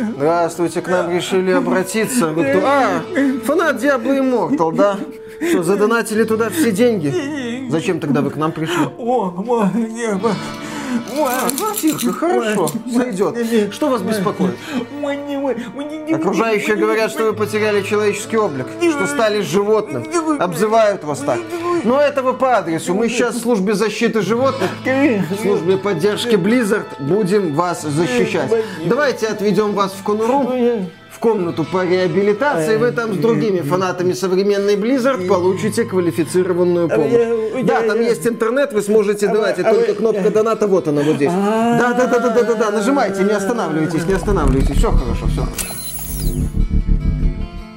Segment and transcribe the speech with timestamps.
[0.00, 2.28] Здравствуйте, к нам решили обратиться.
[2.28, 2.60] Вы кто?
[2.64, 3.02] А,
[3.44, 4.98] фанат Diablo Immortal, да?
[5.48, 7.68] Что, задонатили туда все деньги?
[7.70, 8.88] Зачем тогда вы к нам пришли?
[8.98, 10.32] О, мое небо.
[11.80, 13.72] Тихо, хорошо, сойдет.
[13.72, 14.56] Что вас беспокоит?
[16.12, 20.04] Окружающие говорят, что вы потеряли человеческий облик, что стали животным,
[20.40, 21.38] обзывают вас так.
[21.84, 22.94] Но это вы по адресу.
[22.94, 28.50] Мы сейчас в службе защиты животных, в службе поддержки Blizzard будем вас защищать.
[28.84, 30.88] Давайте отведем вас в конуру
[31.20, 37.64] комнату по реабилитации, вы там с другими фанатами современной Blizzard получите квалифицированную помощь.
[37.64, 41.30] Да, там есть интернет, вы сможете донатить, только кнопка доната вот она вот здесь.
[41.30, 45.79] Да, да, да, да, да, да, да, нажимайте, не останавливайтесь, не останавливайтесь, все хорошо, все.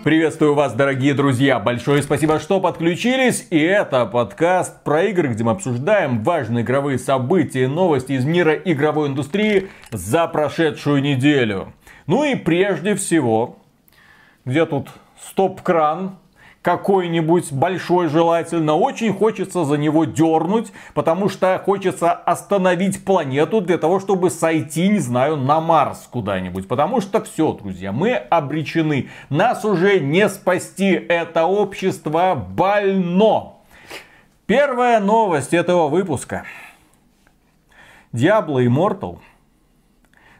[0.04, 1.60] Приветствую вас, дорогие друзья!
[1.60, 3.48] Большое спасибо, что подключились.
[3.52, 8.54] И это подкаст про игры, где мы обсуждаем важные игровые события и новости из мира
[8.54, 11.72] игровой индустрии за прошедшую неделю.
[12.06, 13.60] Ну и прежде всего,
[14.44, 14.90] где тут
[15.26, 16.18] стоп-кран,
[16.64, 18.76] какой-нибудь большой желательно.
[18.76, 25.00] Очень хочется за него дернуть, потому что хочется остановить планету для того, чтобы сойти, не
[25.00, 26.68] знаю, на Марс куда-нибудь.
[26.68, 29.10] Потому что все, друзья, мы обречены.
[29.30, 30.92] Нас уже не спасти.
[30.92, 33.56] Это общество больно.
[34.46, 36.46] Первая новость этого выпуска.
[38.14, 39.20] Diablo Immortal–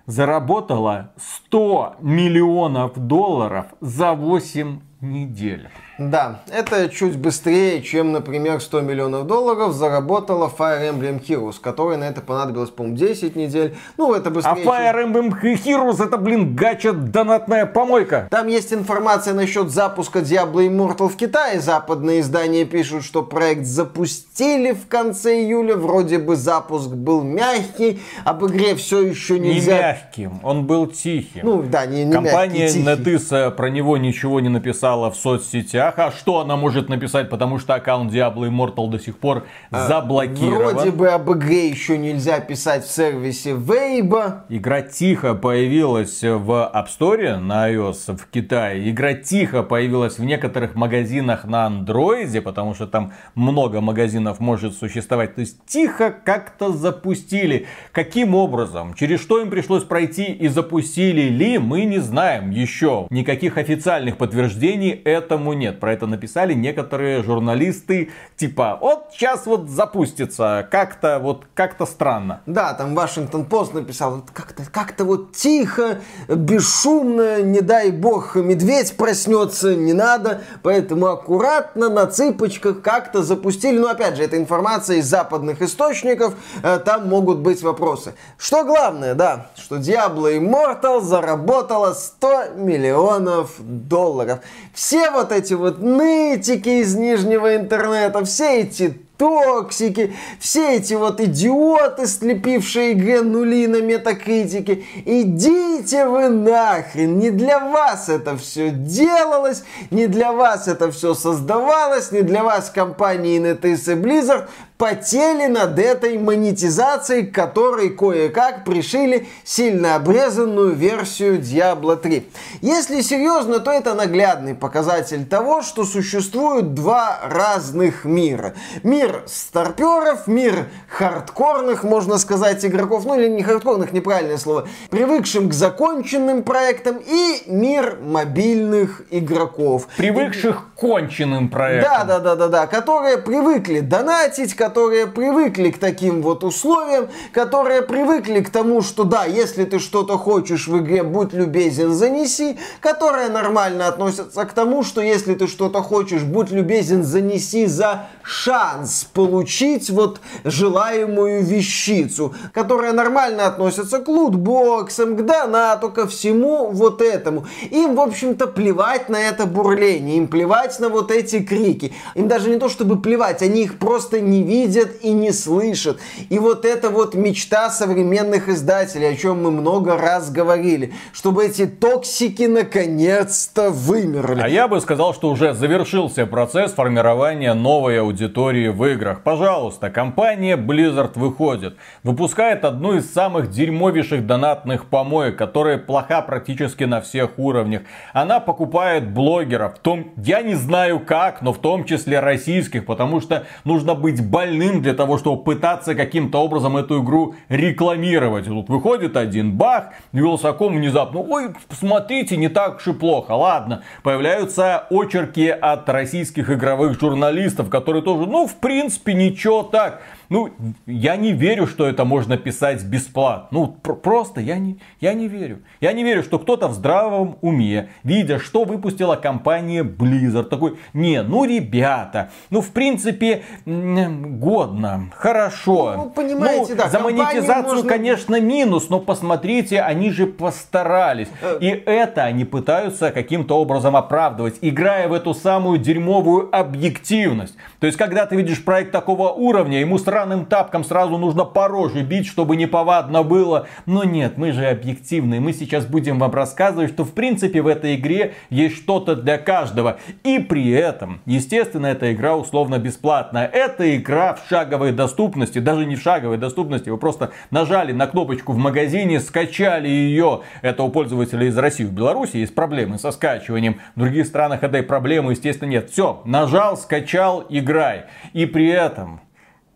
[0.06, 5.70] заработала 100 миллионов долларов за 8 недель.
[6.00, 12.06] Да, это чуть быстрее, чем, например, 100 миллионов долларов заработала Fire Emblem Heroes, которой на
[12.06, 13.76] это понадобилось, по-моему, 10 недель.
[13.98, 14.64] Ну, это быстрее.
[14.66, 18.28] А Fire Emblem Heroes это, блин, гача донатная помойка.
[18.32, 21.60] Там есть информация насчет запуска Diablo Immortal в Китае.
[21.62, 25.76] Западные издания пишут, что проект запустили в конце июля.
[25.76, 29.74] Вроде бы запуск был мягкий, об игре все еще нельзя...
[29.74, 31.42] Не мягким, он был тихим.
[31.44, 36.04] Ну, да, не, не Компания мягкий, NetEase про него ничего не написала в соцсетях новостях.
[36.04, 40.76] А что она может написать, потому что аккаунт Diablo Immortal до сих пор а, заблокирован.
[40.76, 44.42] Вроде бы об игре еще нельзя писать в сервисе Weibo.
[44.50, 48.90] Игра тихо появилась в App Store на iOS в Китае.
[48.90, 55.36] Игра тихо появилась в некоторых магазинах на андроиде, потому что там много магазинов может существовать.
[55.36, 57.68] То есть тихо как-то запустили.
[57.92, 58.94] Каким образом?
[58.94, 63.08] Через что им пришлось пройти и запустили ли, мы не знаем еще.
[63.10, 65.80] Никаких официальных подтверждений этому нет нет.
[65.80, 72.42] Про это написали некоторые журналисты, типа, вот сейчас вот запустится, как-то вот, как-то странно.
[72.46, 79.76] Да, там Вашингтон Пост написал, как-то как вот тихо, бесшумно, не дай бог, медведь проснется,
[79.76, 83.78] не надо, поэтому аккуратно, на цыпочках как-то запустили.
[83.78, 88.14] Но опять же, это информация из западных источников, э, там могут быть вопросы.
[88.38, 94.40] Что главное, да, что Diablo Immortal заработала 100 миллионов долларов.
[94.74, 102.08] Все вот эти вот нытики из нижнего интернета, все эти токсики, все эти вот идиоты,
[102.08, 104.84] слепившие игре нули на метакритике.
[105.06, 112.12] Идите вы нахрен, не для вас это все делалось, не для вас это все создавалось,
[112.12, 114.48] не для вас компании NetEase и Blizzard
[114.78, 122.28] потели над этой монетизацией, которой кое-как пришили сильно обрезанную версию Diablo 3.
[122.62, 128.56] Если серьезно, то это наглядный показатель того, что существуют два разных мира.
[128.84, 135.54] Мир старперов, мир хардкорных, можно сказать, игроков, ну или не хардкорных, неправильное слово, привыкшим к
[135.54, 139.88] законченным проектам, и мир мобильных игроков.
[139.98, 141.94] Привыкших конченным проектам.
[141.94, 147.84] Да, да, да, да, да, которые привыкли донатить, которые привыкли к таким вот условиям, которые
[147.84, 153.30] привыкли к тому, что да, если ты что-то хочешь в игре, будь любезен, занеси, которые
[153.30, 159.90] нормально относятся к тому, что если ты что-то хочешь, будь любезен, занеси за шанс получить
[159.90, 167.46] вот желаемую вещицу, которые нормально относятся к лутбоксам, к донату, ко всему вот этому.
[167.72, 171.94] Им, в общем-то, плевать на это бурление, им плевать на вот эти крики.
[172.16, 176.00] Им даже не то, чтобы плевать, они их просто не видят и не слышат.
[176.30, 181.66] И вот это вот мечта современных издателей, о чем мы много раз говорили, чтобы эти
[181.66, 184.42] токсики наконец-то вымерли.
[184.42, 189.22] А я бы сказал, что уже завершился процесс формирования новой аудитории в играх.
[189.24, 197.02] Пожалуйста, компания Blizzard выходит, выпускает одну из самых дерьмовейших донатных помоек, которая плоха практически на
[197.02, 197.84] всех уровнях.
[198.14, 203.46] Она покупает блогеров, том, я не знаю как, но в том числе российских, потому что
[203.64, 208.46] нужно быть больным для того, чтобы пытаться каким-то образом эту игру рекламировать.
[208.46, 213.34] Тут выходит один бах, Вилсаком внезапно, ой, смотрите, не так уж и плохо.
[213.34, 220.02] Ладно, появляются очерки от российских игровых журналистов, которые тоже, ну, в принципе, ничего так.
[220.34, 220.50] Ну,
[220.88, 223.50] я не верю, что это можно писать бесплатно.
[223.52, 225.60] Ну, пр- просто я не, я не верю.
[225.80, 231.22] Я не верю, что кто-то в здравом уме, видя, что выпустила компания Blizzard, такой, не,
[231.22, 235.94] ну, ребята, ну, в принципе, годно, хорошо.
[235.98, 237.90] Ну, понимаете, да, За монетизацию, можно...
[237.90, 241.28] конечно, минус, но посмотрите, они же постарались.
[241.44, 241.60] Э.
[241.62, 247.56] И это они пытаются каким-то образом оправдывать, играя в эту самую дерьмовую объективность.
[247.80, 252.02] То есть, когда ты видишь проект такого уровня, ему сраным тапком сразу нужно по роже
[252.02, 253.68] бить, чтобы не повадно было.
[253.86, 255.42] Но нет, мы же объективные.
[255.42, 259.98] Мы сейчас будем вам рассказывать, что в принципе в этой игре есть что-то для каждого.
[260.24, 263.48] И при этом, естественно, эта игра условно бесплатная.
[263.48, 266.90] Это игра в шаговой доступности, даже не в шаговой доступности.
[266.90, 270.42] Вы просто нажали на кнопочку в магазине, скачали ее.
[270.62, 271.84] Это у пользователей из России.
[271.84, 273.82] В Беларуси есть проблемы со скачиванием.
[273.96, 275.90] В других странах этой проблемы, естественно, нет.
[275.90, 278.06] Все, нажал, скачал, игра играй.
[278.34, 279.20] И при этом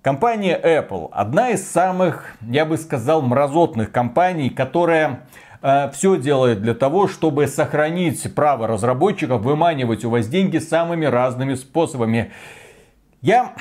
[0.08, 5.28] компания Apple одна из самых, я бы сказал, мразотных компаний, которая
[5.62, 11.56] э, все делает для того, чтобы сохранить право разработчиков выманивать у вас деньги самыми разными
[11.56, 12.32] способами.
[13.22, 13.54] Я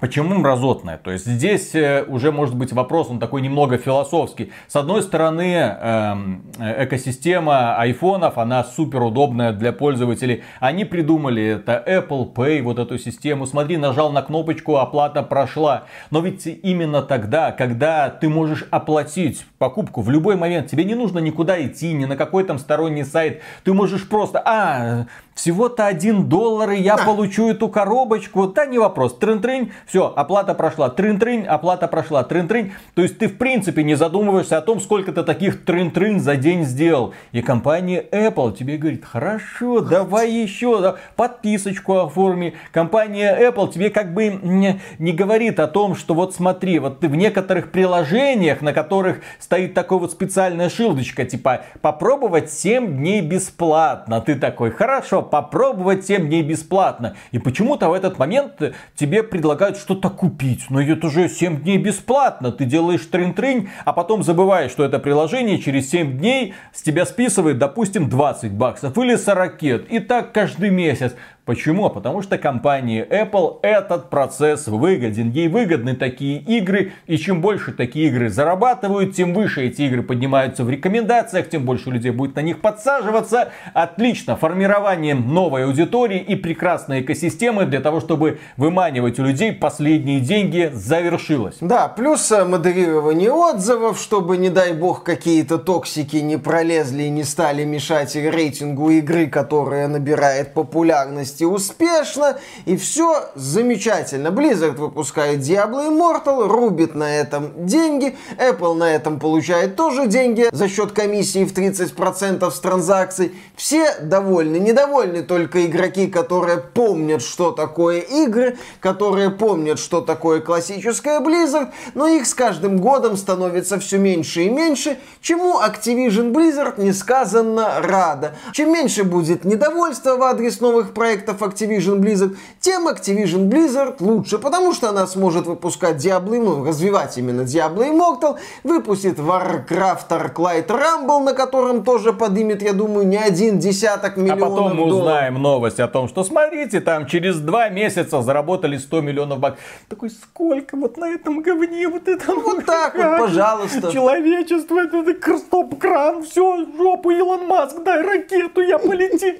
[0.00, 0.98] Почему мразотная?
[0.98, 4.52] То есть здесь э, уже может быть вопрос, он такой немного философский.
[4.66, 10.42] С одной стороны, эм, экосистема айфонов, она супер удобная для пользователей.
[10.58, 13.46] Они придумали это Apple Pay, вот эту систему.
[13.46, 15.84] Смотри, нажал на кнопочку, оплата прошла.
[16.10, 21.20] Но ведь именно тогда, когда ты можешь оплатить покупку в любой момент, тебе не нужно
[21.20, 23.40] никуда идти, ни на какой там сторонний сайт.
[23.64, 28.46] Ты можешь просто, а, всего-то один доллар, и я получу эту коробочку.
[28.46, 29.16] Да, не вопрос.
[29.18, 30.88] Трын-трынь, все, оплата прошла.
[30.88, 32.22] Трын-трынь, оплата прошла.
[32.22, 32.72] Трын-трынь.
[32.94, 36.64] То есть ты в принципе не задумываешься о том, сколько ты таких трын-трынь за день
[36.64, 37.14] сделал.
[37.32, 42.54] И компания Apple тебе говорит, хорошо, давай еще, да, подписочку оформи.
[42.72, 47.08] Компания Apple тебе как бы не, не говорит о том, что вот смотри, вот ты
[47.08, 49.20] в некоторых приложениях, на которых
[49.54, 54.20] стоит такой вот специальная шилдочка, типа попробовать 7 дней бесплатно.
[54.20, 57.14] Ты такой, хорошо, попробовать 7 дней бесплатно.
[57.30, 58.60] И почему-то в этот момент
[58.96, 60.66] тебе предлагают что-то купить.
[60.70, 62.50] Но это уже 7 дней бесплатно.
[62.50, 67.58] Ты делаешь трын-трынь, а потом забываешь, что это приложение через 7 дней с тебя списывает,
[67.58, 69.62] допустим, 20 баксов или 40.
[69.62, 71.14] И так каждый месяц.
[71.44, 71.90] Почему?
[71.90, 75.30] Потому что компании Apple этот процесс выгоден.
[75.30, 80.64] Ей выгодны такие игры, и чем больше такие игры зарабатывают, тем выше эти игры поднимаются
[80.64, 83.52] в рекомендациях, тем больше людей будет на них подсаживаться.
[83.74, 90.70] Отлично, формирование новой аудитории и прекрасной экосистемы для того, чтобы выманивать у людей последние деньги
[90.72, 91.56] завершилось.
[91.60, 97.24] Да, плюс э, модерирование отзывов, чтобы, не дай бог, какие-то токсики не пролезли и не
[97.24, 104.28] стали мешать рейтингу игры, которая набирает популярность запусти успешно, и все замечательно.
[104.28, 110.68] Blizzard выпускает Diablo Immortal, рубит на этом деньги, Apple на этом получает тоже деньги за
[110.68, 113.34] счет комиссии в 30% с транзакций.
[113.56, 121.20] Все довольны, недовольны только игроки, которые помнят, что такое игры, которые помнят, что такое классическая
[121.20, 127.80] Blizzard, но их с каждым годом становится все меньше и меньше, чему Activision Blizzard несказанно
[127.80, 128.34] рада.
[128.52, 134.38] Чем меньше будет недовольства в адрес новых проектов, проектов Activision Blizzard, тем Activision Blizzard лучше,
[134.38, 141.22] потому что она сможет выпускать Diablo, ну, развивать именно Diablo Immortal, выпустит Warcraft Arclight Rumble,
[141.22, 144.98] на котором тоже подымет, я думаю, не один десяток миллионов А потом мы долларов.
[145.00, 149.64] узнаем новость о том, что смотрите, там через два месяца заработали 100 миллионов баксов.
[149.88, 153.92] Такой, сколько вот на этом говне вот это Вот так вот, пожалуйста.
[153.92, 159.34] Человечество, это, это стоп-кран, все, жопу, Илон Маск, дай ракету, я полетел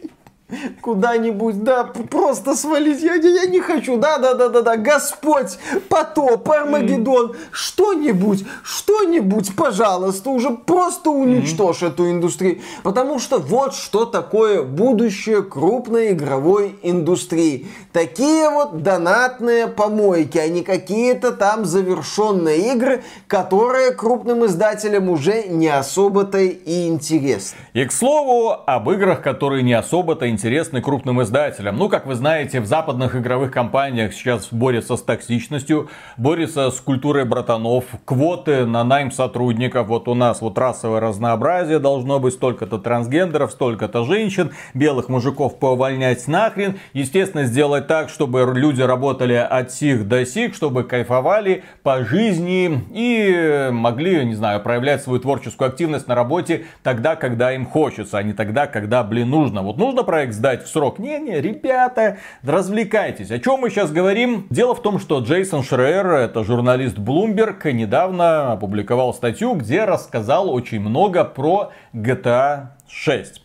[0.80, 3.02] куда-нибудь, да, просто свалить.
[3.02, 5.58] Я, я, не хочу, да, да, да, да, да, Господь,
[5.88, 7.36] потоп, Армагеддон, mm.
[7.50, 11.88] что-нибудь, что-нибудь, пожалуйста, уже просто уничтожь mm.
[11.88, 12.60] эту индустрию.
[12.82, 17.66] Потому что вот что такое будущее крупной игровой индустрии.
[17.92, 25.68] Такие вот донатные помойки, а не какие-то там завершенные игры, которые крупным издателям уже не
[25.68, 27.58] особо-то и интересны.
[27.72, 31.78] И к слову, об играх, которые не особо-то интересны интересны крупным издателям.
[31.78, 37.24] Ну, как вы знаете, в западных игровых компаниях сейчас борются с токсичностью, борются с культурой
[37.24, 39.86] братанов, квоты на найм сотрудников.
[39.86, 46.28] Вот у нас вот расовое разнообразие должно быть, столько-то трансгендеров, столько-то женщин, белых мужиков поувольнять
[46.28, 46.78] нахрен.
[46.92, 53.70] Естественно, сделать так, чтобы люди работали от сих до сих, чтобы кайфовали по жизни и
[53.72, 58.34] могли, не знаю, проявлять свою творческую активность на работе тогда, когда им хочется, а не
[58.34, 59.62] тогда, когда, блин, нужно.
[59.62, 60.98] Вот нужно проект сдать в срок?
[60.98, 63.30] Не-не, ребята, развлекайтесь.
[63.30, 64.46] О чем мы сейчас говорим?
[64.48, 70.80] Дело в том, что Джейсон Шрейер, это журналист Bloomberg, недавно опубликовал статью, где рассказал очень
[70.80, 73.43] много про GTA 6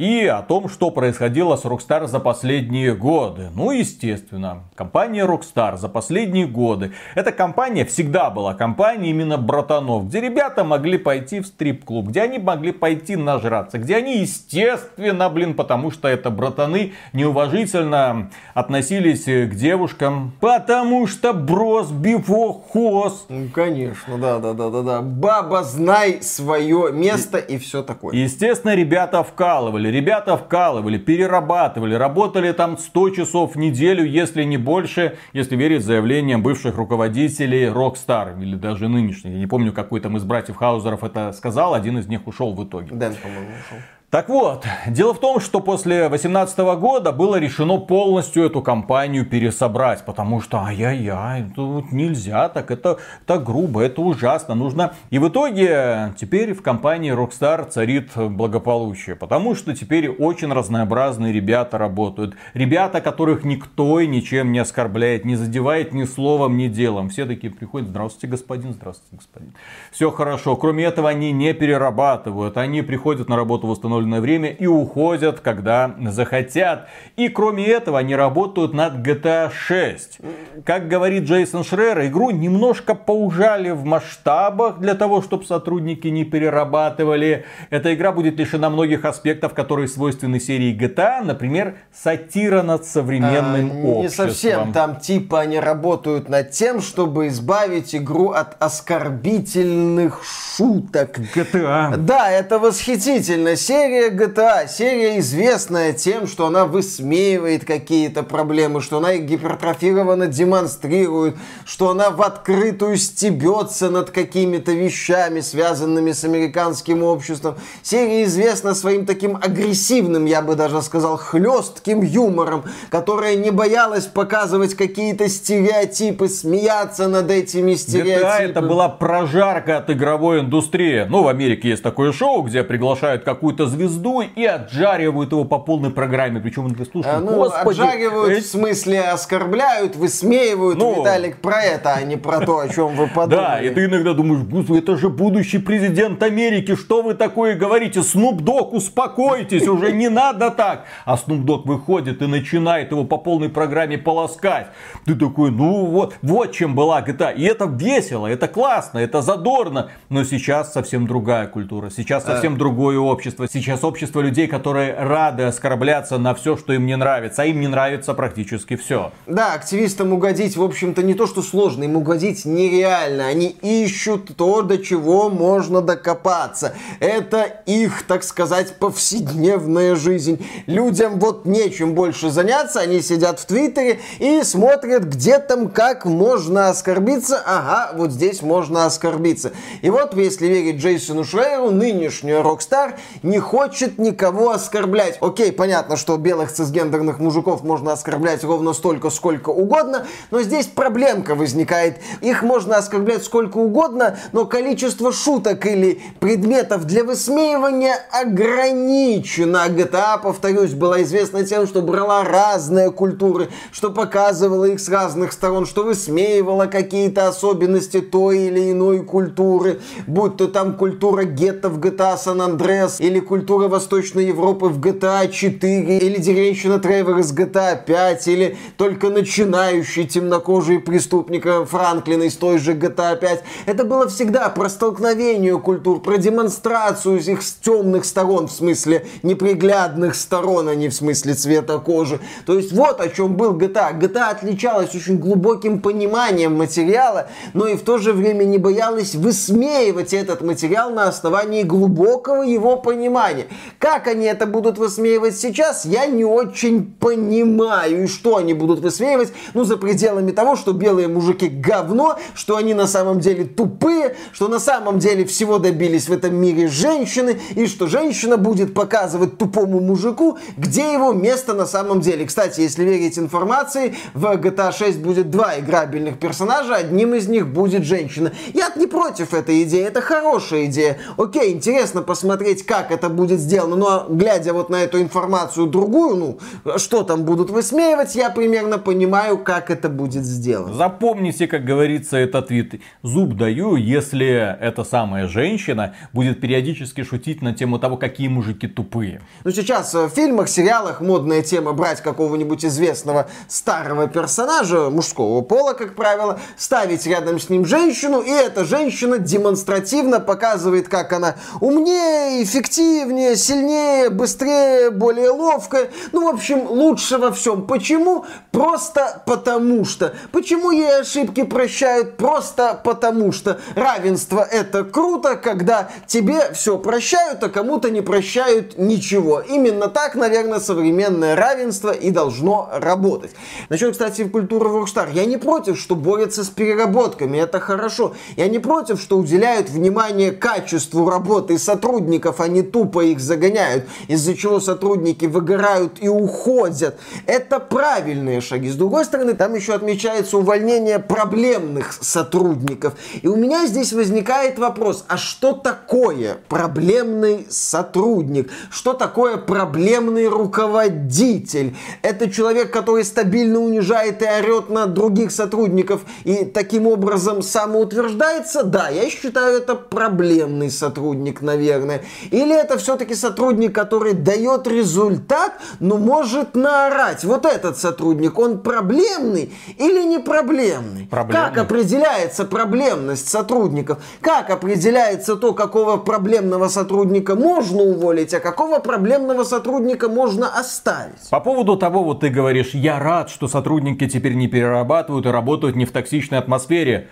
[0.00, 3.50] и о том, что происходило с Rockstar за последние годы.
[3.54, 6.92] Ну, естественно, компания Rockstar за последние годы.
[7.14, 12.38] Эта компания всегда была компанией именно братанов, где ребята могли пойти в стрип-клуб, где они
[12.38, 20.32] могли пойти нажраться, где они, естественно, блин, потому что это братаны, неуважительно относились к девушкам,
[20.40, 23.26] потому что брос бифохоз.
[23.28, 25.02] Ну, конечно, да, да, да, да, да.
[25.02, 28.16] Баба, знай свое место и, и все такое.
[28.16, 35.16] Естественно, ребята вкалывали Ребята вкалывали, перерабатывали, работали там 100 часов в неделю, если не больше,
[35.32, 39.32] если верить заявлениям бывших руководителей Rockstar, или даже нынешних.
[39.32, 42.64] Я не помню, какой там из братьев Хаузеров это сказал, один из них ушел в
[42.64, 42.94] итоге.
[42.94, 43.78] Дэн, по-моему, ушел.
[44.10, 50.04] Так вот, дело в том, что после 2018 года было решено полностью эту компанию пересобрать,
[50.04, 54.94] потому что ай-яй-яй, тут нельзя так, это, это грубо, это ужасно, нужно...
[55.10, 61.78] И в итоге теперь в компании Rockstar царит благополучие, потому что теперь очень разнообразные ребята
[61.78, 62.34] работают.
[62.52, 67.10] Ребята, которых никто и ничем не оскорбляет, не задевает ни словом, ни делом.
[67.10, 69.52] Все такие приходят, здравствуйте, господин, здравствуйте, господин.
[69.92, 70.56] Все хорошо.
[70.56, 75.40] Кроме этого, они не перерабатывают, они приходят на работу в установленном установленное время и уходят,
[75.40, 76.88] когда захотят.
[77.16, 80.18] И кроме этого, они работают над GTA 6.
[80.64, 87.44] Как говорит Джейсон Шрер, игру немножко поужали в масштабах для того, чтобы сотрудники не перерабатывали.
[87.70, 93.86] Эта игра будет лишена многих аспектов, которые свойственны серии GTA, например, сатира над современным а,
[93.86, 94.02] обществом.
[94.02, 101.18] Не совсем, там типа они работают над тем, чтобы избавить игру от оскорбительных шуток.
[101.18, 101.96] GTA.
[101.96, 103.56] Да, это восхитительно.
[103.56, 110.28] Серия серия GTA, серия известная тем, что она высмеивает какие-то проблемы, что она их гипертрофированно
[110.28, 117.56] демонстрирует, что она в открытую стебется над какими-то вещами, связанными с американским обществом.
[117.82, 124.74] Серия известна своим таким агрессивным, я бы даже сказал, хлестким юмором, которая не боялась показывать
[124.74, 128.44] какие-то стереотипы, смеяться над этими стереотипами.
[128.44, 131.06] GTA это была прожарка от игровой индустрии.
[131.08, 135.58] Ну, в Америке есть такое шоу, где приглашают какую-то звезду звезду и отжаривают его по
[135.58, 136.40] полной программе.
[136.40, 138.40] Причем он слушай, а, ну, господи, отжаривают э...
[138.40, 143.06] в смысле оскорбляют, высмеивают, ну, Виталик, про это, а не про то, о чем вы
[143.14, 143.46] подумали.
[143.46, 148.02] Да, и ты иногда думаешь, это же будущий президент Америки, что вы такое говорите?
[148.02, 150.84] Снуп Дог, успокойтесь, уже не надо так.
[151.04, 154.68] А Снуп Дог выходит и начинает его по полной программе полоскать.
[155.06, 157.34] Ты такой, ну вот, вот чем была GTA.
[157.34, 159.90] И это весело, это классно, это задорно.
[160.08, 162.26] Но сейчас совсем другая культура, сейчас э.
[162.26, 163.48] совсем другое общество.
[163.48, 167.60] Сейчас сейчас общество людей, которые рады оскорбляться на все, что им не нравится, а им
[167.60, 169.12] не нравится практически все.
[169.26, 173.28] Да, активистам угодить, в общем-то, не то, что сложно, им угодить нереально.
[173.28, 176.74] Они ищут то, до чего можно докопаться.
[176.98, 180.44] Это их, так сказать, повседневная жизнь.
[180.66, 186.70] Людям вот нечем больше заняться, они сидят в Твиттере и смотрят, где там как можно
[186.70, 187.40] оскорбиться.
[187.46, 189.52] Ага, вот здесь можно оскорбиться.
[189.82, 195.18] И вот, если верить Джейсону Шрейеру, нынешняя Rockstar не хочет никого оскорблять.
[195.20, 201.34] Окей, понятно, что белых цисгендерных мужиков можно оскорблять ровно столько, сколько угодно, но здесь проблемка
[201.34, 201.98] возникает.
[202.20, 209.66] Их можно оскорблять сколько угодно, но количество шуток или предметов для высмеивания ограничено.
[209.68, 215.66] GTA, повторюсь, была известна тем, что брала разные культуры, что показывала их с разных сторон,
[215.66, 222.16] что высмеивала какие-то особенности той или иной культуры, будь то там культура гетто в GTA
[222.16, 227.82] San Andreas или культура культура Восточной Европы в GTA 4, или деревенщина Тревор из GTA
[227.82, 233.42] 5, или только начинающий темнокожий преступник Франклин из той же GTA 5.
[233.64, 240.16] Это было всегда про столкновение культур, про демонстрацию их с темных сторон, в смысле неприглядных
[240.16, 242.20] сторон, а не в смысле цвета кожи.
[242.44, 243.98] То есть вот о чем был GTA.
[243.98, 250.12] GTA отличалась очень глубоким пониманием материала, но и в то же время не боялась высмеивать
[250.12, 253.46] этот материал на основании глубокого его понимания внимание.
[253.78, 258.04] Как они это будут высмеивать сейчас, я не очень понимаю.
[258.04, 262.74] И что они будут высмеивать, ну, за пределами того, что белые мужики говно, что они
[262.74, 267.66] на самом деле тупые, что на самом деле всего добились в этом мире женщины, и
[267.66, 272.26] что женщина будет показывать тупому мужику, где его место на самом деле.
[272.26, 277.84] Кстати, если верить информации, в GTA 6 будет два играбельных персонажа, одним из них будет
[277.84, 278.32] женщина.
[278.54, 280.98] Я не против этой идеи, это хорошая идея.
[281.16, 286.16] Окей, интересно посмотреть, как это будет сделано, но глядя вот на эту информацию другую,
[286.64, 290.74] ну, что там будут высмеивать, я примерно понимаю, как это будет сделано.
[290.74, 292.80] Запомните, как говорится, этот вид.
[293.02, 299.20] Зуб даю, если эта самая женщина будет периодически шутить на тему того, какие мужики тупые.
[299.44, 305.94] Ну, сейчас в фильмах, сериалах модная тема брать какого-нибудь известного старого персонажа, мужского пола, как
[305.94, 313.09] правило, ставить рядом с ним женщину, и эта женщина демонстративно показывает, как она умнее, эффективнее,
[313.36, 315.90] сильнее, быстрее, более ловкая.
[316.12, 317.66] Ну, в общем, лучше во всем.
[317.66, 318.24] Почему?
[318.52, 320.14] Просто потому что.
[320.32, 322.16] Почему ей ошибки прощают?
[322.16, 323.60] Просто потому что.
[323.74, 329.40] Равенство это круто, когда тебе все прощают, а кому-то не прощают ничего.
[329.40, 333.32] Именно так, наверное, современное равенство и должно работать.
[333.68, 335.08] Насчет, кстати, культуры Rockstar.
[335.12, 338.14] Я не против, что борются с переработками, это хорошо.
[338.36, 344.36] Я не против, что уделяют внимание качеству работы сотрудников, а не тупо их загоняют, из-за
[344.36, 346.98] чего сотрудники выгорают и уходят.
[347.26, 348.68] Это правильные шаги.
[348.68, 352.94] С другой стороны, там еще отмечается увольнение проблемных сотрудников.
[353.22, 358.50] И у меня здесь возникает вопрос, а что такое проблемный сотрудник?
[358.70, 361.76] Что такое проблемный руководитель?
[362.02, 368.62] Это человек, который стабильно унижает и орет на других сотрудников и таким образом самоутверждается?
[368.64, 372.02] Да, я считаю, это проблемный сотрудник, наверное.
[372.30, 377.22] Или это все-таки сотрудник, который дает результат, но может наорать?
[377.22, 381.06] Вот этот сотрудник, он проблемный или не проблемный?
[381.06, 381.48] Проблемный.
[381.48, 384.02] Как определяется проблемность сотрудников?
[384.20, 391.30] Как определяется то, какого проблемного сотрудника можно уволить, а какого проблемного сотрудника можно оставить?
[391.30, 395.76] По поводу того, вот ты говоришь, я рад, что сотрудники теперь не перерабатывают и работают
[395.76, 397.06] не в токсичной атмосфере.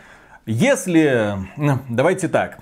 [0.45, 2.59] Если, ну, давайте так,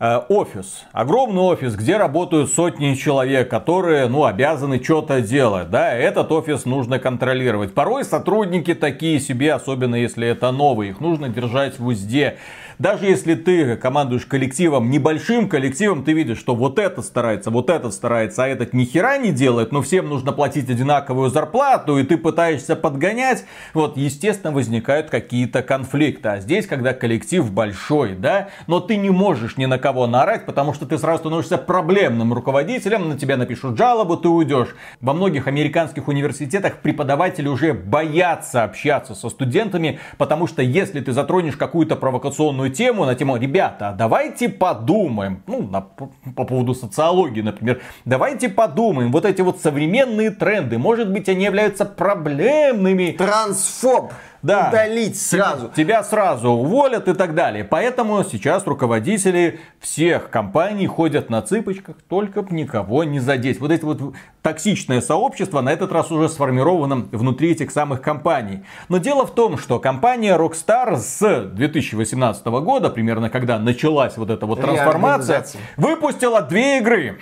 [0.00, 6.64] офис, огромный офис, где работают сотни человек, которые, ну, обязаны что-то делать, да, этот офис
[6.64, 7.74] нужно контролировать.
[7.74, 12.38] Порой сотрудники такие себе, особенно если это новые, их нужно держать в узде.
[12.80, 17.92] Даже если ты командуешь коллективом, небольшим коллективом, ты видишь, что вот этот старается, вот этот
[17.92, 22.16] старается, а этот ни хера не делает, но всем нужно платить одинаковую зарплату, и ты
[22.16, 26.30] пытаешься подгонять, вот, естественно, возникают какие-то конфликты.
[26.30, 30.72] А здесь, когда коллектив большой, да, но ты не можешь ни на кого наорать, потому
[30.72, 34.74] что ты сразу становишься проблемным руководителем, на тебя напишут жалобу, ты уйдешь.
[35.02, 41.56] Во многих американских университетах преподаватели уже боятся общаться со студентами, потому что если ты затронешь
[41.58, 48.48] какую-то провокационную тему, на тему, ребята, давайте подумаем, ну, на, по поводу социологии, например, давайте
[48.48, 53.12] подумаем, вот эти вот современные тренды, может быть, они являются проблемными.
[53.12, 54.12] Трансфоб.
[54.42, 54.68] Да.
[54.68, 55.70] Удалить сразу.
[55.76, 57.64] Тебя сразу уволят и так далее.
[57.64, 63.60] Поэтому сейчас руководители всех компаний ходят на цыпочках, только б никого не задеть.
[63.60, 68.64] Вот это вот токсичное сообщество на этот раз уже сформировано внутри этих самых компаний.
[68.88, 74.46] Но дело в том, что компания Rockstar с 2018 года, примерно когда началась вот эта
[74.46, 75.44] вот трансформация,
[75.76, 77.18] выпустила две игры.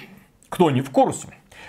[0.49, 1.29] Кто не в курсе?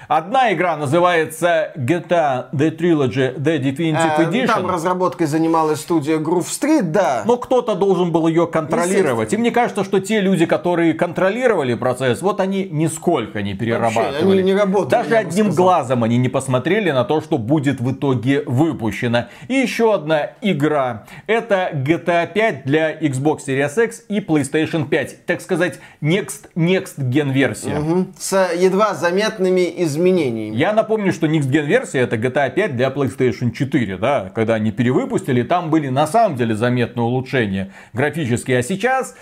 [0.09, 4.47] Одна игра называется GTA The Trilogy The Definitive А, Edition.
[4.47, 7.21] Там разработкой занималась студия Groove Street, да.
[7.27, 9.33] Но кто-то должен был ее контролировать.
[9.33, 14.13] И мне кажется, что те люди, которые контролировали процесс, вот они нисколько не перерабатывали.
[14.13, 15.63] Вообще, они не работали, Даже одним сказал.
[15.63, 19.25] глазом они не посмотрели на то, что будет в итоге выпущено.
[19.47, 21.03] И еще одна игра.
[21.27, 25.27] Это GTA 5 для Xbox Series X и PlayStation 5.
[25.27, 27.75] Так сказать, next, next gen версия.
[27.75, 28.15] Мгм.
[28.17, 29.98] С едва заметными изменениями.
[30.55, 34.71] Я напомню, что Next Gen версия это GTA 5 для PlayStation 4, да, когда они
[34.71, 39.15] перевыпустили, там были на самом деле заметные улучшения графические, а сейчас,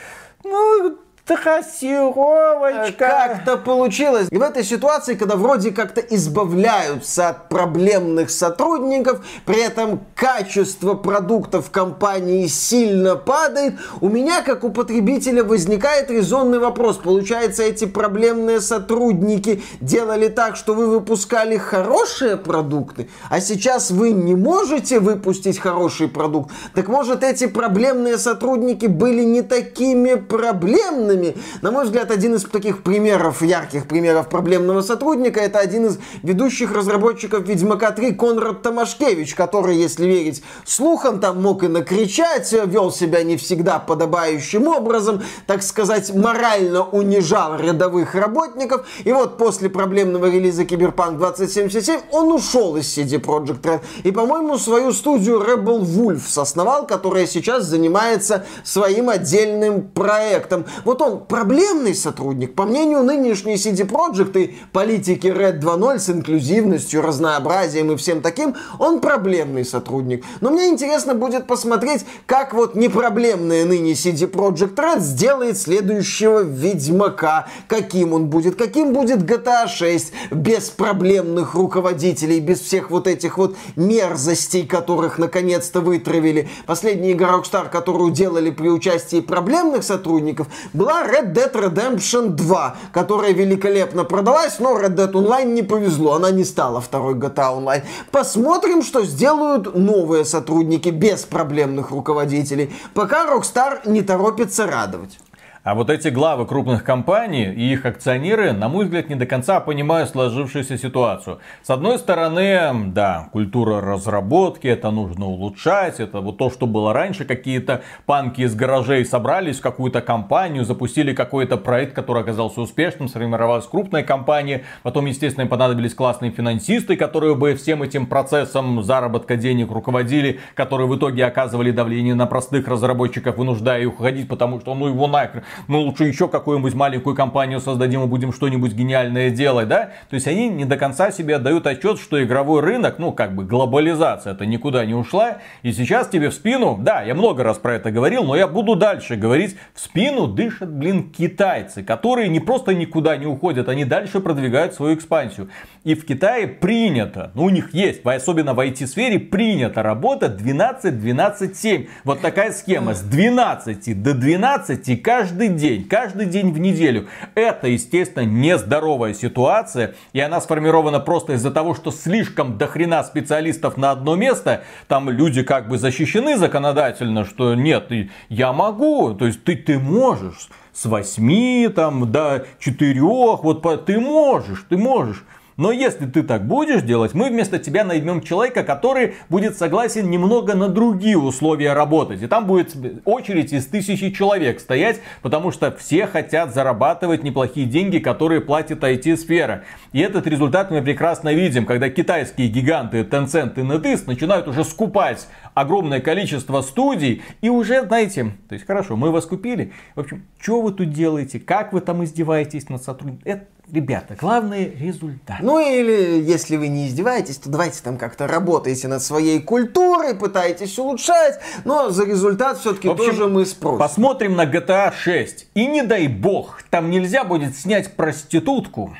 [0.44, 2.94] ну, трассировочка.
[2.98, 4.28] Как-то получилось.
[4.32, 11.70] И в этой ситуации, когда вроде как-то избавляются от проблемных сотрудников, при этом качество продуктов
[11.70, 16.98] компании сильно падает, у меня, как у потребителя, возникает резонный вопрос.
[16.98, 24.36] Получается, эти проблемные сотрудники делали так, что вы выпускали хорошие продукты, а сейчас вы не
[24.36, 26.52] можете выпустить хороший продукт.
[26.74, 31.36] Так может, эти проблемные сотрудники были не такими проблемными, проблемными.
[31.62, 36.74] На мой взгляд, один из таких примеров, ярких примеров проблемного сотрудника, это один из ведущих
[36.74, 43.24] разработчиков Ведьмака 3 Конрад Томашкевич, который, если верить слухам, там мог и накричать, вел себя
[43.24, 48.86] не всегда подобающим образом, так сказать, морально унижал рядовых работников.
[49.04, 53.82] И вот после проблемного релиза Киберпанк 2077 он ушел из CD Projekt Red.
[54.04, 60.66] И, по-моему, свою студию Rebel Wolves основал, которая сейчас занимается своим отдельным проектом.
[60.84, 62.54] Вот он проблемный сотрудник.
[62.54, 68.56] По мнению нынешней CD Projekt и политики Red 2.0 с инклюзивностью, разнообразием и всем таким,
[68.80, 70.26] он проблемный сотрудник.
[70.42, 77.48] Но мне интересно будет посмотреть, как вот непроблемная ныне CD Projekt Red сделает следующего Ведьмака.
[77.68, 83.56] Каким он будет, каким будет GTA 6 без проблемных руководителей, без всех вот этих вот
[83.76, 86.50] мерзостей, которых наконец-то вытравили.
[86.66, 93.34] Последняя игра Rockstar, которую делали при участии проблемных сотрудников, была Red Dead Redemption 2, которая
[93.34, 97.84] великолепно продалась, но Red Dead Online не повезло, она не стала второй GTA Online.
[98.12, 105.20] Посмотрим, что сделают новые сотрудники без проблемных руководителей, пока Rockstar не торопится радовать.
[105.68, 109.60] А вот эти главы крупных компаний и их акционеры, на мой взгляд, не до конца
[109.60, 111.40] понимают сложившуюся ситуацию.
[111.62, 117.26] С одной стороны, да, культура разработки, это нужно улучшать, это вот то, что было раньше,
[117.26, 123.66] какие-то панки из гаражей собрались в какую-то компанию, запустили какой-то проект, который оказался успешным, сформировалась
[123.66, 129.70] крупная компания, потом, естественно, им понадобились классные финансисты, которые бы всем этим процессом заработка денег
[129.72, 134.88] руководили, которые в итоге оказывали давление на простых разработчиков, вынуждая их уходить, потому что ну
[134.88, 139.92] его нахрен, мы лучше еще какую-нибудь маленькую компанию создадим и будем что-нибудь гениальное делать, да?
[140.10, 143.44] То есть они не до конца себе отдают отчет, что игровой рынок, ну как бы
[143.46, 145.38] глобализация это никуда не ушла.
[145.64, 148.76] И сейчас тебе в спину, да, я много раз про это говорил, но я буду
[148.76, 154.20] дальше говорить, в спину дышат, блин, китайцы, которые не просто никуда не уходят, они дальше
[154.20, 155.50] продвигают свою экспансию.
[155.84, 161.88] И в Китае принято, ну у них есть, особенно в IT-сфере, принято работа 12-12-7.
[162.04, 167.08] Вот такая схема, с 12 до 12 каждый каждый день, каждый день в неделю.
[167.36, 173.92] Это, естественно, нездоровая ситуация, и она сформирована просто из-за того, что слишком дохрена специалистов на
[173.92, 177.92] одно место, там люди как бы защищены законодательно, что нет,
[178.30, 184.66] я могу, то есть ты, ты можешь с 8 там, до 4, вот ты можешь,
[184.68, 185.24] ты можешь.
[185.58, 190.54] Но если ты так будешь делать, мы вместо тебя наймем человека, который будет согласен немного
[190.54, 192.22] на другие условия работать.
[192.22, 197.98] И там будет очередь из тысячи человек стоять, потому что все хотят зарабатывать неплохие деньги,
[197.98, 199.64] которые платит IT-сфера.
[199.94, 205.28] И этот результат мы прекрасно видим, когда китайские гиганты Tencent и NetEase начинают уже скупать
[205.56, 209.74] огромное количество студий и уже, знаете, то есть хорошо, мы вас купили.
[209.96, 215.40] В общем, что вы тут делаете, как вы там издеваетесь над сотрудниками, Ребята, главный результат.
[215.42, 220.80] Ну или, если вы не издеваетесь, то давайте там как-то работаете над своей культурой, пытаетесь
[220.80, 223.80] улучшать, но за результат все-таки тоже мы спросим.
[223.80, 225.48] Посмотрим на GTA 6.
[225.54, 228.96] И не дай бог, там нельзя будет снять проститутку,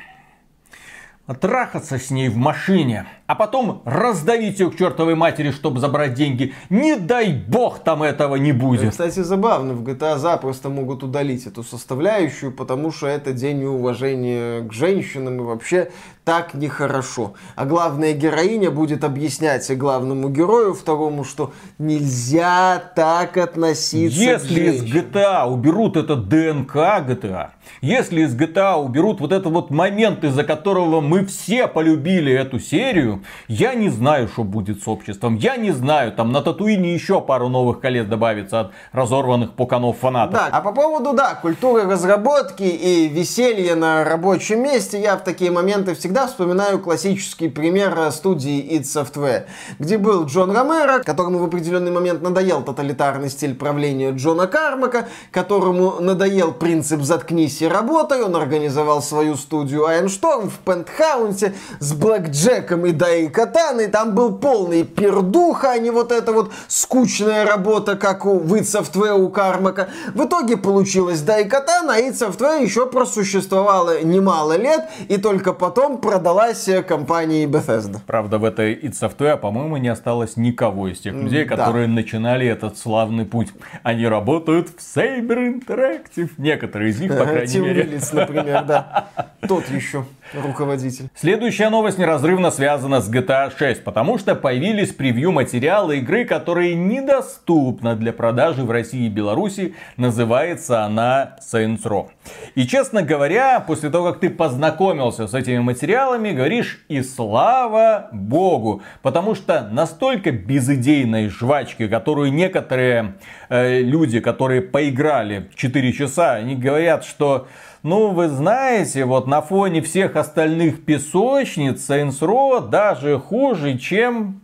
[1.40, 6.54] трахаться с ней в машине а потом раздавить ее к чертовой матери, чтобы забрать деньги.
[6.70, 8.90] Не дай бог там этого не будет.
[8.92, 14.72] Кстати, забавно, в GTA запросто могут удалить эту составляющую, потому что это день неуважения к
[14.72, 15.90] женщинам и вообще
[16.24, 17.34] так нехорошо.
[17.54, 25.46] А главная героиня будет объяснять главному герою второму, что нельзя так относиться Если из GTA
[25.46, 27.48] уберут это ДНК GTA,
[27.80, 33.17] если из GTA уберут вот этот вот момент, из-за которого мы все полюбили эту серию,
[33.48, 35.36] я не знаю, что будет с обществом.
[35.36, 40.34] Я не знаю, там на Татуине еще пару новых колец добавится от разорванных пуканов фанатов.
[40.34, 45.50] Да, а по поводу, да, культуры разработки и веселья на рабочем месте, я в такие
[45.50, 49.44] моменты всегда вспоминаю классический пример студии id Software,
[49.78, 56.00] где был Джон Ромеро, которому в определенный момент надоел тоталитарный стиль правления Джона Кармака, которому
[56.00, 62.86] надоел принцип «заткнись и работай», он организовал свою студию Айншторм в Пентхаунсе с Блэк Джеком
[62.86, 68.26] и Дай Катаны, там был полный пердуха, а не вот эта вот скучная работа, как
[68.26, 69.88] у Software у Кармака.
[70.12, 76.68] В итоге получилось Дай Катана, а Software еще просуществовала немало лет, и только потом продалась
[76.86, 77.98] компании Bethesda.
[78.06, 81.56] Правда, в этой id Software, по-моему, не осталось никого из тех людей, да.
[81.56, 83.48] которые начинали этот славный путь.
[83.84, 86.28] Они работают в Saber Interactive.
[86.36, 88.00] Некоторые из них, по крайней Тим мере.
[88.12, 89.08] Например, да.
[89.48, 91.08] Тот еще руководитель.
[91.14, 97.96] Следующая новость неразрывно связана с GTA 6, потому что появились превью материалы игры, которые недоступны
[97.96, 99.74] для продажи в России и Беларуси.
[99.96, 102.08] Называется она Saints Row.
[102.54, 108.82] И честно говоря, после того, как ты познакомился с этими материалами, говоришь и слава богу,
[109.02, 113.14] потому что настолько безыдейной жвачки, которую некоторые
[113.48, 117.46] э, люди, которые поиграли 4 часа, они говорят, что
[117.82, 124.42] ну, вы знаете, вот на фоне всех остальных песочниц Saints Row даже хуже, чем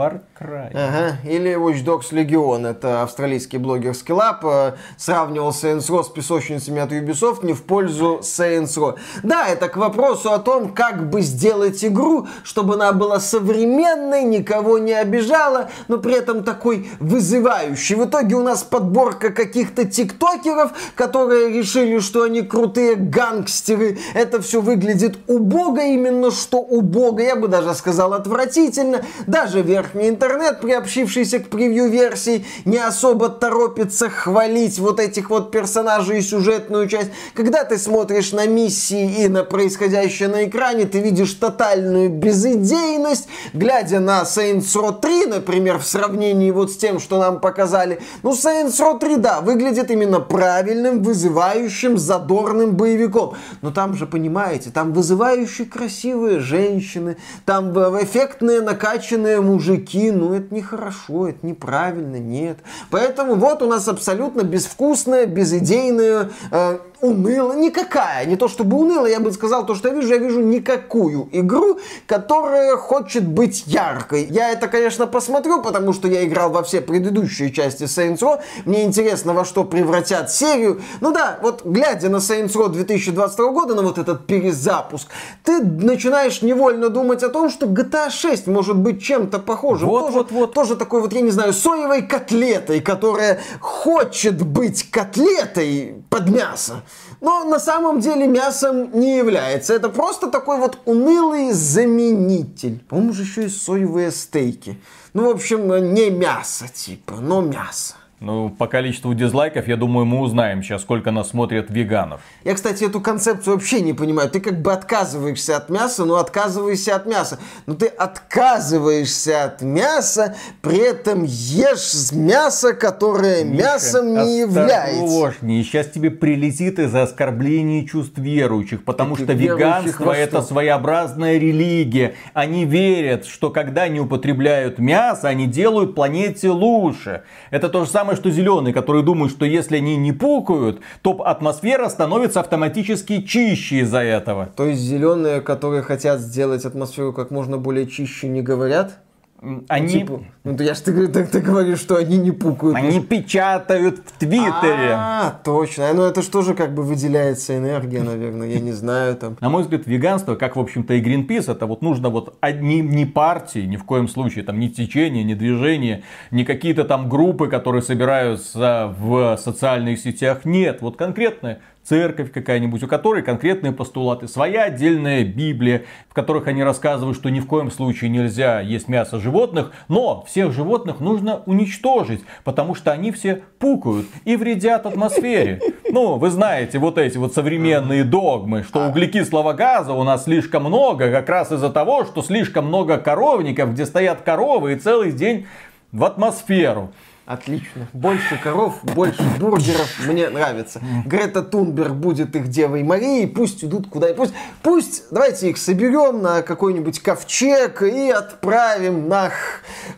[0.00, 0.70] Far Cry.
[0.72, 1.18] Ага.
[1.24, 2.66] Или Watch Dogs Legion.
[2.66, 4.38] Это австралийский блогер Skillab.
[4.42, 8.96] э, Сравнивал Saints Row с песочницами от Ubisoft не в пользу Saints Row.
[9.22, 14.78] Да, это к вопросу о том, как бы сделать игру, чтобы она была современной, никого
[14.78, 17.94] не обижала, но при этом такой вызывающей.
[17.96, 23.98] В итоге у нас подборка каких-то тиктокеров, которые решили, что они крутые гангстеры.
[24.14, 27.20] Это все выглядит убого, именно что убого.
[27.20, 29.02] Я бы даже сказал отвратительно.
[29.26, 29.60] Даже
[29.90, 36.88] верхний интернет, приобщившийся к превью-версии, не особо торопится хвалить вот этих вот персонажей и сюжетную
[36.88, 37.10] часть.
[37.34, 43.28] Когда ты смотришь на миссии и на происходящее на экране, ты видишь тотальную безыдейность.
[43.52, 48.32] Глядя на Saints Row 3, например, в сравнении вот с тем, что нам показали, ну,
[48.32, 53.34] Saints Row 3, да, выглядит именно правильным, вызывающим, задорным боевиком.
[53.62, 57.70] Но там же, понимаете, там вызывающие красивые женщины, там
[58.02, 59.79] эффектные накачанные мужики,
[60.12, 62.58] ну, это нехорошо, это неправильно, нет.
[62.90, 69.20] Поэтому вот у нас абсолютно безвкусная, безыдейная, э, уныло, никакая, не то чтобы уныло, я
[69.20, 74.26] бы сказал, то, что я вижу, я вижу никакую игру, которая хочет быть яркой.
[74.30, 78.84] Я это, конечно, посмотрю, потому что я играл во все предыдущие части Saints Row, мне
[78.84, 80.82] интересно, во что превратят серию.
[81.00, 85.08] Ну да, вот глядя на Saints Row 2022 года, на вот этот перезапуск,
[85.44, 89.88] ты начинаешь невольно думать о том, что GTA 6 может быть чем-то похожим.
[89.88, 90.54] Вот, тоже, вот, вот.
[90.54, 96.82] тоже такой вот, я не знаю, соевой котлетой, которая хочет быть котлетой под мясо.
[97.20, 99.74] Но на самом деле мясом не является.
[99.74, 102.82] Это просто такой вот унылый заменитель.
[102.88, 104.80] По-моему, же еще и соевые стейки.
[105.12, 107.94] Ну, в общем, не мясо типа, но мясо.
[108.20, 112.20] Ну, по количеству дизлайков, я думаю, мы узнаем сейчас, сколько нас смотрят веганов.
[112.44, 114.28] Я, кстати, эту концепцию вообще не понимаю.
[114.28, 117.38] Ты как бы отказываешься от мяса, но отказываешься от мяса.
[117.64, 125.02] Но ты отказываешься от мяса, при этом ешь мясо, которое мясом не является.
[125.02, 131.38] Осторожнее, сейчас тебе прилетит из-за оскорбления чувств верующих, потому Этих что веганство во это своеобразная
[131.38, 132.16] религия.
[132.34, 137.22] Они верят, что когда они употребляют мясо, они делают планете лучше.
[137.50, 141.88] Это то же самое, что зеленые, которые думают, что если они не пукают, то атмосфера
[141.88, 144.48] становится автоматически чище из-за этого.
[144.56, 148.98] То есть зеленые, которые хотят сделать атмосферу как можно более чище, не говорят?
[149.42, 152.30] Ну, Они, типа, ну ты- я ж ты, говорю- так ты говоришь, что они не
[152.30, 152.76] пукают.
[152.76, 154.92] они печатают в Твиттере.
[154.92, 155.92] А, точно.
[155.94, 159.38] Ну это же как бы выделяется энергия, наверное, я не знаю там.
[159.40, 163.06] На мой взгляд, веганство, как, в общем-то, и Greenpeace, это вот нужно вот одни, не
[163.06, 167.80] партии, ни в коем случае, там, ни течения, ни движения, ни какие-то там группы, которые
[167.82, 170.44] собираются в социальных сетях.
[170.44, 176.62] Нет, вот конкретная церковь какая-нибудь, у которой конкретные постулаты, своя отдельная Библия, в которых они
[176.62, 182.22] рассказывают, что ни в коем случае нельзя есть мясо животных, но всех животных нужно уничтожить,
[182.44, 185.60] потому что они все пукают и вредят атмосфере.
[185.92, 191.10] Ну, вы знаете, вот эти вот современные догмы, что углекислого газа у нас слишком много,
[191.10, 195.46] как раз из-за того, что слишком много коровников, где стоят коровы и целый день
[195.90, 196.92] в атмосферу.
[197.30, 197.86] Отлично.
[197.92, 199.88] Больше коров, больше бургеров.
[200.04, 200.80] Мне нравится.
[201.06, 203.28] Грета Тунберг будет их Девой Марией.
[203.28, 204.34] Пусть идут куда и пусть.
[204.64, 209.30] Пусть давайте их соберем на какой-нибудь ковчег и отправим на...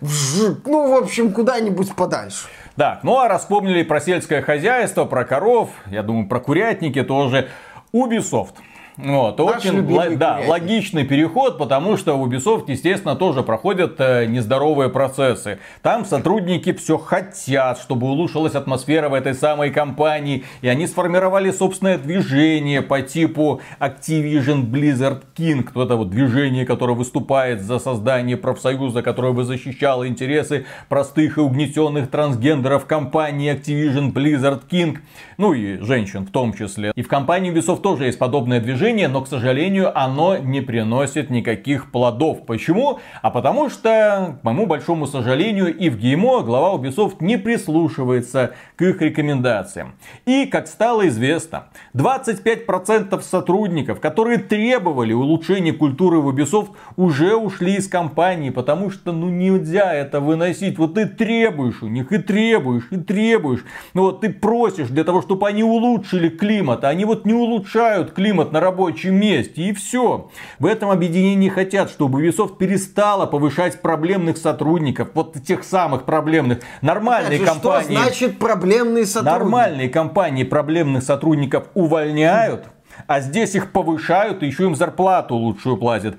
[0.03, 2.49] в Ну, в общем, куда-нибудь подальше.
[2.77, 7.49] Так, ну а раз вспомнили про сельское хозяйство, про коров, я думаю, про курятники тоже.
[7.95, 8.57] Ubisoft.
[8.99, 10.49] Вот, Наш очень ло- да, курятник.
[10.51, 15.59] логичный переход, потому что в Ubisoft, естественно, тоже проходят э, нездоровые процессы.
[15.81, 21.97] Там сотрудники все хотят, чтобы улучшилась атмосфера в этой самой компании, и они сформировали собственное
[21.97, 29.33] движение по типу Activision Blizzard King, это вот движение, которое выступает за создание профсоюза, которое
[29.33, 34.99] бы защищало интересы простых и угнетенных трансгендеров компании Activision Blizzard King,
[35.39, 36.93] ну и женщин в том числе.
[36.95, 41.31] И в компании Ubisoft тоже есть подобное движение, предложение, но, к сожалению, оно не приносит
[41.31, 42.45] никаких плодов.
[42.47, 42.99] Почему?
[43.23, 48.83] А потому что, к моему большому сожалению, и в ГИМО глава Ubisoft не прислушивается к
[48.83, 49.95] их рекомендациям.
[50.27, 57.87] И, как стало известно, 25% сотрудников, которые требовали улучшения культуры в Ubisoft, уже ушли из
[57.87, 60.77] компании, потому что ну нельзя это выносить.
[60.79, 63.65] Вот ты требуешь у них и требуешь, и требуешь.
[63.95, 68.11] Ну вот ты просишь для того, чтобы они улучшили климат, а они вот не улучшают
[68.11, 70.31] климат на рабочем месте, и все.
[70.59, 76.61] В этом объединении хотят, чтобы Ubisoft перестала повышать проблемных сотрудников, вот тех самых проблемных.
[76.81, 77.95] Нормальные же, компании...
[77.95, 79.39] Что значит проблемные сотрудники?
[79.39, 82.67] Нормальные компании проблемных сотрудников увольняют,
[83.07, 86.17] а здесь их повышают и еще им зарплату лучшую платят.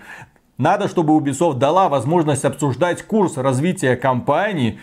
[0.59, 4.79] Надо, чтобы Ubisoft дала возможность обсуждать курс развития компании,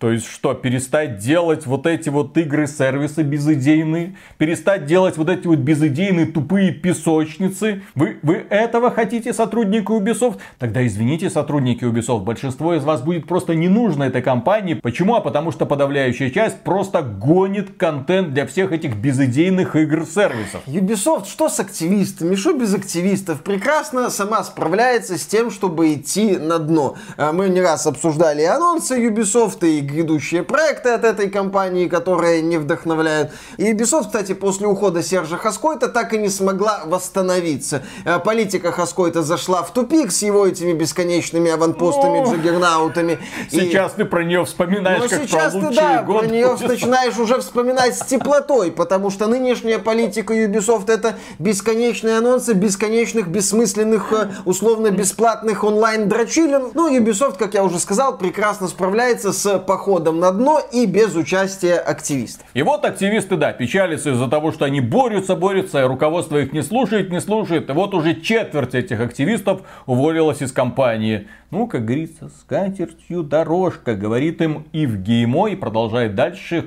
[0.00, 4.16] то есть что, перестать делать вот эти вот игры-сервисы безыдейные?
[4.38, 7.82] Перестать делать вот эти вот безыдейные тупые песочницы?
[7.94, 10.38] Вы, вы этого хотите, сотрудники Ubisoft?
[10.58, 14.72] Тогда извините, сотрудники Ubisoft, большинство из вас будет просто не нужно этой компании.
[14.72, 15.16] Почему?
[15.16, 20.62] А потому что подавляющая часть просто гонит контент для всех этих безыдейных игр-сервисов.
[20.66, 23.42] Ubisoft что с активистами, что без активистов?
[23.42, 26.96] Прекрасно сама справляется с тем, чтобы идти на дно.
[27.18, 32.58] А мы не раз обсуждали анонсы Ubisoft и грядущие проекты от этой компании, которые не
[32.58, 33.30] вдохновляют.
[33.56, 37.82] И Ubisoft, кстати, после ухода Сержа Хаскойта так и не смогла восстановиться.
[38.04, 43.18] Э, политика Хаскойта зашла в тупик с его этими бесконечными аванпостами, Ну, джаггернаутами.
[43.50, 46.20] И- Сейчас ты про нее вспоминаешь, но как сейчас про ты, да, год.
[46.20, 52.52] про нее начинаешь уже вспоминать с теплотой, потому что нынешняя политика Ubisoft это бесконечные анонсы
[52.54, 56.70] бесконечных, бессмысленных, э, условно-бесплатных онлайн-дрочилин.
[56.74, 61.76] Ну, Ubisoft, как я уже сказал, прекрасно справляется с походом на дно и без участия
[61.76, 62.46] активистов.
[62.52, 66.62] И вот активисты, да, печалятся из-за того, что они борются, борются, и руководство их не
[66.62, 67.70] слушает, не слушает.
[67.70, 71.28] И вот уже четверть этих активистов уволилась из компании.
[71.50, 76.66] Ну, как говорится, с катертью дорожка, говорит им Ивгеймо и продолжает дальше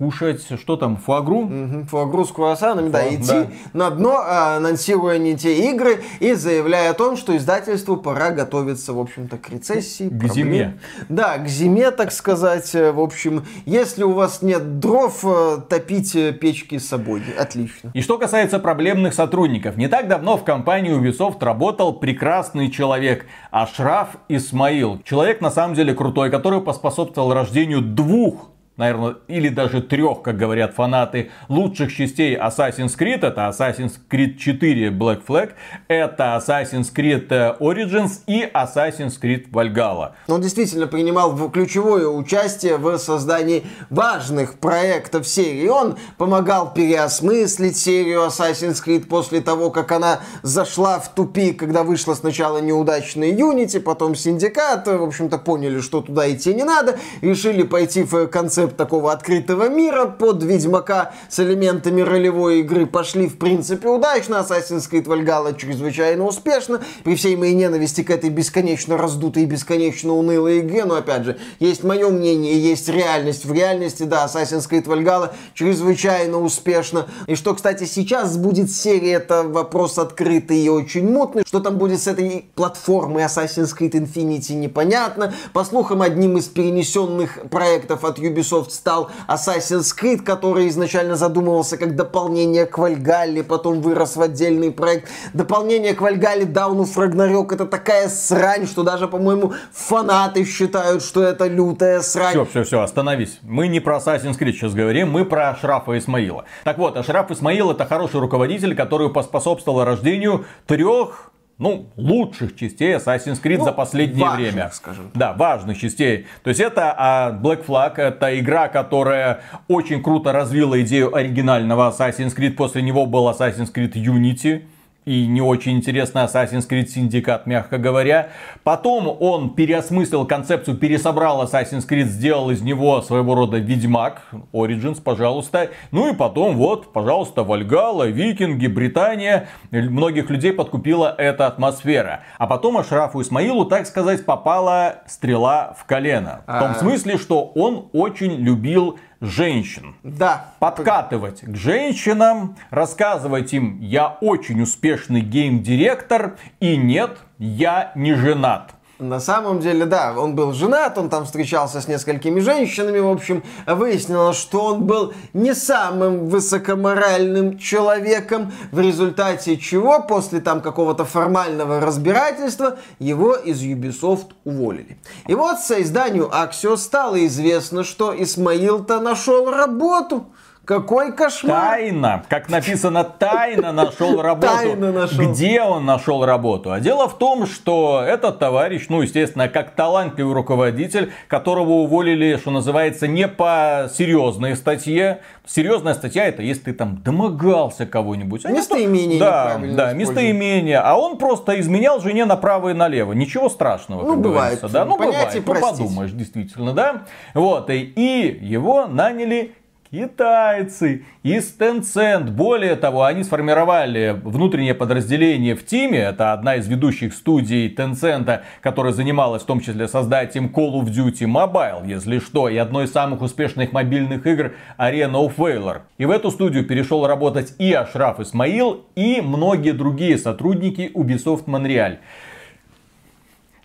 [0.00, 1.42] кушать, что там, фуагру?
[1.42, 3.46] Мгм, Фуагру с круассанами, да, Фу- идти да.
[3.74, 8.94] на дно, а, анонсируя не те игры и заявляя о том, что издательству пора готовиться,
[8.94, 10.08] в общем-то, к рецессии.
[10.08, 10.78] К зиме.
[11.10, 12.74] Да, к зиме, так сказать.
[12.74, 17.22] Э, В общем, если у вас нет дров, э, топите печки с собой.
[17.38, 17.90] Отлично.
[17.92, 24.16] И что касается проблемных сотрудников, не так давно в компании Ubisoft работал прекрасный человек Ашраф
[24.30, 24.98] Исмаил.
[25.04, 28.49] Человек на самом деле крутой, который поспособствовал рождению двух
[28.80, 33.26] наверное, или даже трех, как говорят фанаты, лучших частей Assassin's Creed.
[33.26, 35.52] Это Assassin's Creed 4 Black Flag,
[35.86, 40.12] это Assassin's Creed э, Origins и Assassin's Creed Valhalla.
[40.28, 45.68] Он действительно принимал ключевое участие в создании важных проектов серии.
[45.68, 52.14] Он помогал переосмыслить серию Assassin's Creed после того, как она зашла в тупик, когда вышла
[52.14, 54.86] сначала неудачная Unity, потом Синдикат.
[54.86, 56.98] В общем-то, поняли, что туда идти не надо.
[57.20, 62.86] Решили пойти в концепт такого открытого мира под Ведьмака с элементами ролевой игры.
[62.86, 64.36] Пошли, в принципе, удачно.
[64.36, 66.80] Assassin's Creed Valhalla чрезвычайно успешно.
[67.04, 70.84] При всей моей ненависти к этой бесконечно раздутой и бесконечно унылой игре.
[70.84, 73.44] Но, опять же, есть мое мнение, есть реальность.
[73.44, 77.06] В реальности, да, Assassin's Creed Valhalla чрезвычайно успешно.
[77.26, 81.44] И что, кстати, сейчас будет серия, это вопрос открытый и очень мутный.
[81.46, 85.32] Что там будет с этой платформой Assassin's Creed Infinity, непонятно.
[85.52, 91.96] По слухам, одним из перенесенных проектов от Ubisoft стал Assassin's Creed, который изначально задумывался как
[91.96, 95.08] дополнение к Вальгалле, потом вырос в отдельный проект.
[95.32, 101.46] Дополнение к Вальгалле of Ragnarok это такая срань, что даже, по-моему, фанаты считают, что это
[101.46, 102.30] лютая срань.
[102.30, 103.38] Все, все, все, остановись.
[103.42, 106.44] Мы не про Assassin's Creed сейчас говорим, мы про Ашрафа Исмаила.
[106.64, 113.40] Так вот, Ашраф Исмаил это хороший руководитель, который поспособствовал рождению трех ну, лучших частей Assassin's
[113.40, 114.70] Creed Ну, за последнее важных, время.
[114.72, 115.10] скажем.
[115.14, 116.26] Да, важных частей.
[116.42, 122.34] То есть это а, Black Flag, это игра, которая очень круто развила идею оригинального Assassin's
[122.36, 122.54] Creed.
[122.56, 124.62] После него был Assassin's Creed Unity
[125.10, 128.28] и не очень интересный Assassin's Creed Syndicate, мягко говоря.
[128.62, 135.70] Потом он переосмыслил концепцию, пересобрал Assassin's Creed, сделал из него своего рода Ведьмак, Origins, пожалуйста.
[135.90, 139.48] Ну и потом вот, пожалуйста, Вальгала, Викинги, Британия.
[139.72, 142.22] Многих людей подкупила эта атмосфера.
[142.38, 146.42] А потом Ашрафу Исмаилу, так сказать, попала стрела в колено.
[146.46, 146.74] В том А.
[146.74, 150.54] смысле, что он очень любил женщин Да.
[150.58, 158.74] подкатывать к женщинам, рассказывать им, я очень успешный гейм-директор, и нет, я не женат.
[159.00, 163.42] На самом деле, да, он был женат, он там встречался с несколькими женщинами, в общем,
[163.66, 171.80] выяснилось, что он был не самым высокоморальным человеком, в результате чего, после там какого-то формального
[171.80, 174.98] разбирательства, его из Ubisoft уволили.
[175.26, 180.26] И вот со изданию Axios стало известно, что Исмаил-то нашел работу.
[180.64, 181.70] Какой кошмар!
[181.78, 184.52] Тайна, как написано, тайно нашел работу.
[184.52, 185.32] Тайно нашел.
[185.32, 186.70] Где он нашел работу?
[186.70, 192.50] А дело в том, что этот товарищ, ну, естественно, как талантливый руководитель, которого уволили, что
[192.50, 195.22] называется, не по серьезной статье.
[195.46, 198.44] Серьезная статья это если ты там домогался кого-нибудь.
[198.44, 200.78] А Местоимение Да, да, местоимение.
[200.78, 203.12] А он просто изменял жене направо и налево.
[203.12, 204.60] Ничего страшного, Ну, как бывает.
[204.60, 204.68] говорится.
[204.68, 205.42] Да, ну, бывает.
[205.44, 207.02] Ну, подумаешь, действительно, да.
[207.34, 209.54] Вот, и его наняли
[209.90, 212.30] китайцы из Tencent.
[212.30, 215.98] Более того, они сформировали внутреннее подразделение в Тиме.
[215.98, 221.26] Это одна из ведущих студий Tencent, которая занималась в том числе созданием Call of Duty
[221.26, 225.80] Mobile, если что, и одной из самых успешных мобильных игр Arena of Valor.
[225.98, 231.98] И в эту студию перешел работать и Ашраф Исмаил, и многие другие сотрудники Ubisoft Montreal.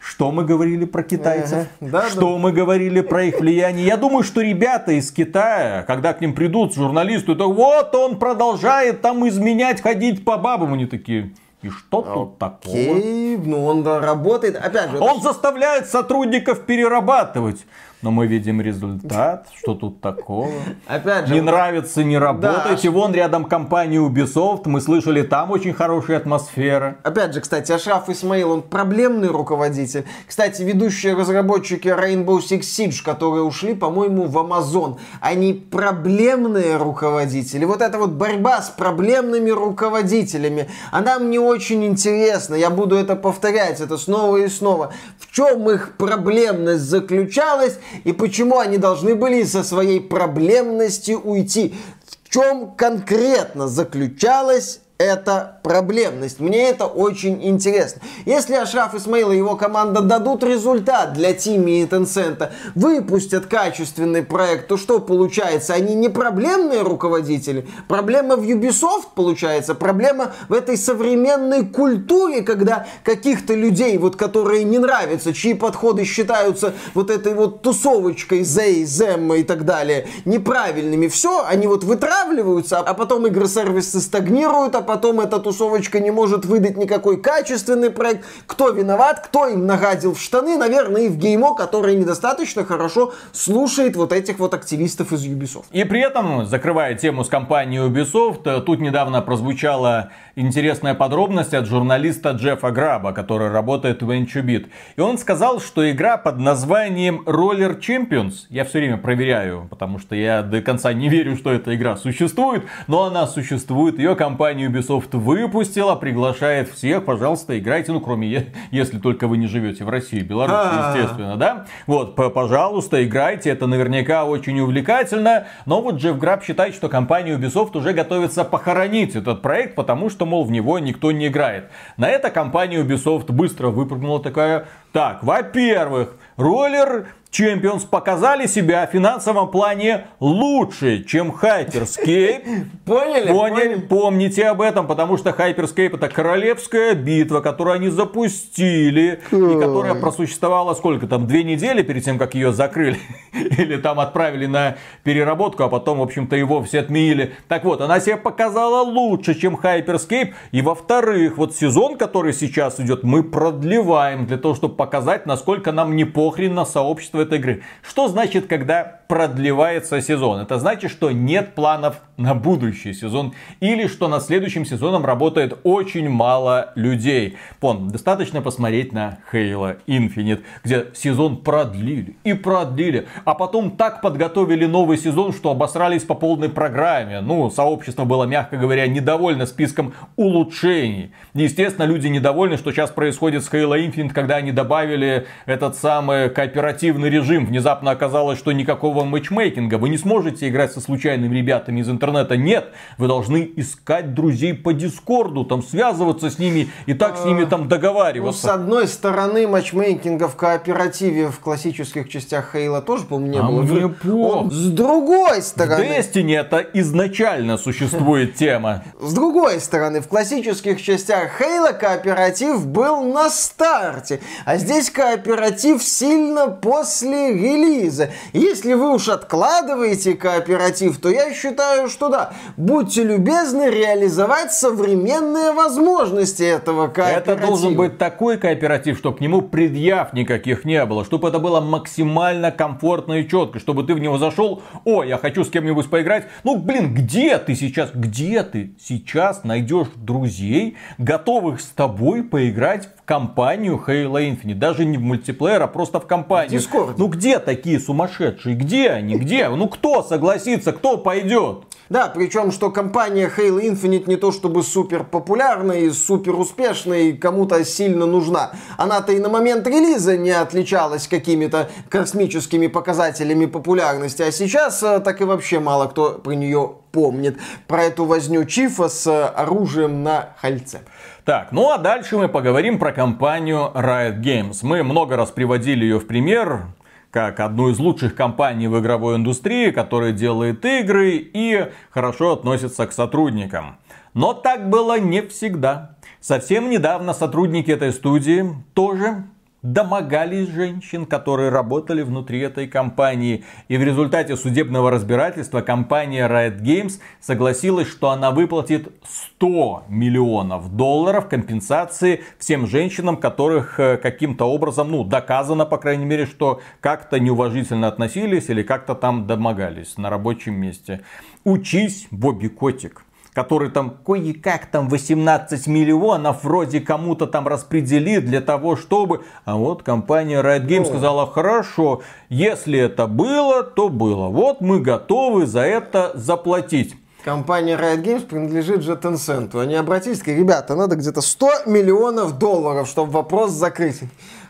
[0.05, 1.67] Что мы говорили про китайцев?
[1.81, 3.87] Ага, да, что мы говорили про их влияние?
[3.87, 9.01] Я думаю, что ребята из Китая, когда к ним придут журналисты, то вот он продолжает
[9.01, 10.73] там изменять, ходить по бабам.
[10.73, 11.31] Они такие,
[11.63, 12.75] и что тут такого?
[12.75, 14.57] Окей, ну он да, работает.
[14.57, 17.65] Опять же, это Он заставляет сотрудников перерабатывать.
[18.01, 19.47] Но мы видим результат.
[19.57, 20.51] Что тут такого?
[20.85, 22.89] Опять же, Не нравится, не работайте.
[22.89, 24.63] Вон рядом компания Ubisoft.
[24.65, 26.97] Мы слышали, там очень хорошая атмосфера.
[27.03, 30.05] Опять же, кстати, Ашраф Исмаил, он проблемный руководитель.
[30.27, 37.65] Кстати, ведущие разработчики Rainbow Six Siege, которые ушли, по-моему, в Amazon, они проблемные руководители.
[37.65, 42.55] Вот эта вот борьба с проблемными руководителями, она мне очень интересна.
[42.55, 44.93] Я буду это повторять, это снова и снова.
[45.35, 51.75] Чем их проблемность заключалась и почему они должны были со своей проблемности уйти?
[52.23, 56.39] В чем конкретно заключалась эта проблемность.
[56.39, 58.01] Мне это очень интересно.
[58.25, 64.67] Если Ашраф Исмаил и его команда дадут результат для Тими и Tencent, выпустят качественный проект,
[64.67, 65.73] то что получается?
[65.73, 67.67] Они не проблемные руководители.
[67.89, 69.75] Проблема в Ubisoft получается.
[69.75, 76.73] Проблема в этой современной культуре, когда каких-то людей, вот которые не нравятся, чьи подходы считаются
[76.93, 81.07] вот этой вот тусовочкой Зей, Зем и так далее, неправильными.
[81.07, 86.77] Все, они вот вытравливаются, а потом игры-сервисы стагнируют, а потом эта тусовочка не может выдать
[86.77, 88.25] никакой качественный проект.
[88.47, 90.57] Кто виноват, кто им нагадил в штаны?
[90.57, 95.65] Наверное, и в Геймо, который недостаточно хорошо слушает вот этих вот активистов из Ubisoft.
[95.71, 102.31] И при этом, закрывая тему с компанией Ubisoft, тут недавно прозвучала интересная подробность от журналиста
[102.31, 104.67] Джеффа Граба, который работает в VentureBeat.
[104.95, 110.15] И он сказал, что игра под названием Roller Champions, я все время проверяю, потому что
[110.15, 115.17] я до конца не верю, что эта игра существует, но она существует, ее компания Ubisoft
[115.17, 120.97] выпустила, приглашает всех, пожалуйста, играйте, ну кроме, если только вы не живете в России, Беларуси,
[120.97, 121.65] естественно, да?
[121.87, 127.77] Вот, пожалуйста, играйте, это наверняка очень увлекательно, но вот Джефф Граб считает, что компания Ubisoft
[127.77, 131.69] уже готовится похоронить этот проект, потому что, мол, в него никто не играет.
[131.97, 139.51] На это компания Ubisoft быстро выпрыгнула такая, так, во-первых, роллер Champions показали себя в финансовом
[139.51, 142.65] плане лучше, чем Hyperscape.
[142.85, 143.27] Поняли?
[143.31, 149.95] Поняли, помните об этом, потому что Hyperscape это королевская битва, которую они запустили, и которая
[149.95, 152.99] просуществовала сколько там, две недели перед тем, как ее закрыли,
[153.33, 157.33] или там отправили на переработку, а потом, в общем-то, его все отменили.
[157.49, 163.03] Так вот, она себя показала лучше, чем Hyperscape, и во-вторых, вот сезон, который сейчас идет,
[163.03, 167.63] мы продлеваем для того, чтобы показать, насколько нам не похрен на сообщество этой игры.
[167.81, 170.41] Что значит, когда продлевается сезон?
[170.41, 176.09] Это значит, что нет планов на будущий сезон или что над следующим сезоном работает очень
[176.09, 177.37] мало людей.
[177.59, 184.65] Пон, достаточно посмотреть на Halo Infinite, где сезон продлили и продлили, а потом так подготовили
[184.65, 187.21] новый сезон, что обосрались по полной программе.
[187.21, 191.11] Ну, сообщество было, мягко говоря, недовольно списком улучшений.
[191.33, 197.09] Естественно, люди недовольны, что сейчас происходит с Halo Infinite, когда они добавили этот самый кооперативный
[197.15, 197.45] режим.
[197.45, 199.77] Внезапно оказалось, что никакого матчмейкинга.
[199.77, 202.37] Вы не сможете играть со случайными ребятами из интернета.
[202.37, 207.45] Нет, вы должны искать друзей по Дискорду, там связываться с ними и так с ними
[207.45, 208.41] там Ну, договариваться.
[208.41, 213.61] с одной стороны, матчмейкинга в кооперативе в классических частях Хейла тоже, по-моему, не А было.
[213.61, 214.51] мне Он-.
[214.51, 218.83] С другой В стороны, Destiny это изначально существует тема.
[218.99, 226.47] С другой стороны, в классических частях Хейла кооператив был на старте, а здесь кооператив сильно
[226.47, 228.11] после релиза.
[228.33, 236.43] Если вы уж откладываете кооператив, то я считаю, что да, будьте любезны реализовать современные возможности
[236.43, 237.33] этого кооператива.
[237.33, 241.61] Это должен быть такой кооператив, чтобы к нему предъяв никаких не было, чтобы это было
[241.61, 246.25] максимально комфортно и четко, чтобы ты в него зашел, о, я хочу с кем-нибудь поиграть.
[246.43, 253.03] Ну, блин, где ты сейчас, где ты сейчас найдешь друзей, готовых с тобой поиграть в
[253.03, 254.55] компанию Halo Infinite?
[254.55, 256.59] Даже не в мультиплеер, а просто в компанию.
[256.59, 256.95] В Discord.
[256.97, 258.55] Ну, где такие сумасшедшие?
[258.55, 259.15] Где они?
[259.15, 259.49] Где?
[259.49, 260.71] Ну, кто согласится?
[260.71, 261.63] Кто пойдет?
[261.87, 267.13] Да, причем, что компания Halo Infinite не то чтобы супер популярная и супер успешная и
[267.13, 268.53] кому-то сильно нужна.
[268.77, 275.21] Она-то и на момент релиза не отличалась какими-то космическими показателями популярности, а сейчас э, так
[275.21, 277.37] и вообще мало кто про нее помнит.
[277.67, 280.81] Про эту возню Чифа с э, оружием на хальце.
[281.25, 284.59] Так, ну а дальше мы поговорим про компанию Riot Games.
[284.61, 286.67] Мы много раз приводили ее в пример
[287.09, 292.93] как одну из лучших компаний в игровой индустрии, которая делает игры и хорошо относится к
[292.93, 293.77] сотрудникам.
[294.13, 295.95] Но так было не всегда.
[296.19, 298.45] Совсем недавно сотрудники этой студии
[298.75, 299.23] тоже
[299.65, 303.43] домогались женщин, которые работали внутри этой компании.
[303.67, 308.93] И в результате судебного разбирательства компания Riot Games согласилась, что она выплатит
[309.37, 316.25] 100 миллионов долларов компенсации всем женщинам, которых э, каким-то образом, ну, доказано, по крайней мере,
[316.25, 321.01] что как-то неуважительно относились или как-то там домогались на рабочем месте.
[321.43, 323.04] Учись, Бобби Котик
[323.35, 329.25] который там кое-как там 18 миллионов вроде кому-то там распределит для того, чтобы...
[329.43, 334.29] А вот компания Riot Games сказала, хорошо, если это было, то было.
[334.29, 336.95] Вот мы готовы за это заплатить.
[337.25, 339.59] Компания Riot Games принадлежит же Tencent.
[339.59, 343.99] Они обратились, сказали, ребята, надо где-то 100 миллионов долларов, чтобы вопрос закрыть.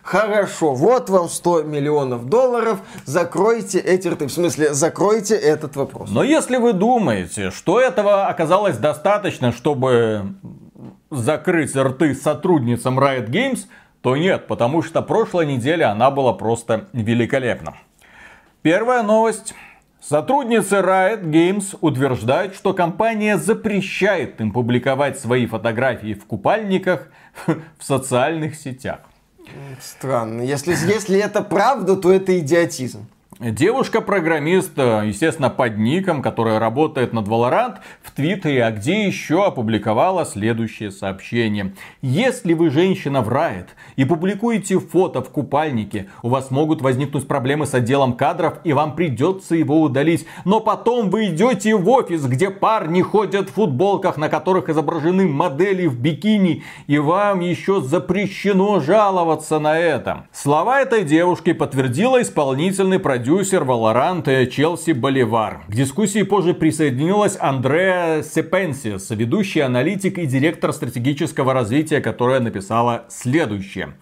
[0.05, 4.27] Хорошо, вот вам 100 миллионов долларов, закройте эти рты.
[4.27, 6.11] В смысле, закройте этот вопрос.
[6.11, 10.35] Но если вы думаете, что этого оказалось достаточно, чтобы
[11.09, 13.61] закрыть рты сотрудницам Riot Games,
[14.01, 17.73] то нет, потому что прошлая неделя она была просто великолепна.
[18.61, 19.55] Первая новость.
[19.99, 27.07] Сотрудницы Riot Games утверждают, что компания запрещает им публиковать свои фотографии в купальниках
[27.47, 28.99] в социальных сетях.
[29.81, 30.41] Странно.
[30.41, 33.07] Если, если это правда, то это идиотизм.
[33.41, 40.23] Девушка-программист, э, естественно, под ником, которая работает над Valorant, в Твиттере, а где еще опубликовала
[40.23, 41.73] следующее сообщение.
[42.01, 43.67] Если вы женщина в Riot
[43.97, 48.95] и публикуете фото в купальнике, у вас могут возникнуть проблемы с отделом кадров и вам
[48.95, 50.25] придется его удалить.
[50.45, 55.87] Но потом вы идете в офис, где парни ходят в футболках, на которых изображены модели
[55.87, 60.27] в бикини, и вам еще запрещено жаловаться на это.
[60.31, 65.63] Слова этой девушки подтвердила исполнительный продюсер Valorant Челси Боливар.
[65.67, 73.95] К дискуссии позже присоединилась Андреа Сепенсис, ведущий аналитик и директор стратегического развития, которая написала следующее.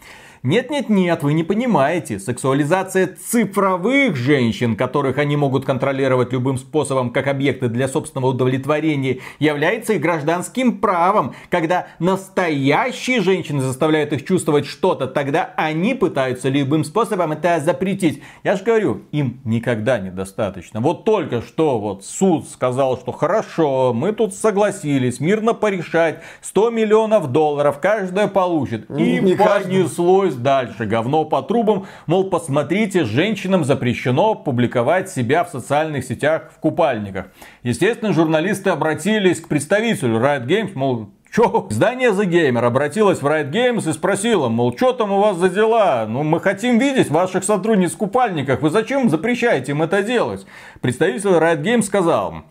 [0.43, 2.19] Нет-нет-нет, вы не понимаете.
[2.19, 9.93] Сексуализация цифровых женщин, которых они могут контролировать любым способом как объекты для собственного удовлетворения, является
[9.93, 11.33] и гражданским правом.
[11.49, 18.21] Когда настоящие женщины заставляют их чувствовать что-то, тогда они пытаются любым способом это запретить.
[18.43, 20.81] Я же говорю, им никогда недостаточно.
[20.81, 27.31] Вот только что вот суд сказал, что хорошо, мы тут согласились мирно порешать, 100 миллионов
[27.31, 28.89] долларов каждая получит.
[28.91, 30.32] И Не каждая.
[30.33, 30.85] Понеслось дальше.
[30.85, 31.85] Говно по трубам.
[32.07, 37.27] Мол, посмотрите, женщинам запрещено публиковать себя в социальных сетях в купальниках.
[37.63, 41.67] Естественно, журналисты обратились к представителю Riot Games, мол, Чё?
[41.71, 45.49] Издание The Gamer обратилось в Riot Games и спросило, мол, что там у вас за
[45.49, 46.05] дела?
[46.07, 48.61] Ну, мы хотим видеть ваших сотрудниц в купальниках.
[48.61, 50.45] Вы зачем запрещаете им это делать?
[50.81, 52.43] Представитель Riot Games сказал,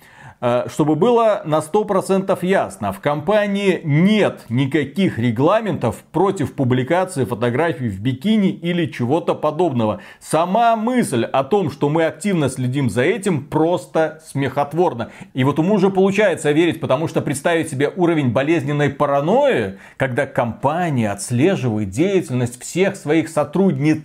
[0.66, 8.50] чтобы было на 100% ясно, в компании нет никаких регламентов против публикации фотографий в бикини
[8.50, 10.00] или чего-то подобного.
[10.18, 15.10] Сама мысль о том, что мы активно следим за этим, просто смехотворна.
[15.32, 21.12] И вот ему уже получается верить, потому что представить себе уровень болезненной паранойи, когда компания
[21.12, 24.02] отслеживает деятельность всех своих сотрудниц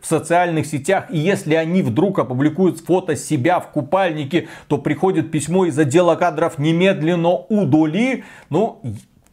[0.00, 5.67] в социальных сетях, и если они вдруг опубликуют фото себя в купальнике, то приходит письмо
[5.68, 8.24] из отдела кадров немедленно удали.
[8.50, 8.80] Ну,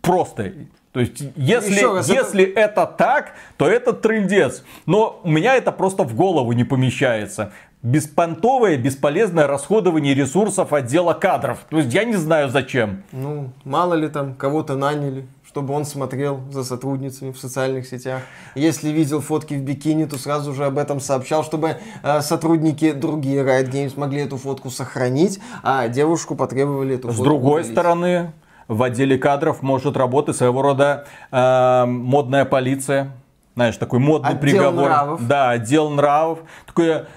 [0.01, 0.51] просто
[0.95, 2.81] то есть, если, раз, если это...
[2.81, 4.63] это так, то это трендец.
[4.85, 7.51] Но у меня это просто в голову не помещается.
[7.83, 11.65] Беспонтовое, бесполезное расходование ресурсов отдела кадров.
[11.69, 13.03] То есть, я не знаю зачем.
[13.11, 15.25] Ну, мало ли там кого-то наняли
[15.55, 18.23] чтобы он смотрел за сотрудницами в социальных сетях.
[18.55, 23.41] Если видел фотки в бикини, то сразу же об этом сообщал, чтобы э, сотрудники другие
[23.41, 27.71] Riot Games могли эту фотку сохранить, а девушку потребовали эту С фотку другой удалить.
[27.71, 28.33] стороны,
[28.67, 33.13] в отделе кадров может работать своего рода э, модная полиция
[33.55, 34.89] знаешь, такой модный отдел приговор.
[34.89, 35.27] Нравов.
[35.27, 36.39] Да, отдел нравов.
[36.65, 37.07] Такое,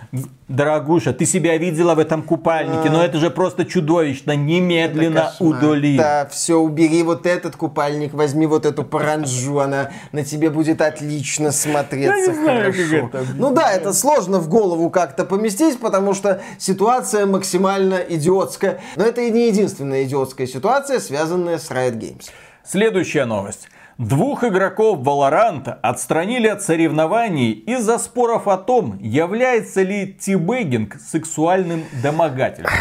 [0.47, 2.93] дорогуша, ты себя видела в этом купальнике, а...
[2.93, 5.99] но это же просто чудовищно, немедленно удали.
[5.99, 11.51] Да, все, убери вот этот купальник, возьми вот эту паранжу, она на тебе будет отлично
[11.51, 13.11] смотреться хорошо.
[13.35, 18.81] Ну да, это сложно в голову как-то поместить, потому что ситуация максимально идиотская.
[18.95, 22.27] Но это и не единственная идиотская ситуация, связанная с Riot Games.
[22.65, 23.69] Следующая новость.
[23.99, 32.79] Двух игроков Valorant отстранили от соревнований из-за споров о том, является ли тибегинг сексуальным домогательством.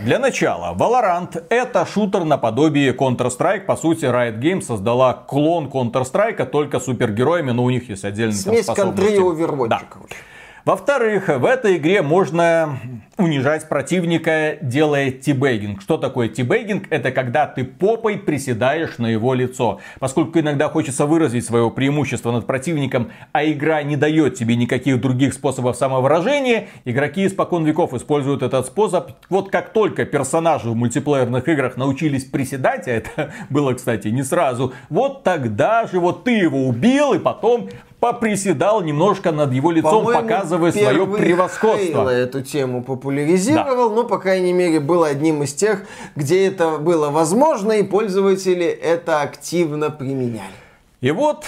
[0.00, 3.60] Для начала, Valorant это шутер наподобие Counter-Strike.
[3.60, 8.64] По сути, Riot Games создала клон Counter-Strike, только супергероями, но у них есть отдельные Смесь
[8.64, 9.00] способности.
[9.06, 9.82] Смесь контри Да.
[10.68, 12.78] Во-вторых, в этой игре можно
[13.16, 15.80] унижать противника, делая тибейгинг.
[15.80, 16.88] Что такое тибейгинг?
[16.90, 19.80] Это когда ты попой приседаешь на его лицо.
[19.98, 25.32] Поскольку иногда хочется выразить свое преимущество над противником, а игра не дает тебе никаких других
[25.32, 29.12] способов самовыражения, игроки испокон веков используют этот способ.
[29.30, 34.74] Вот как только персонажи в мультиплеерных играх научились приседать, а это было, кстати, не сразу,
[34.90, 40.57] вот тогда же вот ты его убил, и потом поприседал немножко над его лицом, показывая
[40.72, 42.08] свое превосходство.
[42.08, 43.96] эту тему популяризировал, да.
[43.96, 45.84] но, по крайней мере, был одним из тех,
[46.16, 50.52] где это было возможно, и пользователи это активно применяли.
[51.00, 51.44] И вот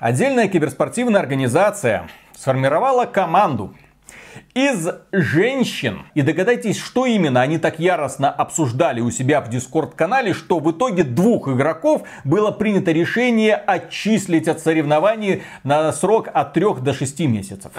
[0.00, 3.72] отдельная киберспортивная организация сформировала команду,
[4.54, 6.02] из женщин.
[6.14, 11.04] И догадайтесь, что именно они так яростно обсуждали у себя в Дискорд-канале, что в итоге
[11.04, 17.72] двух игроков было принято решение отчислить от соревнований на срок от 3 до 6 месяцев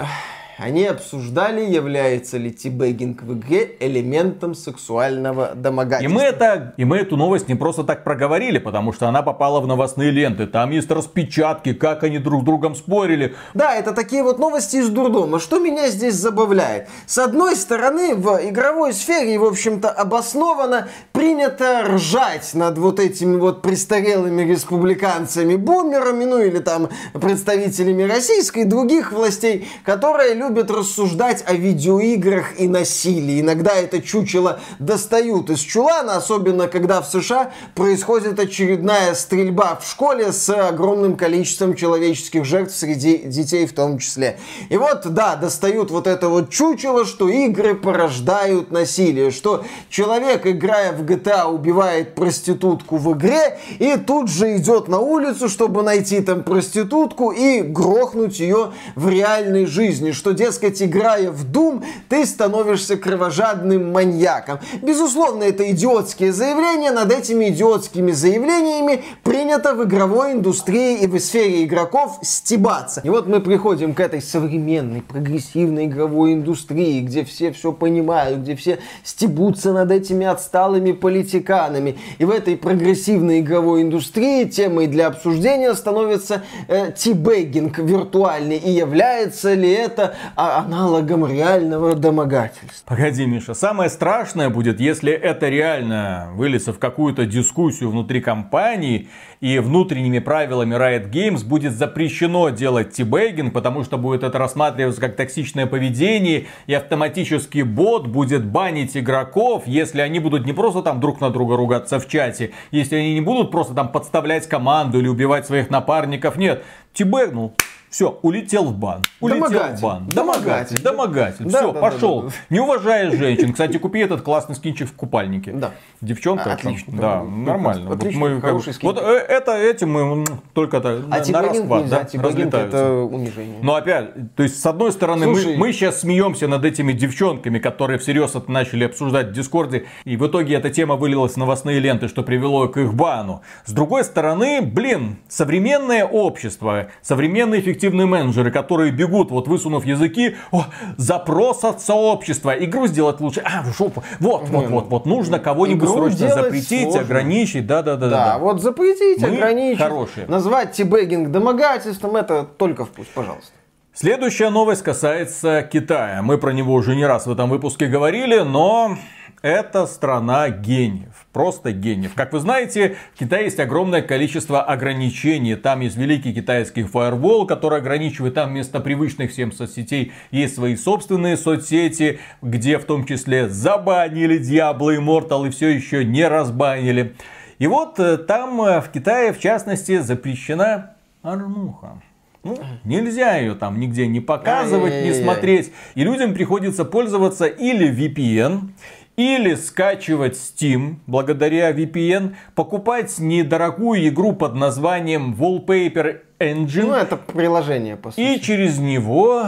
[0.56, 6.10] они обсуждали, является ли тибегинг в игре элементом сексуального домогательства.
[6.10, 9.60] И мы, это, и мы эту новость не просто так проговорили, потому что она попала
[9.60, 10.46] в новостные ленты.
[10.46, 13.34] Там есть распечатки, как они друг с другом спорили.
[13.54, 15.40] Да, это такие вот новости из дурдома.
[15.40, 16.88] Что меня здесь забавляет?
[17.06, 23.62] С одной стороны, в игровой сфере, в общем-то, обоснованно принято ржать над вот этими вот
[23.62, 32.60] престарелыми республиканцами-бумерами, ну или там представителями российской и других властей, которые любят рассуждать о видеоиграх
[32.60, 33.40] и насилии.
[33.40, 40.32] Иногда это чучело достают из чулана, особенно когда в США происходит очередная стрельба в школе
[40.32, 44.38] с огромным количеством человеческих жертв среди детей в том числе.
[44.68, 50.92] И вот, да, достают вот это вот чучело, что игры порождают насилие, что человек, играя
[50.92, 56.42] в GTA, убивает проститутку в игре и тут же идет на улицу, чтобы найти там
[56.42, 63.92] проститутку и грохнуть ее в реальной жизни, что дескать, играя в Doom, ты становишься кровожадным
[63.92, 64.58] маньяком.
[64.82, 66.90] Безусловно, это идиотские заявления.
[66.90, 73.00] Над этими идиотскими заявлениями принято в игровой индустрии и в сфере игроков стебаться.
[73.04, 78.56] И вот мы приходим к этой современной, прогрессивной игровой индустрии, где все все понимают, где
[78.56, 81.96] все стебутся над этими отсталыми политиканами.
[82.18, 88.56] И в этой прогрессивной игровой индустрии темой для обсуждения становится э, тибегинг виртуальный.
[88.56, 92.86] И является ли это аналогом реального домогательства.
[92.86, 99.08] Погоди, Миша, самое страшное будет, если это реально выльется в какую-то дискуссию внутри компании,
[99.44, 105.16] и внутренними правилами Riot Games будет запрещено делать тибейгинг, потому что будет это рассматриваться как
[105.16, 111.20] токсичное поведение, и автоматически бот будет банить игроков, если они будут не просто там друг
[111.20, 115.46] на друга ругаться в чате, если они не будут просто там подставлять команду или убивать
[115.46, 116.64] своих напарников, нет,
[116.94, 117.54] тибэгнул,
[117.94, 119.02] Все, улетел в бан.
[119.20, 119.76] Улетел Домогатель.
[119.76, 120.08] в бан.
[120.08, 120.82] Домогатель.
[120.82, 121.44] Домогатель.
[121.44, 122.22] Да, Все, да, пошел.
[122.22, 123.52] да, да, Не уважаешь женщин.
[123.52, 125.52] Кстати, купи этот классный скинчик в купальнике.
[125.52, 125.70] Да.
[126.00, 126.54] Девчонка.
[126.54, 126.92] Отлично.
[127.00, 127.90] Да, нормально.
[127.90, 128.88] Вот отлично, мы как- хороший скин.
[128.90, 130.24] Вот э, это этим мы
[130.54, 132.76] только то А на тибагинг расхват, нельзя, да, разлетаются.
[132.78, 133.58] это унижение.
[133.62, 135.52] Но опять, то есть, с одной стороны, Слушай.
[135.52, 140.16] мы, мы сейчас смеемся над этими девчонками, которые всерьез это начали обсуждать в Дискорде, и
[140.16, 143.42] в итоге эта тема вылилась в новостные ленты, что привело к их бану.
[143.66, 150.64] С другой стороны, блин, современное общество, современные эффективные менеджеры, которые бегут, вот высунув языки, о,
[150.96, 155.88] запрос от сообщества, игру сделать лучше, а, в жопу, вот, вот, вот, вот, нужно кого-нибудь
[155.88, 157.00] срочно запретить, сложно.
[157.00, 158.08] ограничить, да-да-да.
[158.08, 160.26] Да, вот запретить, Мы ограничить, хорошие.
[160.26, 163.52] назвать тибегинг домогательством, это только в путь, пожалуйста.
[163.92, 166.20] Следующая новость касается Китая.
[166.22, 168.96] Мы про него уже не раз в этом выпуске говорили, но
[169.44, 171.26] это страна гениев.
[171.30, 172.14] Просто гениев.
[172.14, 175.54] Как вы знаете, в Китае есть огромное количество ограничений.
[175.54, 178.32] Там есть великий китайский фаервол, который ограничивает.
[178.32, 184.98] Там вместо привычных всем соцсетей есть свои собственные соцсети, где в том числе забанили Diablo
[184.98, 187.14] Immortal и все еще не разбанили.
[187.58, 192.00] И вот э, там э, в Китае, в частности, запрещена порнуха.
[192.44, 195.72] Ну, нельзя ее там нигде не показывать, не смотреть.
[195.94, 198.70] И людям приходится пользоваться или VPN,
[199.16, 207.96] или скачивать Steam благодаря VPN, покупать недорогую игру под названием Wallpaper Engine Ну, это приложение,
[207.96, 208.20] по сути.
[208.20, 209.46] и через него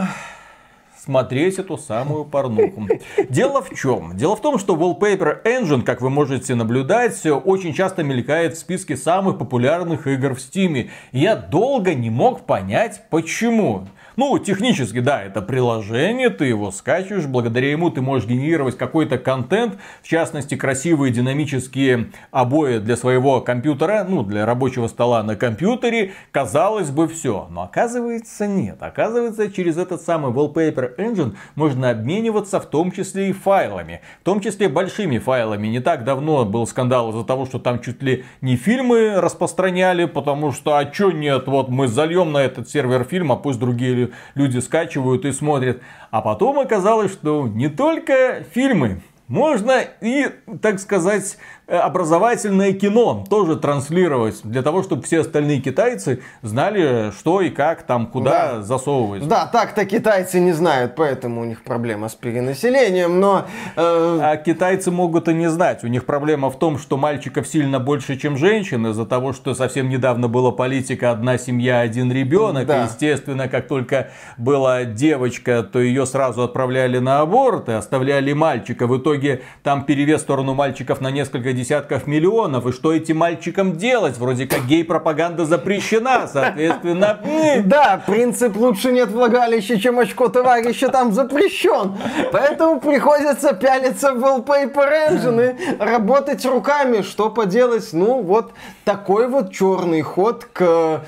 [1.03, 2.85] смотреть эту самую порнуху.
[3.29, 4.17] Дело в чем?
[4.17, 8.97] Дело в том, что Wallpaper Engine, как вы можете наблюдать, очень часто мелькает в списке
[8.97, 10.89] самых популярных игр в Steam.
[11.13, 13.87] Я долго не мог понять, почему.
[14.19, 19.77] Ну, технически, да, это приложение, ты его скачиваешь, благодаря ему ты можешь генерировать какой-то контент,
[20.01, 26.89] в частности, красивые динамические обои для своего компьютера, ну, для рабочего стола на компьютере, казалось
[26.89, 27.45] бы, все.
[27.51, 28.77] Но оказывается, нет.
[28.81, 34.01] Оказывается, через этот самый Wallpaper Engine можно обмениваться в том числе и файлами.
[34.21, 35.67] В том числе большими файлами.
[35.67, 40.53] Не так давно был скандал из-за того, что там чуть ли не фильмы распространяли, потому
[40.53, 44.13] что, а чё нет, вот мы зальем на этот сервер фильм, а пусть другие лю-
[44.35, 45.81] люди скачивают и смотрят.
[46.11, 50.29] А потом оказалось, что не только фильмы, можно и,
[50.61, 51.37] так сказать,
[51.67, 58.07] образовательное кино тоже транслировать, для того, чтобы все остальные китайцы знали, что и как там,
[58.07, 58.61] куда Да.
[58.61, 59.27] засовывать.
[59.27, 63.45] Да, так-то китайцы не знают, поэтому у них проблема с перенаселением, но...
[63.75, 65.83] э, А китайцы могут и не знать.
[65.83, 69.89] У них проблема в том, что мальчиков сильно больше, чем женщин, из-за того, что совсем
[69.89, 72.65] недавно была политика «одна семья, один ребенок».
[72.65, 72.81] Да.
[72.81, 78.87] И, естественно, как только была девочка, то ее сразу отправляли на аборт и оставляли мальчика.
[78.87, 82.65] В итоге там перевес в сторону мальчиков на несколько десятков миллионов.
[82.67, 84.17] И что этим мальчикам делать?
[84.17, 87.19] Вроде как гей-пропаганда запрещена, соответственно...
[87.65, 91.97] Да, принцип лучше нет влагалища, чем очко товарища там запрещен.
[92.31, 97.01] Поэтому приходится пялиться в Wallpaper Engine и работать руками.
[97.01, 97.89] Что поделать?
[97.93, 98.53] Ну, вот
[98.85, 101.01] такой вот черный ход к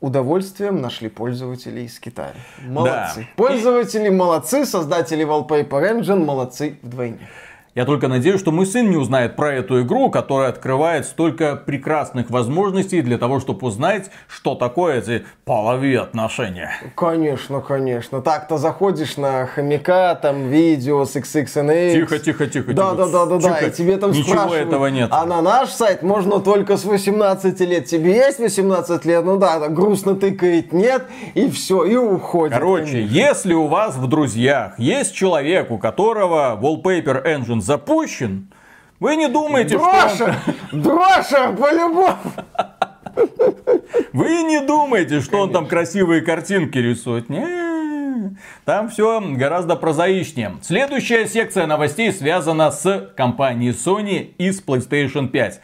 [0.00, 2.34] удовольствием нашли пользователи из Китая.
[2.66, 3.20] Молодцы.
[3.20, 3.26] Да.
[3.36, 7.18] Пользователи молодцы, создатели Wallpaper Engine молодцы вдвойне.
[7.76, 12.30] Я только надеюсь, что мой сын не узнает про эту игру, которая открывает столько прекрасных
[12.30, 16.70] возможностей для того, чтобы узнать, что такое эти половые отношения.
[16.94, 18.22] Конечно, конечно.
[18.22, 21.92] Так-то заходишь на хомяка, там видео с XXNX.
[21.92, 22.96] Тихо, тихо, тихо, Да, тихо.
[22.96, 23.58] да, да, да, да.
[23.66, 25.10] И тебе там Ничего спрашивают, этого нет.
[25.12, 27.84] А на наш сайт можно только с 18 лет.
[27.84, 29.22] Тебе есть 18 лет?
[29.22, 31.04] Ну да, так грустно тыкает, нет.
[31.34, 32.54] И все, и уходит.
[32.54, 38.48] Короче, если у вас в друзьях есть человек, у которого Wallpaper Engine запущен,
[39.00, 40.34] вы не думаете, что
[40.72, 40.82] он!
[40.82, 42.16] Дроша, по-любому!
[44.12, 47.28] Вы не думаете, что он там красивые картинки рисует.
[47.28, 50.56] Не, там все гораздо прозаичнее.
[50.62, 55.60] Следующая секция новостей связана с компанией Sony и с PlayStation 5.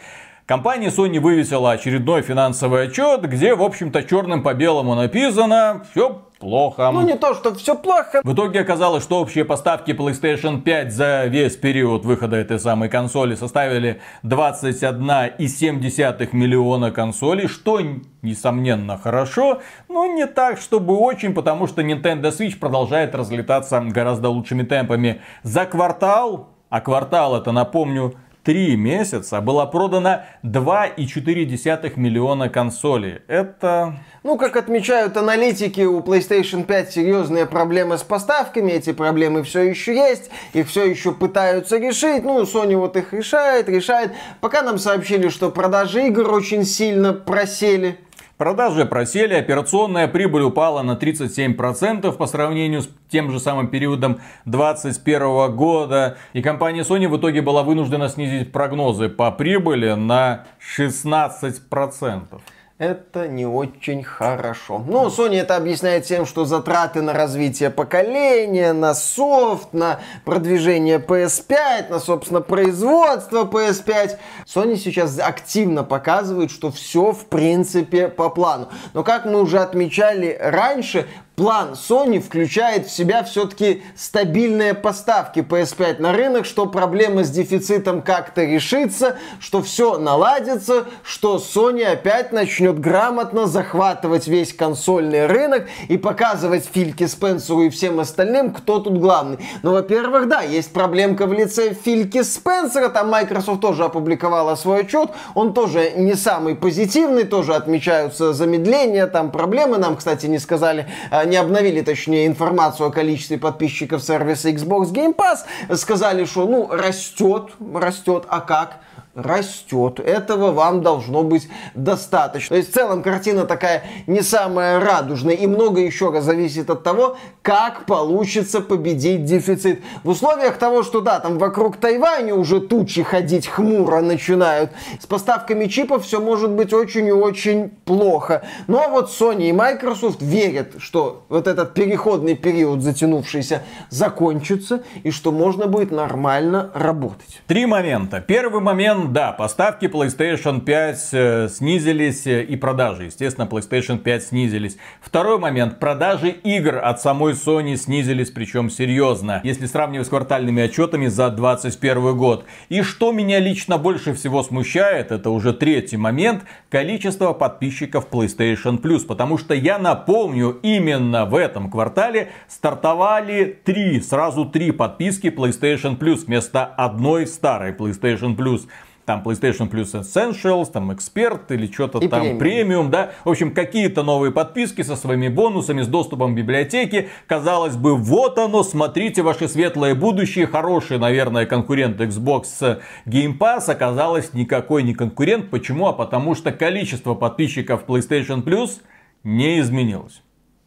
[0.47, 6.91] Компания Sony вывесила очередной финансовый отчет, где, в общем-то, черным по белому написано «Все плохо».
[6.93, 8.21] Ну не то, что все плохо.
[8.25, 13.37] В итоге оказалось, что общие поставки PlayStation 5 за весь период выхода этой самой консоли
[13.37, 17.81] составили 21,7 миллиона консолей, что,
[18.23, 24.65] несомненно, хорошо, но не так, чтобы очень, потому что Nintendo Switch продолжает разлетаться гораздо лучшими
[24.65, 25.21] темпами.
[25.45, 33.21] За квартал, а квартал это, напомню, Три месяца было продано 2,4 миллиона консолей.
[33.29, 38.73] Это Ну, как отмечают аналитики, у PlayStation 5 серьезные проблемы с поставками.
[38.73, 40.31] Эти проблемы все еще есть.
[40.55, 42.25] Их все еще пытаются решить.
[42.25, 44.11] Ну, Sony вот их решает, решает.
[44.41, 48.01] Пока нам сообщили, что продажи игр очень сильно просели.
[48.43, 55.55] Продажи просели, операционная прибыль упала на 37% по сравнению с тем же самым периодом 2021
[55.55, 56.17] года.
[56.33, 62.41] И компания Sony в итоге была вынуждена снизить прогнозы по прибыли на 16%
[62.83, 64.83] это не очень хорошо.
[64.85, 71.91] Ну, Sony это объясняет тем, что затраты на развитие поколения, на софт, на продвижение PS5,
[71.91, 74.19] на, собственно, производство PS5.
[74.47, 78.69] Sony сейчас активно показывает, что все, в принципе, по плану.
[78.95, 81.07] Но, как мы уже отмечали раньше,
[81.37, 88.03] план Sony включает в себя все-таки стабильные поставки PS5 на рынок, что проблема с дефицитом
[88.03, 95.97] как-то решится, что все наладится, что Sony опять начнет грамотно захватывать весь консольный рынок и
[95.97, 99.39] показывать Фильке Спенсеру и всем остальным, кто тут главный.
[99.63, 105.11] Ну, во-первых, да, есть проблемка в лице Фильки Спенсера, там Microsoft тоже опубликовала свой отчет,
[105.35, 111.25] он тоже не самый позитивный, тоже отмечаются замедления, там проблемы, нам, кстати, не сказали, а,
[111.33, 117.53] не обновили, точнее, информацию о количестве подписчиков сервиса Xbox Game Pass, сказали, что, ну, растет,
[117.75, 118.81] растет, а как?
[119.15, 120.01] Растет.
[120.01, 122.55] Этого вам должно быть достаточно.
[122.55, 125.35] То есть в целом картина такая не самая радужная.
[125.35, 129.83] И много еще раз зависит от того, как получится победить дефицит.
[130.03, 134.71] В условиях того, что да, там вокруг Тайваня уже тучи ходить хмуро начинают.
[135.01, 138.43] С поставками чипов все может быть очень и очень плохо.
[138.67, 145.33] Но вот Sony и Microsoft верят, что вот этот переходный период затянувшийся закончится и что
[145.33, 147.43] можно будет нормально работать.
[147.47, 148.21] Три момента.
[148.21, 154.77] Первый момент да, поставки PlayStation 5 э, снизились э, и продажи, естественно, PlayStation 5 снизились.
[155.01, 161.09] Второй момент, продажи игр от самой Sony снизились, причем серьезно, если сравнивать с квартальными отчетами
[161.09, 162.45] за 2021 год.
[162.69, 169.07] И что меня лично больше всего смущает, это уже третий момент, количество подписчиков PlayStation Plus,
[169.07, 176.27] потому что я напомню, именно в этом квартале стартовали три, сразу три подписки PlayStation Plus
[176.27, 178.69] вместо одной старой PlayStation Plus
[179.05, 183.13] там PlayStation Plus Essentials, там Эксперт или что-то там премиум, да.
[183.25, 187.09] В общем, какие-то новые подписки со своими бонусами, с доступом к библиотеке.
[187.27, 194.35] Казалось бы, вот оно, смотрите, ваше светлое будущее, хороший, наверное, конкурент Xbox Game Pass оказалось
[194.35, 195.51] никакой не конкурент.
[195.51, 195.89] Почему?
[195.89, 198.81] А потому что количество подписчиков PlayStation Plus
[199.25, 200.23] не изменилось.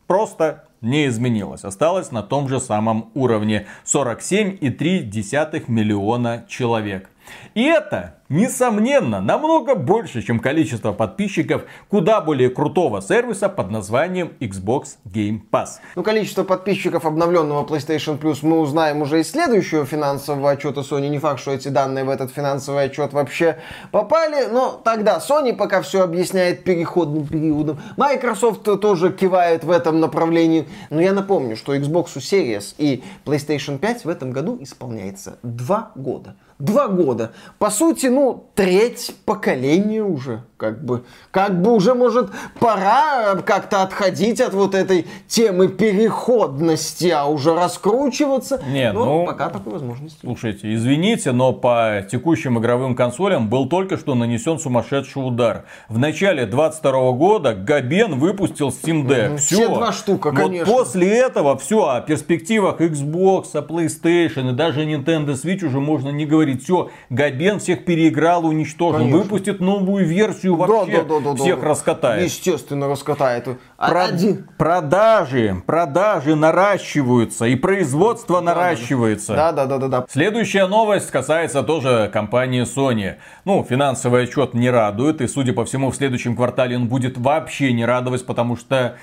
[0.07, 1.63] Просто не изменилось.
[1.63, 3.65] Осталось на том же самом уровне.
[3.85, 7.09] 47,3 миллиона человек.
[7.55, 14.97] И это несомненно, намного больше, чем количество подписчиков куда более крутого сервиса под названием Xbox
[15.05, 15.79] Game Pass.
[15.95, 21.09] Ну, количество подписчиков обновленного PlayStation Plus мы узнаем уже из следующего финансового отчета Sony.
[21.09, 23.57] Не факт, что эти данные в этот финансовый отчет вообще
[23.91, 27.79] попали, но тогда Sony пока все объясняет переходным периодом.
[27.97, 30.67] Microsoft тоже кивает в этом направлении.
[30.89, 36.35] Но я напомню, что Xbox Series и PlayStation 5 в этом году исполняется два года.
[36.57, 37.33] Два года.
[37.59, 44.39] По сути, ну, треть поколения уже как бы, как бы уже, может, пора как-то отходить
[44.39, 48.61] от вот этой темы переходности, а уже раскручиваться.
[48.71, 50.19] Не, но ну, пока такой возможности.
[50.21, 55.65] Слушайте, извините, но по текущим игровым консолям был только что нанесен сумасшедший удар.
[55.89, 59.37] В начале 22 года Габен выпустил Steam Deck.
[59.37, 60.73] Все, все два штука, вот конечно.
[60.73, 66.25] после этого все о перспективах Xbox, о PlayStation и даже Nintendo Switch уже можно не
[66.25, 66.63] говорить.
[66.63, 68.04] Все, Габен всех переиграл,
[68.45, 68.99] уничтожил.
[68.99, 69.17] Конечно.
[69.19, 72.23] Выпустит новую версию вообще да, да, да, всех да, раскатает.
[72.23, 73.47] Естественно, раскатает.
[73.77, 74.05] А Про...
[74.05, 74.47] Один.
[74.57, 79.35] Продажи, продажи наращиваются и производство да, наращивается.
[79.35, 80.05] Да, да, да, да, да.
[80.09, 83.15] Следующая новость касается тоже компании Sony.
[83.45, 87.73] Ну, финансовый отчет не радует, и, судя по всему, в следующем квартале он будет вообще
[87.73, 88.97] не радовать, потому что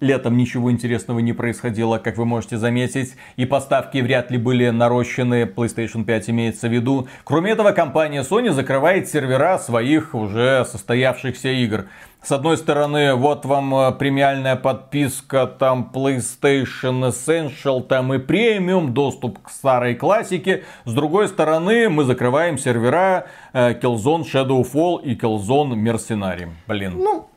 [0.00, 5.44] Летом ничего интересного не происходило, как вы можете заметить, и поставки вряд ли были нарощены,
[5.44, 7.06] PlayStation 5 имеется в виду.
[7.22, 11.86] Кроме этого, компания Sony закрывает сервера своих уже состоявшихся игр.
[12.20, 19.40] С одной стороны, вот вам э, премиальная подписка, там PlayStation Essential, там и премиум, доступ
[19.40, 20.64] к старой классике.
[20.84, 26.48] С другой стороны, мы закрываем сервера э, Killzone Shadowfall и Killzone Mercenary.
[26.66, 26.94] Блин.
[26.96, 27.28] Ну,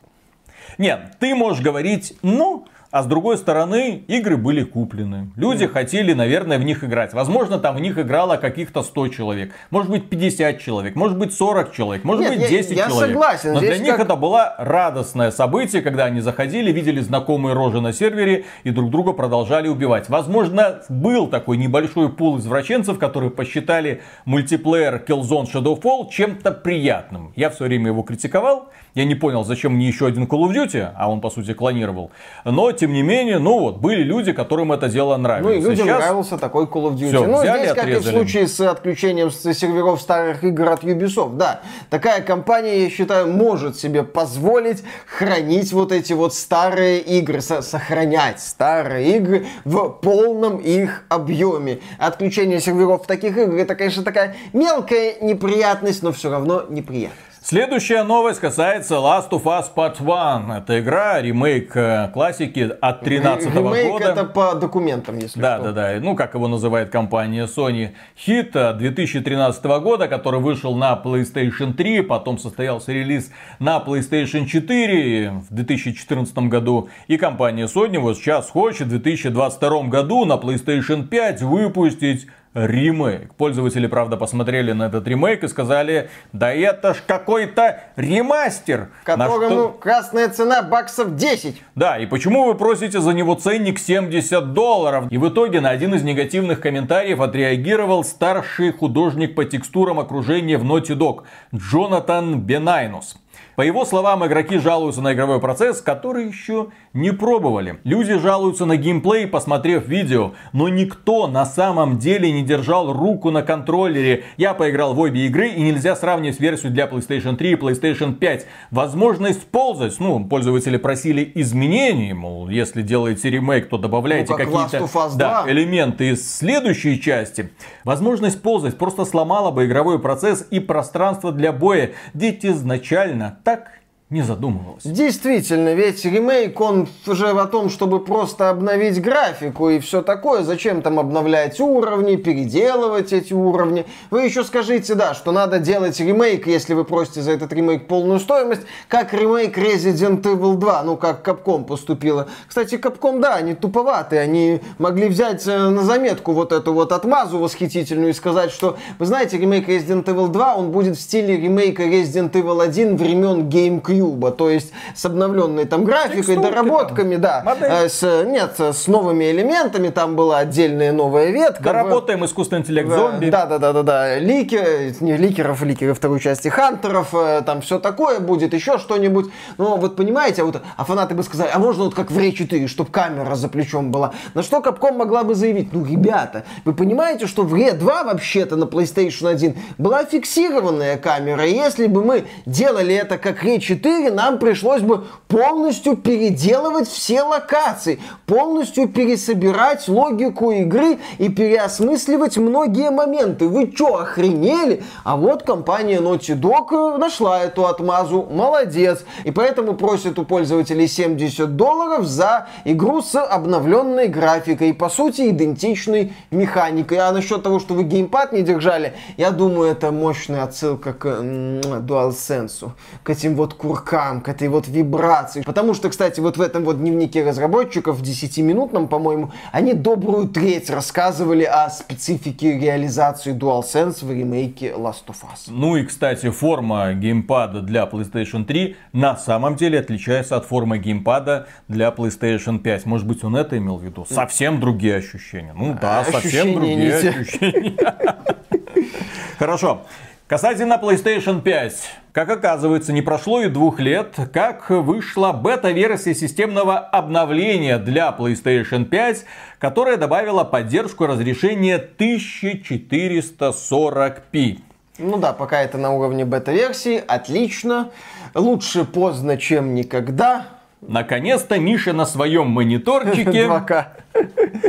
[0.78, 5.30] нет, ты можешь говорить, ну, а с другой стороны, игры были куплены.
[5.34, 7.14] Люди хотели, наверное, в них играть.
[7.14, 9.52] Возможно, там в них играло каких-то 100 человек.
[9.70, 10.94] Может быть, 50 человек.
[10.94, 12.04] Может быть, 40 человек.
[12.04, 13.10] Может Нет, быть, я- 10 я человек.
[13.14, 13.54] согласен.
[13.54, 17.80] Но для Здесь них как- это было радостное событие, когда они заходили, видели знакомые рожи
[17.80, 20.10] на сервере и друг друга продолжали убивать.
[20.10, 27.32] Возможно, был такой небольшой пул извращенцев, которые посчитали мультиплеер Killzone Shadowfall чем-то приятным.
[27.36, 28.68] Я все время его критиковал.
[28.94, 32.10] Я не понял, зачем мне еще один Call of Duty, а он, по сути, клонировал.
[32.44, 35.54] Но, тем не менее, ну вот, были люди, которым это дело нравилось.
[35.56, 37.08] Ну и людям Сейчас- нравился такой Call of Duty.
[37.10, 38.14] Всё, ну, взяли, здесь, как и в отрезали.
[38.16, 41.60] случае с отключением серверов старых игр от Ubisoft, да,
[41.90, 48.40] такая компания, я считаю, может себе позволить хранить вот эти вот старые игры, со- сохранять
[48.40, 51.78] старые игры в полном их объеме.
[51.98, 57.20] Отключение серверов таких игр, это, конечно, такая мелкая неприятность, но все равно неприятность.
[57.44, 60.52] Следующая новость касается Last of Us Part 1.
[60.52, 64.04] Это игра, ремейк э, классики от 13 Ремейк года.
[64.04, 65.72] это по документам, если Да, что.
[65.72, 66.00] да, да.
[66.00, 67.94] Ну, как его называет компания Sony.
[68.16, 75.30] Хит э, 2013 года, который вышел на PlayStation 3, потом состоялся релиз на PlayStation 4
[75.30, 76.90] в 2014 году.
[77.08, 83.34] И компания Sony вот сейчас хочет в 2022 году на PlayStation 5 выпустить ремейк.
[83.34, 88.88] Пользователи, правда, посмотрели на этот ремейк и сказали, да это ж какой-то ремастер.
[89.06, 91.62] На что- Которому красная цена баксов 10.
[91.74, 95.06] да, и почему вы просите за него ценник 70 долларов?
[95.10, 100.64] И в итоге на один из негативных комментариев отреагировал старший художник по текстурам окружения в
[100.64, 101.22] Naughty Dog
[101.54, 103.16] Джонатан Бенайнус.
[103.54, 107.80] По его словам, игроки жалуются на игровой процесс, который еще не пробовали.
[107.84, 113.42] Люди жалуются на геймплей, посмотрев видео, но никто на самом деле не держал руку на
[113.42, 114.24] контроллере.
[114.38, 118.46] Я поиграл в обе игры и нельзя сравнивать версию для PlayStation 3 и PlayStation 5.
[118.70, 124.88] Возможность ползать, ну, пользователи просили изменений, мол, если делаете ремейк, то добавляйте Ну, как какие-то
[125.16, 125.52] да, 2.
[125.52, 127.50] элементы из следующей части.
[127.84, 133.81] Возможность ползать просто сломала бы игровой процесс и пространство для боя, ведь изначально так
[134.12, 134.82] не задумывалось.
[134.84, 140.42] Действительно, ведь ремейк, он уже о том, чтобы просто обновить графику и все такое.
[140.42, 143.86] Зачем там обновлять уровни, переделывать эти уровни?
[144.10, 148.20] Вы еще скажите, да, что надо делать ремейк, если вы просите за этот ремейк полную
[148.20, 152.28] стоимость, как ремейк Resident Evil 2, ну как Capcom поступила.
[152.46, 157.38] Кстати, Capcom, да, они туповатые, они могли взять э, на заметку вот эту вот отмазу
[157.38, 161.84] восхитительную и сказать, что, вы знаете, ремейк Resident Evil 2, он будет в стиле ремейка
[161.84, 164.01] Resident Evil 1 времен GameCube,
[164.36, 167.70] то есть с обновленной там графикой, Текстурки доработками, да, Модель.
[167.70, 171.62] Э, с, нет, с новыми элементами, там была отдельная новая ветка.
[171.62, 173.30] Доработаем искусственный интеллект Да, зомби.
[173.30, 174.18] Да, да, да, да, да.
[174.18, 179.30] Лики, э, не ликеров, ликеры второй части, хантеров, э, там все такое будет, еще что-нибудь.
[179.58, 182.32] Но вот понимаете, а вот, а фанаты бы сказали, а можно вот как в Ray
[182.32, 184.12] 4, чтобы камера за плечом была.
[184.34, 188.56] На что Capcom могла бы заявить, ну, ребята, вы понимаете, что в Ray 2 вообще-то
[188.56, 194.38] на PlayStation 1 была фиксированная камера, если бы мы делали это как Ray 4, нам
[194.38, 203.48] пришлось бы полностью переделывать все локации, полностью пересобирать логику игры и переосмысливать многие моменты.
[203.48, 204.82] Вы чё, охренели?
[205.04, 208.28] А вот компания Naughty Dog э, нашла эту отмазу.
[208.30, 209.04] Молодец.
[209.24, 215.30] И поэтому просит у пользователей 70 долларов за игру с обновленной графикой и, по сути,
[215.30, 216.98] идентичной механикой.
[216.98, 222.70] А насчет того, что вы геймпад не держали, я думаю, это мощная отсылка к DualSense,
[223.02, 225.42] к этим вот куркам, к этой вот вибрации.
[225.42, 230.68] Потому что, кстати, вот в этом вот дневнике разработчиков, в 10-минутном, по-моему, они добрую треть
[230.70, 235.48] рассказывали о специфике реализации DualSense в ремейке Last of Us.
[235.48, 241.46] Ну и, кстати, форма геймпада для PlayStation 3 на самом деле отличается от формы геймпада
[241.68, 242.86] для PlayStation 5.
[242.86, 244.06] Может быть, он это имел в виду?
[244.08, 245.54] Совсем другие ощущения.
[245.54, 247.76] Ну да, совсем Ощущения другие ощущения.
[249.38, 249.82] Хорошо.
[250.28, 251.90] Касательно PlayStation 5.
[252.12, 259.24] Как оказывается, не прошло и двух лет, как вышла бета-версия системного обновления для PlayStation 5,
[259.58, 264.58] которая добавила поддержку разрешения 1440p.
[264.98, 267.90] Ну да, пока это на уровне бета-версии, отлично.
[268.34, 270.46] Лучше поздно, чем никогда.
[270.80, 273.84] Наконец-то Миша на своем мониторчике 2К.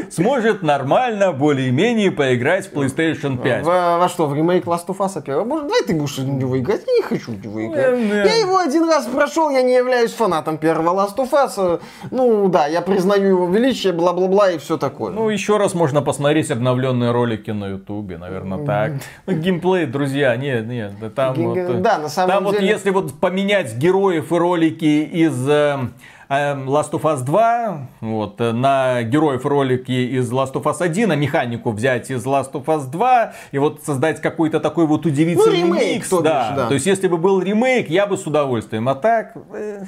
[0.09, 3.65] Сможет нормально, более-менее поиграть в PlayStation 5.
[3.65, 5.45] Во, во что, в ремейк Last of Us опять?
[5.45, 6.81] Может, давай ты будешь в него играть?
[6.87, 7.97] Я не хочу в него играть.
[7.97, 8.09] Не, не.
[8.15, 11.81] Я его один раз прошел, я не являюсь фанатом первого Last of Us.
[12.11, 15.11] Ну да, я признаю его величие, бла-бла-бла и все такое.
[15.11, 18.93] Ну, еще раз можно посмотреть обновленные ролики на Ютубе, наверное, так.
[19.25, 21.57] Ну, геймплей, друзья, нет, нет, там Ге- вот...
[21.57, 25.53] э, да, на самом Там вот деле- если вот поменять героев и ролики из э,
[25.73, 25.93] эм,
[26.33, 31.15] Last of Us 2, вот, э, на героев ролики из Last of Us 1, а
[31.15, 35.67] механику взять из Last of Us 2, и вот создать какой-то такой вот удивительный Ну,
[35.73, 36.09] ремейк, микс.
[36.09, 36.53] то бишь, да.
[36.55, 36.67] да.
[36.67, 38.87] То есть, если бы был ремейк, я бы с удовольствием.
[38.89, 39.83] А так, э,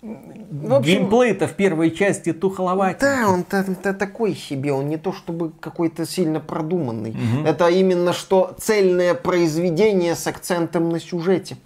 [0.00, 2.98] В общем, геймплей-то в первой части тухоловать.
[3.00, 7.16] Да, он та- та- такой себе, он не то чтобы какой-то сильно продуманный.
[7.44, 11.56] Это именно что цельное произведение с акцентом на сюжете.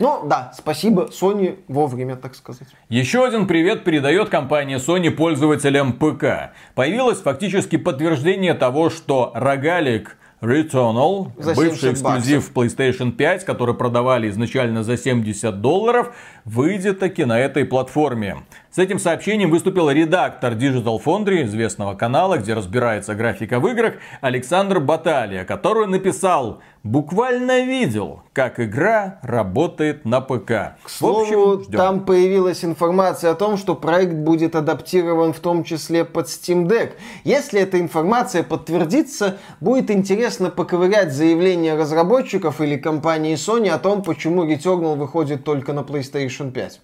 [0.00, 2.66] Ну да, спасибо Sony вовремя, так сказать.
[2.88, 6.54] Еще один привет передает компания Sony пользователям ПК.
[6.74, 14.82] Появилось фактически подтверждение того, что рогалик Returnal, бывший 70 эксклюзив PlayStation 5, который продавали изначально
[14.82, 16.14] за 70 долларов,
[16.44, 18.38] выйдет таки на этой платформе.
[18.72, 24.78] С этим сообщением выступил редактор Digital Foundry, известного канала, где разбирается графика в играх, Александр
[24.78, 30.76] Баталия, который написал «Буквально видел, как игра работает на ПК».
[30.84, 31.76] К слову, ждем.
[31.76, 36.92] там появилась информация о том, что проект будет адаптирован в том числе под Steam Deck.
[37.24, 44.44] Если эта информация подтвердится, будет интересно поковырять заявление разработчиков или компании Sony о том, почему
[44.44, 46.80] Returnal выходит только на PlayStation 5.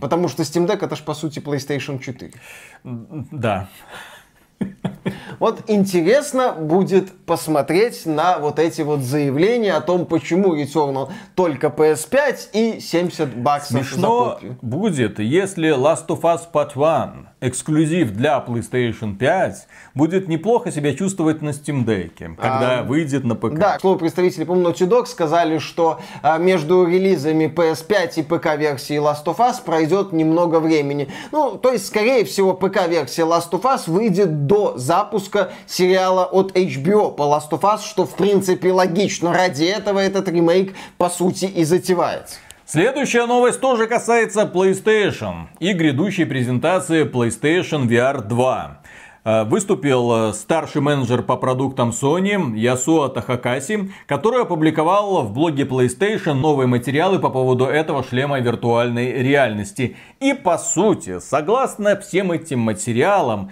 [0.00, 2.32] Потому что Steam Deck это ж по сути PlayStation 4.
[2.84, 3.68] Да.
[5.40, 12.50] Вот интересно будет посмотреть на вот эти вот заявления о том, почему Returnal только PS5
[12.52, 14.58] и 70 баксов за Смешно копию.
[14.60, 21.40] будет, если Last of Us Part 1, эксклюзив для PlayStation 5, будет неплохо себя чувствовать
[21.40, 23.54] на Steam Deck, когда А, выйдет на ПК.
[23.54, 28.98] Да, к слову, представители, по-моему, Naughty Dog сказали, что а, между релизами PS5 и ПК-версии
[29.00, 31.08] Last of Us пройдет немного времени.
[31.32, 37.14] Ну, то есть, скорее всего, ПК-версия Last of Us выйдет до запуска сериала от HBO
[37.14, 39.32] по Last of Us, что, в принципе, логично.
[39.32, 42.38] Ради этого этот ремейк, по сути, и затевается.
[42.66, 48.80] Следующая новость тоже касается PlayStation и грядущей презентации PlayStation VR 2.
[49.22, 56.34] Э, Выступил э, старший менеджер по продуктам Sony Ясуа Тахакаси, который опубликовал в блоге PlayStation
[56.34, 59.96] новые материалы по поводу этого шлема виртуальной реальности.
[60.18, 63.50] И по сути, согласно всем этим материалам,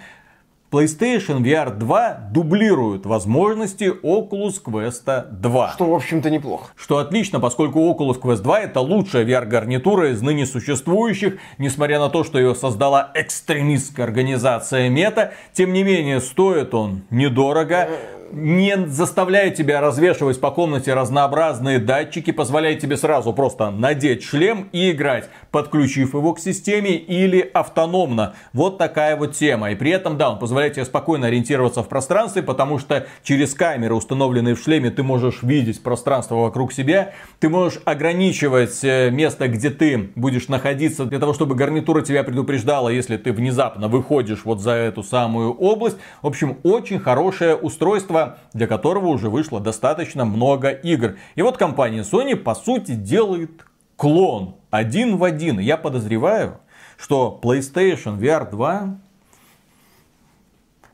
[0.71, 5.71] PlayStation VR 2 дублирует возможности Oculus Quest 2.
[5.71, 6.67] Что, в общем-то, неплохо.
[6.75, 12.23] Что отлично, поскольку Oculus Quest 2 это лучшая VR-гарнитура из ныне существующих, несмотря на то,
[12.23, 17.89] что ее создала экстремистская организация Мета, тем не менее стоит он недорого,
[18.31, 24.91] не заставляет тебя развешивать по комнате разнообразные датчики, позволяет тебе сразу просто надеть шлем и
[24.91, 28.35] играть, подключив его к системе или автономно.
[28.53, 29.71] Вот такая вот тема.
[29.71, 33.95] И при этом, да, он позволяет тебе спокойно ориентироваться в пространстве, потому что через камеры,
[33.95, 39.69] установленные в шлеме, ты можешь видеть пространство вокруг себя, ты можешь ограничивать э, место, где
[39.69, 44.71] ты будешь находиться, для того, чтобы гарнитура тебя предупреждала, если ты внезапно выходишь вот за
[44.71, 45.97] эту самую область.
[46.21, 48.18] В общем, очень хорошее устройство,
[48.53, 51.17] для которого уже вышло достаточно много игр.
[51.35, 53.65] И вот компания Sony, по сути, делает
[53.95, 55.59] клон один в один.
[55.59, 56.59] Я подозреваю,
[56.97, 58.97] что PlayStation VR 2,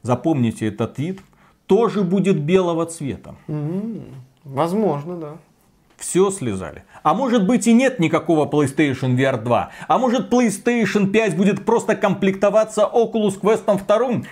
[0.01, 1.21] запомните этот вид,
[1.67, 3.35] тоже будет белого цвета.
[4.43, 5.37] Возможно, да.
[6.05, 6.83] Все слезали.
[7.01, 9.71] А может быть и нет никакого PlayStation VR 2.
[9.87, 13.75] А может PlayStation 5 будет просто комплектоваться Oculus Quest 2.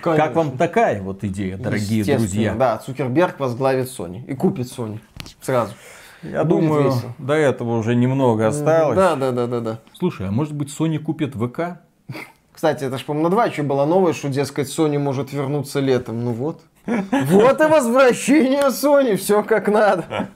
[0.00, 0.32] Конечно.
[0.34, 2.54] вам такая вот идея, дорогие друзья?
[2.54, 5.00] Да, Цукерберг возглавит Sony и купит Sony
[5.40, 5.74] сразу.
[6.22, 7.14] Я Будет думаю, весело.
[7.18, 8.96] до этого уже немного осталось.
[8.96, 9.78] Да, да, да, да, да.
[9.94, 11.80] Слушай, а может быть Sony купит ВК?
[12.52, 16.24] Кстати, это ж, по-моему, на два еще была новость, что, дескать, Sony может вернуться летом.
[16.24, 16.60] Ну вот.
[16.86, 20.28] Вот и возвращение Sony, все как надо.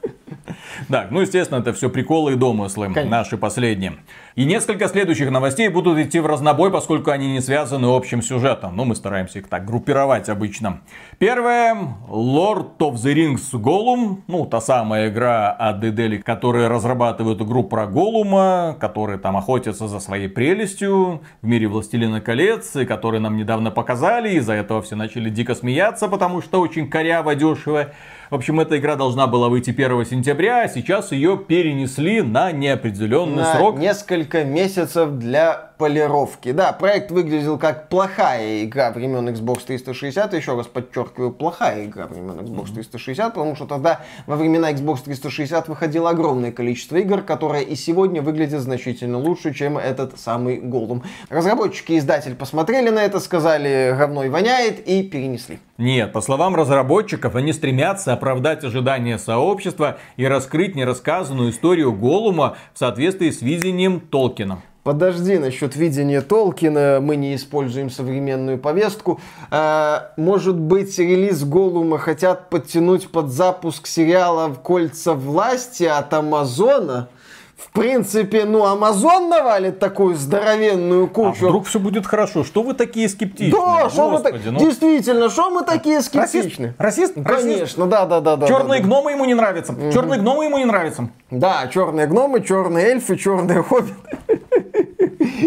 [0.88, 3.11] Так, ну естественно, это все приколы и домыслы, Конечно.
[3.11, 3.94] наши последние.
[4.34, 8.76] И несколько следующих новостей будут идти в разнобой, поскольку они не связаны общим сюжетом.
[8.76, 10.80] Ну, мы стараемся их так группировать обычно.
[11.18, 11.74] Первое,
[12.09, 17.86] Lord of the Rings Gollum, ну, та самая игра от Dedelic, которые разрабатывают игру про
[17.86, 23.70] Голума, который там охотится за своей прелестью в мире Властелина колец, и который нам недавно
[23.72, 27.92] показали, из-за этого все начали дико смеяться, потому что очень коряво, дешево.
[28.30, 33.36] В общем, эта игра должна была выйти 1 сентября, а сейчас ее перенесли на неопределенный
[33.36, 33.78] На срок.
[33.78, 36.52] несколько месяцев для полировки.
[36.52, 40.34] Да, проект выглядел как плохая игра времен Xbox 360.
[40.34, 45.68] Еще раз подчеркиваю, плохая игра времен Xbox 360, потому что тогда во времена Xbox 360
[45.68, 51.04] выходило огромное количество игр, которые и сегодня выглядят значительно лучше, чем этот самый Голум.
[51.30, 55.60] Разработчики и издатель посмотрели на это, сказали, говной воняет и перенесли.
[55.78, 62.78] Нет, по словам разработчиков, они стремятся оправдать ожидания сообщества и раскрыть нерассказанную историю Голума в
[62.78, 64.62] соответствии с видением Толкина.
[64.89, 69.20] Подожди, насчет видения Толкина мы не используем современную повестку.
[69.51, 77.11] А, может быть, релиз Голума хотят подтянуть под запуск сериала «Кольца власти» от Амазона?
[77.59, 81.49] в принципе, ну, Амазон навалит такую здоровенную А кучу.
[81.49, 82.45] вдруг все будет хорошо?
[82.45, 83.51] Что вы такие скептичные?
[83.51, 84.36] Да, что мы так...
[84.45, 84.61] Ну.
[84.61, 86.74] Действительно, что мы такие скептичны?
[86.78, 87.16] Расист?
[87.16, 87.16] Расист?
[87.16, 87.43] Расист?
[87.43, 88.47] Конечно, да, да, да, да.
[88.47, 88.84] Черные да, да.
[88.84, 89.74] гномы ему не нравятся.
[89.93, 91.11] Черные гномы ему не нравятся.
[91.32, 94.41] Да, черные гномы, черные эльфы, черные хоббиты.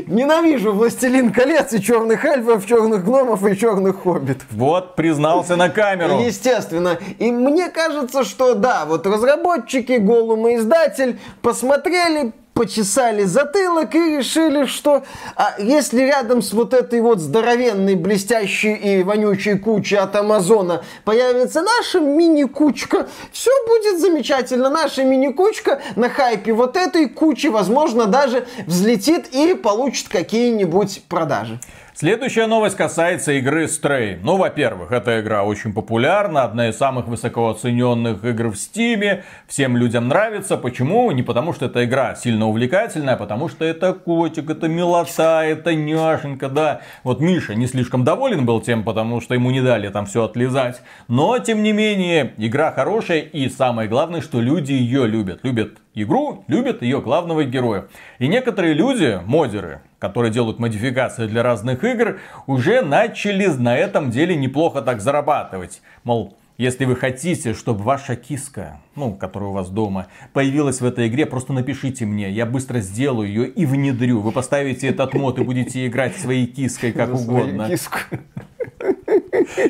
[0.07, 4.47] Ненавижу Властелин колец и черных эльфов, черных гномов и черных хоббитов.
[4.51, 6.19] Вот, признался на камеру.
[6.19, 6.99] Естественно.
[7.19, 14.67] И мне кажется, что да, вот разработчики, Голум и издатель посмотрели, почесали затылок и решили,
[14.67, 15.03] что
[15.35, 21.63] а если рядом с вот этой вот здоровенной, блестящей и вонючей кучей от Амазона появится
[21.63, 24.69] наша мини-кучка, все будет замечательно.
[24.69, 31.59] Наша мини-кучка на хайпе вот этой кучи, возможно, даже взлетит и получит какие-нибудь продажи.
[32.01, 34.17] Следующая новость касается игры Stray.
[34.23, 39.23] Ну, во-первых, эта игра очень популярна, одна из самых высоко оцененных игр в Стиме.
[39.47, 40.57] Всем людям нравится.
[40.57, 41.11] Почему?
[41.11, 45.75] Не потому, что эта игра сильно увлекательная, а потому что это котик, это милота, это
[45.75, 46.81] няшенька, да.
[47.03, 50.81] Вот Миша не слишком доволен был тем, потому что ему не дали там все отлизать.
[51.07, 55.41] Но, тем не менее, игра хорошая и самое главное, что люди ее любят.
[55.43, 57.87] Любят игру, любят ее главного героя.
[58.19, 64.35] И некоторые люди, модеры, которые делают модификации для разных игр, уже начали на этом деле
[64.35, 65.81] неплохо так зарабатывать.
[66.03, 71.07] Мол, если вы хотите, чтобы ваша киска, ну, которая у вас дома, появилась в этой
[71.07, 74.19] игре, просто напишите мне, я быстро сделаю ее и внедрю.
[74.19, 77.67] Вы поставите этот мод и будете играть своей киской как угодно.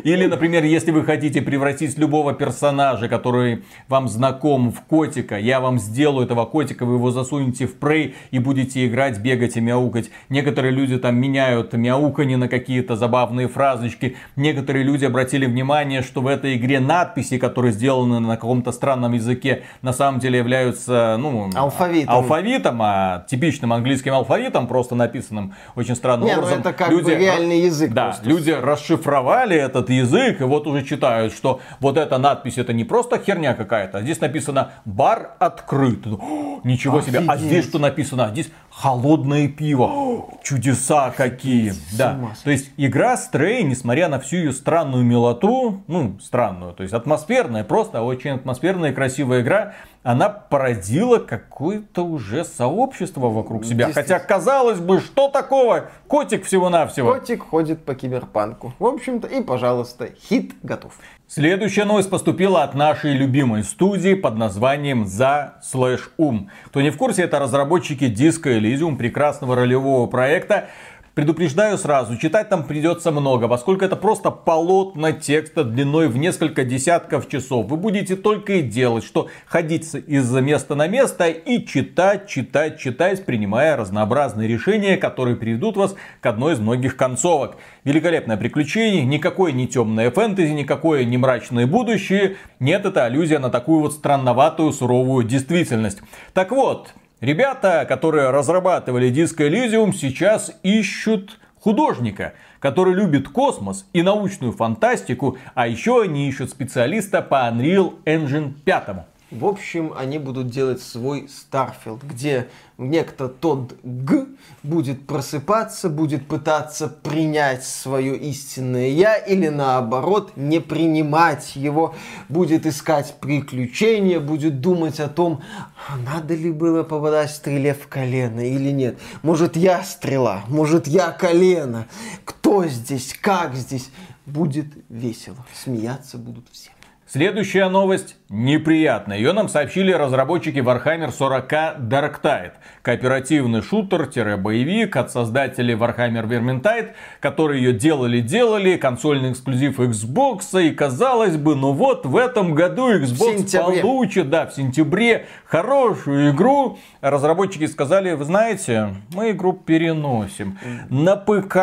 [0.04, 5.80] Или, например, если вы хотите превратить любого персонажа, который вам знаком, в котика, я вам
[5.80, 10.10] сделаю этого котика, вы его засунете в прей и будете играть, бегать и мяукать.
[10.30, 14.16] Некоторые люди там меняют мяуканье на какие-то забавные фразочки.
[14.36, 19.64] Некоторые люди обратили внимание, что в этой игре надписи, которые сделаны на каком-то странном языке,
[19.82, 22.14] на самом деле являются, ну, Алфавитом.
[22.14, 26.60] алфавитом, а типичным английским алфавитом, просто написанным очень странным Не, ну образом.
[26.60, 28.30] это как бы реальный язык Да, просто.
[28.30, 33.20] люди расшифровали этот язык и вот уже читают, что вот эта надпись это не просто
[33.20, 36.06] херня какая-то, а здесь написано бар открыт.
[36.08, 37.20] О, Ничего себе.
[37.20, 37.52] А Офигеть.
[37.52, 38.26] здесь что написано?
[38.26, 40.26] А здесь холодное пиво.
[40.44, 41.74] Чудеса какие.
[41.98, 42.18] Да.
[42.44, 47.64] То есть игра Stray, несмотря на всю ее странную милоту, ну, странную, то есть атмосферная,
[47.64, 49.74] просто очень атмосферная и красивая игра,
[50.04, 53.92] она породила какое-то уже сообщество вокруг себя.
[53.94, 55.86] Хотя, казалось бы, что такого?
[56.08, 57.14] Котик всего-навсего.
[57.14, 58.74] Котик ходит по киберпанку.
[58.80, 60.94] В общем-то, и, пожалуйста, хит готов.
[61.28, 66.48] Следующая новость поступила от нашей любимой студии под названием The Slash Um.
[66.66, 70.68] Кто не в курсе, это разработчики Disco Elysium, прекрасного ролевого проекта.
[71.14, 77.28] Предупреждаю сразу, читать там придется много, поскольку это просто полотна текста длиной в несколько десятков
[77.28, 77.66] часов.
[77.66, 83.26] Вы будете только и делать, что ходить из места на место и читать, читать, читать,
[83.26, 87.58] принимая разнообразные решения, которые приведут вас к одной из многих концовок.
[87.84, 92.38] Великолепное приключение, никакое не темное фэнтези, никакое не мрачное будущее.
[92.62, 96.00] Нет, это аллюзия на такую вот странноватую, суровую действительность.
[96.34, 104.54] Так вот, Ребята, которые разрабатывали Disco Elysium, сейчас ищут художника, который любит космос и научную
[104.54, 108.84] фантастику, а еще они ищут специалиста по Unreal Engine 5.
[109.32, 114.28] В общем, они будут делать свой Starfield, где некто тот Г
[114.62, 121.96] будет просыпаться, будет пытаться принять свое истинное я или наоборот не принимать его,
[122.28, 125.42] будет искать приключения, будет думать о том,
[125.88, 129.00] а надо ли было попадать стреле в колено или нет.
[129.24, 131.88] Может я стрела, может я колено,
[132.26, 133.90] кто здесь, как здесь.
[134.26, 136.70] Будет весело, смеяться будут все.
[137.12, 139.18] Следующая новость неприятная.
[139.18, 142.54] Ее нам сообщили разработчики Warhammer 40 Dark Tide.
[142.84, 150.66] Кооперативный шутер-боевик от создателей Warhammer Vermintide, которые ее делали-делали, консольный эксклюзив Xbox.
[150.66, 156.80] И казалось бы, ну вот в этом году Xbox получит, да, в сентябре хорошую игру.
[157.02, 160.58] Разработчики сказали, вы знаете, мы игру переносим.
[160.90, 161.58] На ПК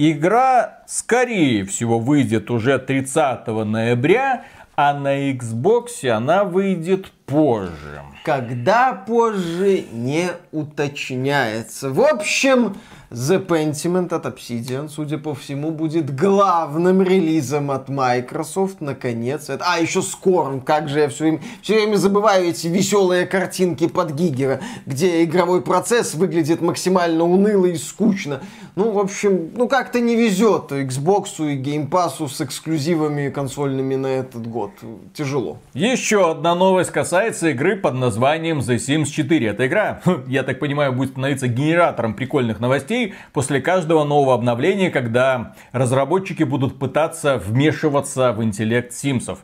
[0.00, 4.44] Игра, скорее всего, выйдет уже 30 ноября,
[4.76, 8.02] а на Xbox она выйдет позже.
[8.24, 11.90] Когда позже не уточняется.
[11.90, 12.76] В общем,
[13.10, 19.48] The Pentiment от Obsidian, судя по всему, будет главным релизом от Microsoft, наконец.
[19.48, 19.64] Это...
[19.66, 24.12] А, еще Scorn, как же я все время, все время забываю эти веселые картинки под
[24.12, 28.40] Гигера, где игровой процесс выглядит максимально уныло и скучно.
[28.76, 34.08] Ну, в общем, ну как-то не везет Xbox и Game Pass с эксклюзивами консольными на
[34.08, 34.72] этот год.
[35.14, 35.58] Тяжело.
[35.72, 39.48] Еще одна новость касается игры под названием The Sims 4.
[39.48, 45.54] Эта игра, я так понимаю, будет становиться генератором прикольных новостей после каждого нового обновления, когда
[45.72, 49.40] разработчики будут пытаться вмешиваться в интеллект Симсов.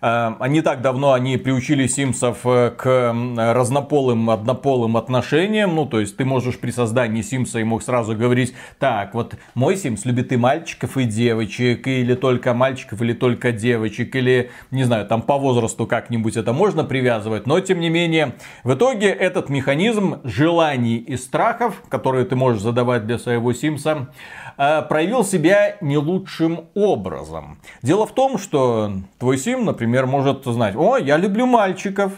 [0.00, 5.74] А не так давно они приучили Симсов э, к разнополым, однополым отношениям.
[5.74, 10.04] Ну, то есть ты можешь при создании Симса ему сразу говорить, так, вот мой Симс
[10.04, 15.22] любит и мальчиков, и девочек, или только мальчиков, или только девочек, или, не знаю, там
[15.22, 17.46] по возрасту как-нибудь это можно привязывать.
[17.46, 23.06] Но, тем не менее, в итоге этот механизм желаний и страхов, которые ты можешь задавать
[23.06, 24.08] для своего Симса,
[24.46, 27.60] э, проявил себя не лучшим образом.
[27.80, 32.12] Дело в том, что твой Сим, например, может знать, о, я люблю мальчиков.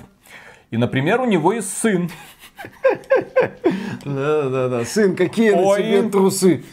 [0.71, 2.11] И, например, у него есть сын.
[4.05, 6.65] Да-да-да, сын, какие на тебе трусы?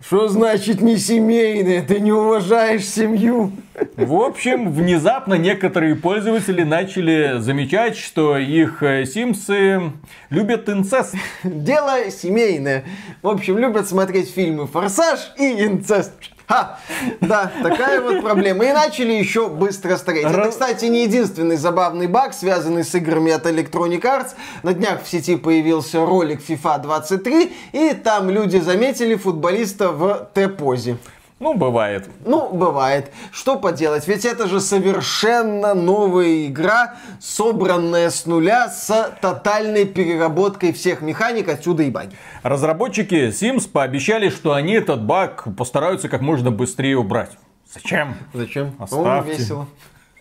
[0.00, 1.82] Что значит не семейное?
[1.82, 3.52] Ты не уважаешь семью.
[3.96, 9.92] В общем, внезапно некоторые пользователи начали замечать, что их э, симсы
[10.30, 11.16] любят инцест.
[11.42, 12.84] Дело семейное.
[13.22, 16.12] В общем, любят смотреть фильмы «Форсаж» и «Инцест».
[16.48, 16.78] Ха!
[17.20, 18.64] Да, такая вот проблема.
[18.64, 20.24] И начали еще быстро стареть.
[20.24, 24.30] Это, кстати, не единственный забавный баг, связанный с играми от Electronic Arts.
[24.62, 30.96] На днях в сети появился ролик FIFA 23, и там люди заметили футболиста в Т-позе.
[31.40, 32.08] Ну, бывает.
[32.24, 33.12] Ну, бывает.
[33.30, 34.08] Что поделать?
[34.08, 41.84] Ведь это же совершенно новая игра, собранная с нуля, с тотальной переработкой всех механик, отсюда
[41.84, 42.16] и баги.
[42.42, 47.30] Разработчики Sims пообещали, что они этот баг постараются как можно быстрее убрать.
[47.72, 48.16] Зачем?
[48.34, 48.74] Зачем?
[48.78, 49.30] Оставьте.
[49.30, 49.68] Он весело.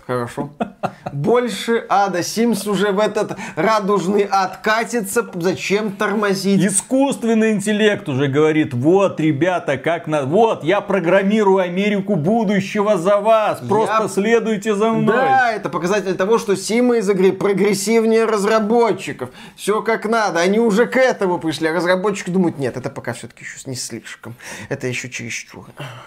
[0.07, 0.49] Хорошо.
[1.11, 2.23] Больше ада.
[2.23, 5.29] Симс уже в этот радужный ад катится.
[5.35, 6.63] Зачем тормозить?
[6.63, 10.23] Искусственный интеллект уже говорит, вот, ребята, как на...
[10.23, 13.59] Вот, я программирую Америку будущего за вас.
[13.67, 14.07] Просто я...
[14.07, 15.17] следуйте за мной.
[15.17, 19.31] Да, это показатель того, что Симы из игры прогрессивнее разработчиков.
[19.57, 20.39] Все как надо.
[20.39, 21.67] Они уже к этому пришли.
[21.67, 24.35] А разработчики думают, нет, это пока все-таки еще не слишком.
[24.69, 25.65] Это еще чересчур.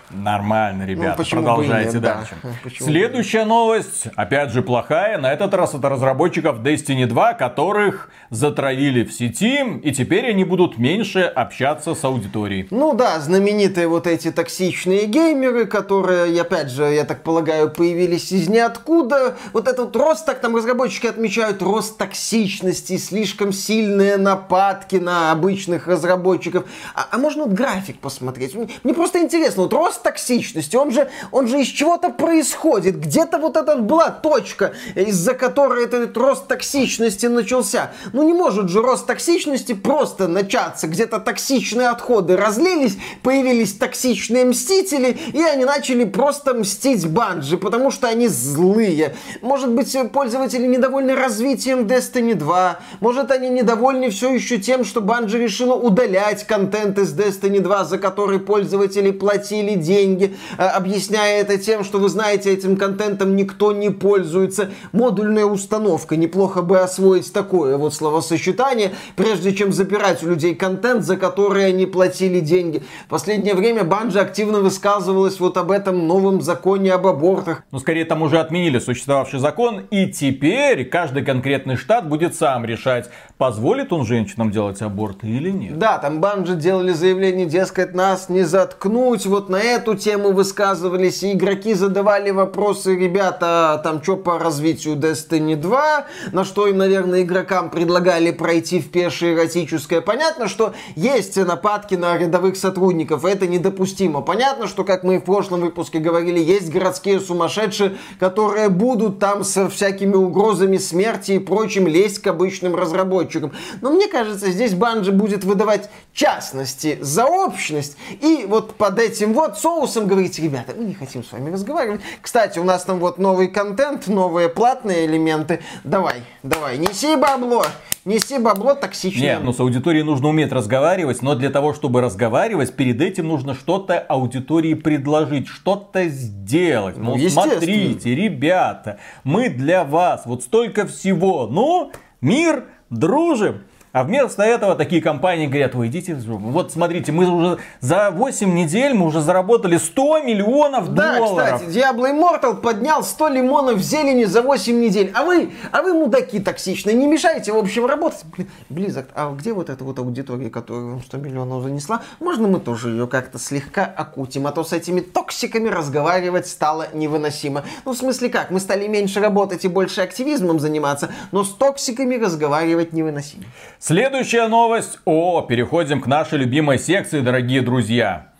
[0.09, 1.23] Нормально, ребята.
[1.23, 2.35] Ну, Продолжайте нет, дальше.
[2.43, 2.51] Да.
[2.79, 5.19] Следующая новость новость, опять же, плохая.
[5.19, 10.79] На этот раз это разработчиков Destiny 2, которых затравили в сети, и теперь они будут
[10.79, 12.69] меньше общаться с аудиторией.
[12.71, 18.49] Ну да, знаменитые вот эти токсичные геймеры, которые, опять же, я так полагаю, появились из
[18.49, 19.37] ниоткуда.
[19.53, 26.65] Вот этот рост, так там разработчики отмечают, рост токсичности, слишком сильные нападки на обычных разработчиков.
[26.95, 28.55] А, а можно вот график посмотреть?
[28.85, 33.01] Мне просто интересно, вот рост токсичности, он же, он же из чего-то происходит.
[33.01, 37.93] Где-то вот этот была точка, из-за которой этот рост токсичности начался.
[38.13, 40.87] Ну не может же рост токсичности просто начаться.
[40.87, 48.09] Где-то токсичные отходы разлились, появились токсичные мстители, и они начали просто мстить банджи, потому что
[48.09, 49.15] они злые.
[49.43, 55.39] Может быть, пользователи недовольны развитием Destiny 2, может они недовольны все еще тем, что банджи
[55.39, 61.85] решила удалять контент из Destiny 2, за который пользователи платили деньги, э, объясняя это тем,
[61.85, 64.71] что вы знаете, этим контентом никто не пользуется.
[64.93, 66.17] Модульная установка.
[66.17, 71.87] Неплохо бы освоить такое вот словосочетание, прежде чем запирать у людей контент, за который они
[71.87, 72.83] платили деньги.
[73.07, 77.63] В последнее время Банжи активно высказывалась вот об этом новом законе об абортах.
[77.71, 83.11] Ну, скорее, там уже отменили существовавший закон, и теперь каждый конкретный штат будет сам решать,
[83.39, 85.79] позволит он женщинам делать аборты или нет.
[85.79, 89.27] Да, там Банжи делали заявление, дескать, нас не заткнуть.
[89.27, 93.50] Вот на эту тему высказывались, и игроки задавали вопросы, ребята,
[93.85, 99.35] там что по развитию Destiny 2, на что им, наверное, игрокам предлагали пройти в пешее
[99.35, 100.01] эротическое.
[100.01, 104.21] Понятно, что есть нападки на рядовых сотрудников, это недопустимо.
[104.21, 109.69] Понятно, что, как мы в прошлом выпуске говорили, есть городские сумасшедшие, которые будут там со
[109.69, 113.53] всякими угрозами смерти и прочим лезть к обычным разработчикам.
[113.81, 117.97] Но мне кажется, здесь Банжи будет выдавать частности за общность.
[118.21, 122.01] И вот под этим вот соусом говорите, ребята, мы не хотим с вами разговаривать.
[122.21, 125.61] Кстати, у нас там вот новый контент, новые платные элементы.
[125.85, 127.65] Давай, давай, неси бабло,
[128.05, 129.37] неси бабло токсичное.
[129.37, 133.55] Нет, ну с аудиторией нужно уметь разговаривать, но для того, чтобы разговаривать, перед этим нужно
[133.55, 136.97] что-то аудитории предложить, что-то сделать.
[136.97, 143.63] Ну, ну смотрите, ребята, мы для вас вот столько всего, ну, мир, дружим.
[143.93, 146.47] А вместо этого такие компании говорят, ой, идите в жопу.
[146.47, 151.61] Вот смотрите, мы уже за 8 недель мы уже заработали 100 миллионов Да, долларов.
[151.61, 155.11] кстати, Diablo Immortal поднял 100 лимонов зелени за 8 недель.
[155.15, 158.25] А вы, а вы мудаки токсичные, не мешайте, в общем, работать.
[158.37, 162.03] Блин, Blizzard, а где вот эта вот аудитория, которая вам 100 миллионов занесла?
[162.21, 167.65] Можно мы тоже ее как-то слегка окутим, а то с этими токсиками разговаривать стало невыносимо.
[167.85, 172.15] Ну, в смысле как, мы стали меньше работать и больше активизмом заниматься, но с токсиками
[172.15, 173.45] разговаривать невыносимо.
[173.83, 174.99] Следующая новость.
[175.07, 178.31] О, переходим к нашей любимой секции, дорогие друзья.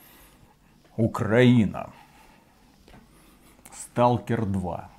[0.99, 1.89] Украина.
[3.73, 4.90] Сталкер 2.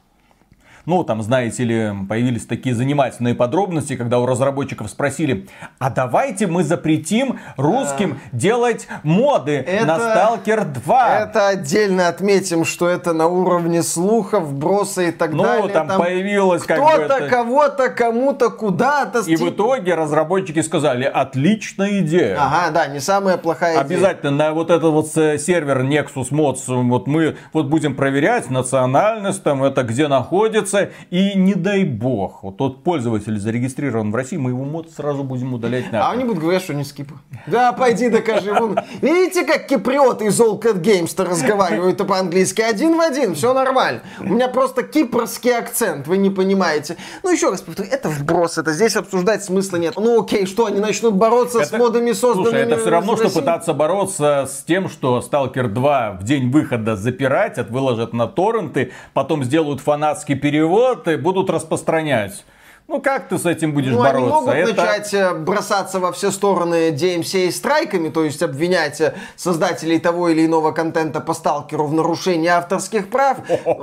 [0.92, 5.48] Ну, там, знаете ли, появились такие занимательные подробности, когда у разработчиков спросили,
[5.80, 11.20] а давайте мы запретим русским делать моды на Сталкер 2.
[11.20, 15.70] Это отдельно отметим, что это на уровне слухов, броса и так Ну, далее.
[15.70, 19.20] там появилось как бы Кто-то, это- кого-то, кому-то, куда-то.
[19.20, 22.36] И в итоге разработчики сказали, отличная идея.
[22.38, 23.84] Ага, да, не самая плохая идея.
[23.86, 29.42] Обязательно на вот этот вот э, сервер Nexus Mods, вот мы вот будем проверять национальность,
[29.42, 34.52] там это где находится, и не дай бог, вот тот пользователь зарегистрирован в России, мы
[34.52, 36.16] его мод сразу будем удалять А нахуй.
[36.16, 37.16] они будут говорить, что не скипы.
[37.48, 38.54] Да, пойди докажи.
[38.54, 38.78] Вон.
[39.02, 44.02] Видите, как киприоты из All Cat Games-то разговаривают по-английски один в один, все нормально.
[44.20, 46.98] У меня просто кипрский акцент, вы не понимаете.
[47.24, 49.94] Ну, еще раз повторю, это вброс, это здесь обсуждать смысла нет.
[49.98, 53.30] Ну, окей, что, они начнут бороться с Это- модами, созданными Слушай, это все равно, что
[53.30, 59.44] пытаться бороться с тем, что Stalker 2 в день выхода запиратят, выложат на торренты, потом
[59.44, 60.61] сделают фанатский перевод
[61.08, 62.44] и будут распространять.
[62.92, 64.30] Ну как ты с этим будешь Ну, они бороться?
[64.36, 69.98] могут Это- начать э, бросаться во все стороны DMCA страйками, то есть обвинять э, создателей
[69.98, 73.38] того или иного контента по сталкеру в нарушении авторских прав.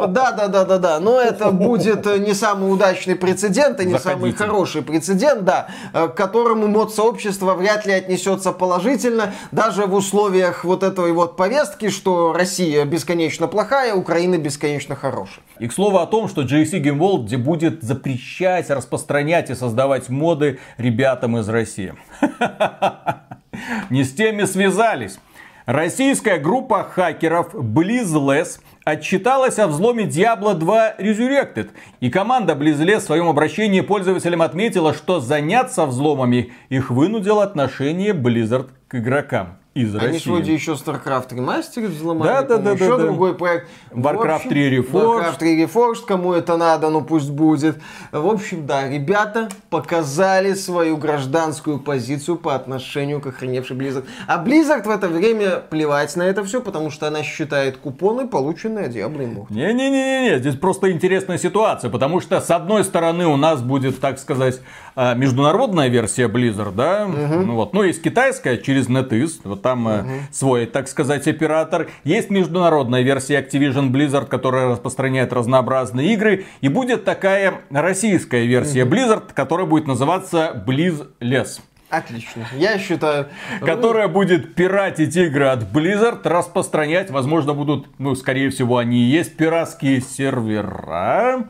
[0.08, 1.00] Да, да, да, да, да.
[1.00, 4.36] Но это будет э, не самый удачный прецедент и не самый Заходите.
[4.36, 10.82] хороший прецедент, да, к которому мод сообщества вряд ли отнесется положительно, даже в условиях вот
[10.82, 15.40] этой вот повестки, что Россия бесконечно плохая, Украина бесконечно хорошая.
[15.60, 18.68] И к слову о том, что GSC Game World будет запрещать
[18.98, 21.94] распространять и создавать моды ребятам из России.
[23.90, 25.18] Не с теми связались.
[25.66, 31.70] Российская группа хакеров BlizzLess отчиталась о взломе Diablo 2 Resurrected.
[32.00, 38.70] И команда BlizzLess в своем обращении пользователям отметила, что заняться взломами их вынудило отношение Blizzard
[38.88, 40.18] к игрокам из Они России.
[40.18, 43.02] ж вроде еще StarCraft Remastered взломали, Да, да, да, еще да, да.
[43.04, 43.68] другой проект.
[43.90, 44.92] В Warcraft общем, 3 Reforged.
[44.92, 47.78] Warcraft 3 Reforged, кому это надо, ну пусть будет.
[48.12, 54.04] В общем, да, ребята показали свою гражданскую позицию по отношению к охреневшей Blizzard.
[54.26, 58.86] А Blizzard в это время плевать на это все, потому что она считает купоны, полученные
[58.86, 59.46] от Diablo Immortal.
[59.50, 64.60] Не-не-не-не, здесь просто интересная ситуация, потому что с одной стороны у нас будет, так сказать,
[64.96, 70.04] а, международная версия Blizzard, да, ну вот, ну есть китайская через NetEase, вот там э,
[70.32, 77.04] свой, так сказать, оператор, есть международная версия Activision Blizzard, которая распространяет разнообразные игры, и будет
[77.04, 81.60] такая российская версия Blizzard, которая будет называться BlizzLess.
[81.90, 82.46] Отлично.
[82.54, 83.28] Я считаю...
[83.60, 89.36] Которая будет пиратить игры от Blizzard, распространять, возможно, будут, ну, скорее всего, они и есть
[89.36, 91.48] пиратские сервера.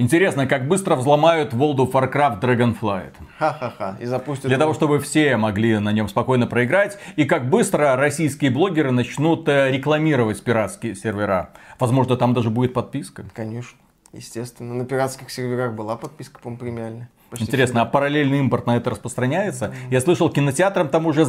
[0.00, 3.12] Интересно, как быстро взломают World of Warcraft Dragonflight.
[3.38, 3.98] Ха-ха-ха.
[4.00, 4.46] И запустят...
[4.46, 6.96] Для того, чтобы все могли на нем спокойно проиграть.
[7.16, 11.50] И как быстро российские блогеры начнут э, рекламировать пиратские сервера.
[11.78, 13.26] Возможно, там даже будет подписка.
[13.34, 13.78] Конечно.
[14.14, 14.72] Естественно.
[14.72, 17.10] На пиратских серверах была подписка, по-моему, премиальная.
[17.30, 19.72] Почти Интересно, а параллельный импорт на это распространяется?
[19.88, 21.24] Я слышал, кинотеатрам там уже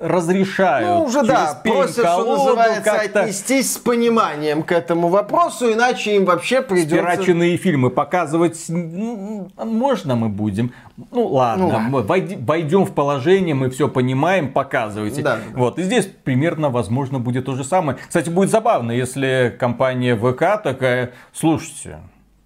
[0.00, 0.88] разрешают.
[0.88, 6.16] Ну, уже да, просят, что пень-колоду называется, как-то отнестись с пониманием к этому вопросу, иначе
[6.16, 6.96] им вообще придется...
[6.96, 10.72] Пираченные фильмы показывать можно мы будем.
[11.10, 11.88] Ну ладно, Ну, ладно.
[11.88, 15.20] мы войди- войдем в положение, мы все понимаем, показывайте.
[15.22, 15.38] Да.
[15.54, 17.98] Вот, и здесь примерно, возможно, будет то же самое.
[18.06, 21.98] Кстати, будет забавно, если компания ВК такая, слушайте,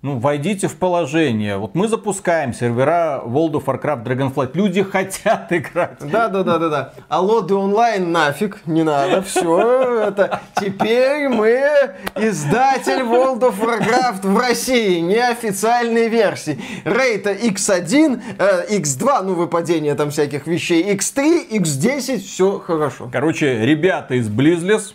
[0.07, 1.57] ну, войдите в положение.
[1.57, 4.53] Вот мы запускаем сервера World of Warcraft Dragonflight.
[4.55, 5.99] Люди хотят играть.
[6.01, 6.93] Да, да, да, да, да.
[7.09, 10.41] А лоды онлайн нафиг, не надо, все это.
[10.61, 16.61] Теперь мы издатель World of Warcraft в России, неофициальной версии.
[16.85, 23.11] Рейта X1, э, X2, ну выпадение там всяких вещей, X3, X10, все хорошо.
[23.13, 24.95] Короче, ребята из Blizzless,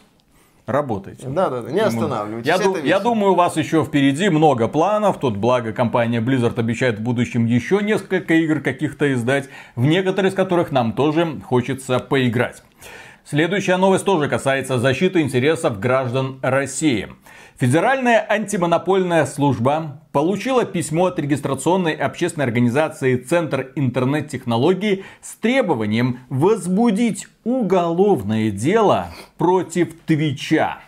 [0.72, 1.28] работайте.
[1.28, 2.48] Да, да, да, не останавливайтесь.
[2.48, 5.20] Я, ду- я думаю, у вас еще впереди много планов.
[5.20, 10.36] Тут, благо, компания Blizzard обещает в будущем еще несколько игр каких-то издать, в некоторые из
[10.36, 12.64] которых нам тоже хочется поиграть.
[13.24, 17.10] Следующая новость тоже касается защиты интересов граждан России.
[17.60, 28.50] Федеральная антимонопольная служба получила письмо от регистрационной общественной организации Центр интернет-технологий с требованием возбудить уголовное
[28.50, 30.80] дело против Твича.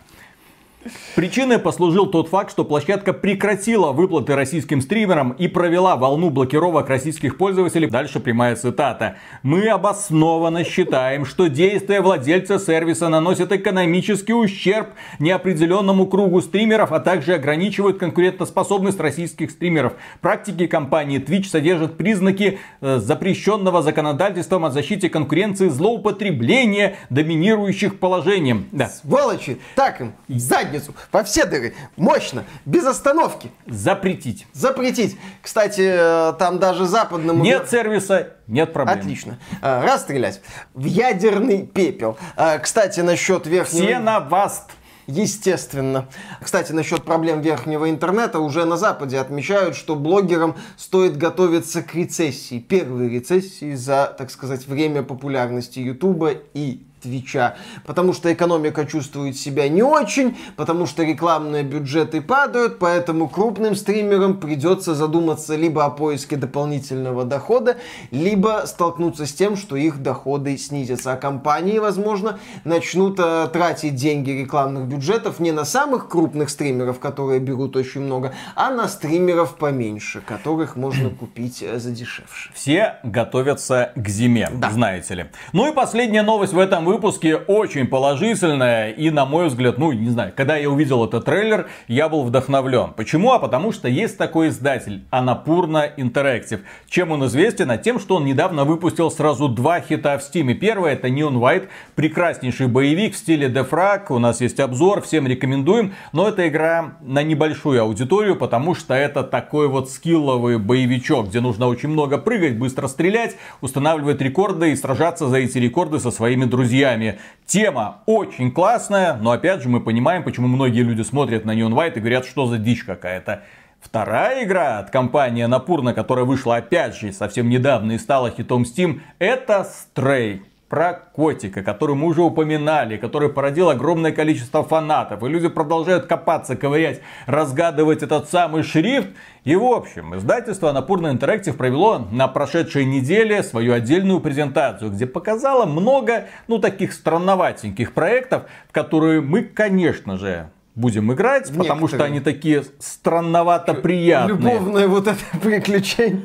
[1.14, 7.38] Причиной послужил тот факт, что площадка прекратила выплаты российским стримерам и провела волну блокировок российских
[7.38, 7.88] пользователей.
[7.88, 9.16] Дальше прямая цитата.
[9.42, 14.88] Мы обоснованно считаем, что действия владельца сервиса наносят экономический ущерб
[15.18, 19.94] неопределенному кругу стримеров, а также ограничивают конкурентоспособность российских стримеров.
[20.20, 28.66] Практики компании Twitch содержат признаки э, запрещенного законодательством о защите конкуренции злоупотребления доминирующих положением.
[28.72, 28.88] Да.
[28.88, 29.58] Сволочи!
[29.76, 30.73] Так им, задницу!
[30.74, 33.50] Задницу, во все дыры, мощно, без остановки.
[33.66, 34.46] Запретить.
[34.52, 35.16] Запретить.
[35.42, 37.42] Кстати, э, там даже западному...
[37.42, 38.98] Нет сервиса, нет проблем.
[38.98, 39.38] Отлично.
[39.62, 40.40] Э, расстрелять.
[40.74, 42.18] В ядерный пепел.
[42.36, 43.86] Э, кстати, насчет верхнего...
[43.86, 44.70] Сеноваст.
[45.06, 46.08] Естественно.
[46.40, 52.58] Кстати, насчет проблем верхнего интернета уже на Западе отмечают, что блогерам стоит готовиться к рецессии.
[52.58, 59.68] Первой рецессии за, так сказать, время популярности Ютуба и Твича, потому что экономика чувствует себя
[59.68, 66.36] не очень, потому что рекламные бюджеты падают, поэтому крупным стримерам придется задуматься либо о поиске
[66.36, 67.76] дополнительного дохода,
[68.10, 71.12] либо столкнуться с тем, что их доходы снизятся.
[71.12, 77.38] А компании, возможно, начнут э, тратить деньги рекламных бюджетов не на самых крупных стримеров, которые
[77.38, 82.50] берут очень много, а на стримеров поменьше, которых можно купить э, за дешевше.
[82.54, 84.70] Все готовятся к зиме, да.
[84.70, 85.26] знаете ли.
[85.52, 89.90] Ну и последняя новость в этом выпуске выпуске очень положительная и, на мой взгляд, ну,
[89.90, 92.92] не знаю, когда я увидел этот трейлер, я был вдохновлен.
[92.96, 93.32] Почему?
[93.32, 96.60] А потому что есть такой издатель, Анапурна Interactive.
[96.88, 97.70] Чем он известен?
[97.72, 100.54] А тем, что он недавно выпустил сразу два хита в стиме.
[100.54, 101.66] Первый это Neon White,
[101.96, 104.04] прекраснейший боевик в стиле Defrag.
[104.10, 105.94] У нас есть обзор, всем рекомендуем.
[106.12, 111.66] Но это игра на небольшую аудиторию, потому что это такой вот скилловый боевичок, где нужно
[111.66, 116.83] очень много прыгать, быстро стрелять, устанавливать рекорды и сражаться за эти рекорды со своими друзьями
[116.84, 117.18] друзьями.
[117.46, 121.96] Тема очень классная, но опять же мы понимаем, почему многие люди смотрят на Neon White
[121.96, 123.42] и говорят, что за дичь какая-то.
[123.80, 129.00] Вторая игра от компании Напурна, которая вышла опять же совсем недавно и стала хитом Steam,
[129.18, 130.40] это Stray
[130.74, 135.22] про котика, который мы уже упоминали, который породил огромное количество фанатов.
[135.22, 139.10] И люди продолжают копаться, ковырять, разгадывать этот самый шрифт.
[139.44, 145.64] И в общем, издательство Напурно Интерактив провело на прошедшей неделе свою отдельную презентацию, где показало
[145.64, 151.68] много, ну, таких странноватеньких проектов, в которые мы, конечно же, будем играть, Некоторые.
[151.68, 154.36] потому что они такие странновато приятные.
[154.36, 156.22] Любовное вот это приключение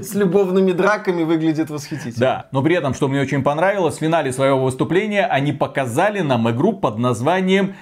[0.00, 2.14] с любовными драками выглядит восхитительно.
[2.16, 6.50] Да, но при этом, что мне очень понравилось, в финале своего выступления они показали нам
[6.50, 7.74] игру под названием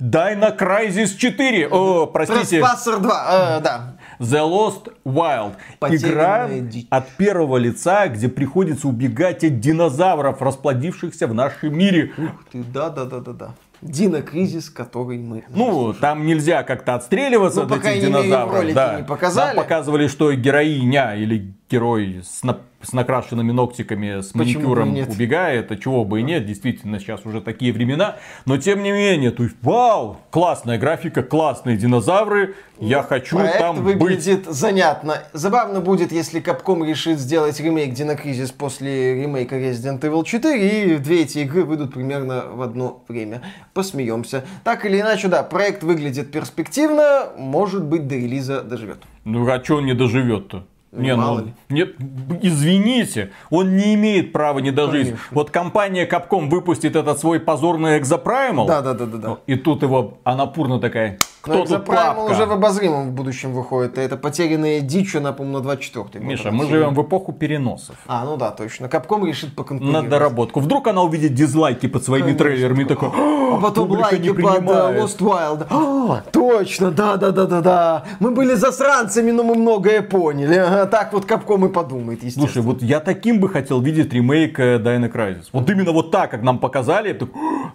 [0.00, 1.68] Dino Crisis 4.
[1.68, 2.60] О, простите.
[2.60, 3.96] Trespasser 2, э, да.
[4.18, 5.54] The Lost Wild.
[5.80, 6.86] Игра дичь.
[6.90, 12.12] от первого лица, где приходится убегать от динозавров, расплодившихся в нашем мире.
[12.16, 13.54] Ух ты, да-да-да-да-да.
[13.82, 15.44] Динокризис, который мы...
[15.48, 18.72] Ну, там нельзя как-то отстреливаться ну, от этих динозавров.
[18.72, 19.00] да.
[19.00, 19.54] не показали.
[19.54, 25.76] Нам показывали, что героиня или герой с, на, с накрашенными ногтиками, с маникюром убегает, а
[25.76, 29.56] чего бы и нет, действительно, сейчас уже такие времена, но тем не менее, то есть,
[29.62, 34.54] вау, классная графика, классные динозавры, я хочу Проект там выглядит быть.
[34.54, 35.22] занятно.
[35.32, 41.22] Забавно будет, если Capcom решит сделать ремейк Динокризис после ремейка Resident Evil 4, и две
[41.22, 43.42] эти игры выйдут примерно в одно время.
[43.72, 44.44] Посмеемся.
[44.62, 48.98] Так или иначе, да, проект выглядит перспективно, может быть, до релиза доживет.
[49.24, 50.66] Ну, а что он не доживет-то?
[50.96, 51.54] Не, Мало ну, ли.
[51.68, 51.94] Нет,
[52.42, 55.08] извините, он не имеет права не дожить.
[55.08, 55.26] Конечно.
[55.30, 58.66] Вот компания Capcom выпустит этот свой позорный Exoprimal.
[58.66, 59.38] Да, да, да, да, да.
[59.46, 61.18] И тут его Анапурна такая.
[61.46, 62.20] Кто тут папка?
[62.20, 63.98] уже в обозримом в будущем выходит.
[63.98, 67.96] Это потерянные дичь, она, по-моему, на 24 Миша, мы живем в эпоху переносов.
[68.06, 68.86] А, ну да, точно.
[68.86, 70.04] Capcom решит поконкурировать.
[70.04, 70.60] На доработку.
[70.60, 72.44] Вдруг она увидит дизлайки под своими Конечно.
[72.44, 75.66] трейлерами и такой, а потом лайки под uh, Lost Wild.
[75.70, 78.04] А, точно, да, да, да, да, да.
[78.20, 80.56] Мы были засранцами, но мы многое поняли.
[80.56, 82.46] Ага, так вот Capcom и подумает, естественно.
[82.46, 85.46] Слушай, вот я таким бы хотел видеть ремейк э, Dino Crisis.
[85.52, 87.18] Вот именно вот так, как нам показали.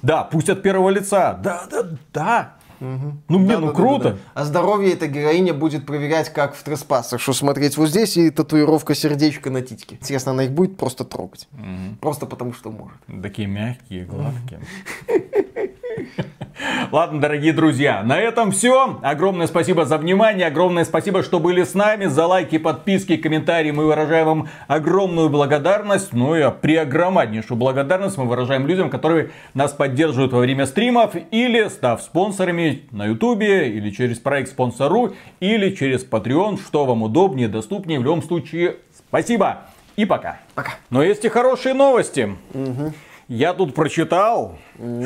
[0.02, 1.40] Да, пусть от первого лица.
[1.42, 1.84] Да, да,
[2.14, 2.54] да.
[2.82, 3.14] Угу.
[3.30, 4.04] Ну, мне, да, ну да, круто.
[4.04, 7.22] Да, да, А здоровье эта героиня будет проверять, как в треспасах.
[7.22, 9.96] Что смотреть вот здесь и татуировка сердечка на титьке.
[9.96, 11.48] Интересно, она их будет просто трогать.
[11.54, 11.98] Угу.
[12.02, 12.98] Просто потому, что может.
[13.22, 14.62] Такие мягкие, гладкие.
[16.92, 19.00] Ладно, дорогие друзья, на этом все.
[19.02, 22.06] Огромное спасибо за внимание, огромное спасибо, что были с нами.
[22.06, 26.14] За лайки, подписки, комментарии мы выражаем вам огромную благодарность.
[26.14, 32.02] Ну и преогромаднейшую благодарность мы выражаем людям, которые нас поддерживают во время стримов или став
[32.02, 38.00] спонсорами на ютубе, или через проект спонсору, или через Patreon, что вам удобнее, доступнее.
[38.00, 38.78] В любом случае,
[39.08, 39.62] спасибо
[39.96, 40.40] и пока.
[40.56, 40.74] Пока.
[40.90, 42.36] Но есть и хорошие новости.
[43.34, 44.58] Я тут прочитал,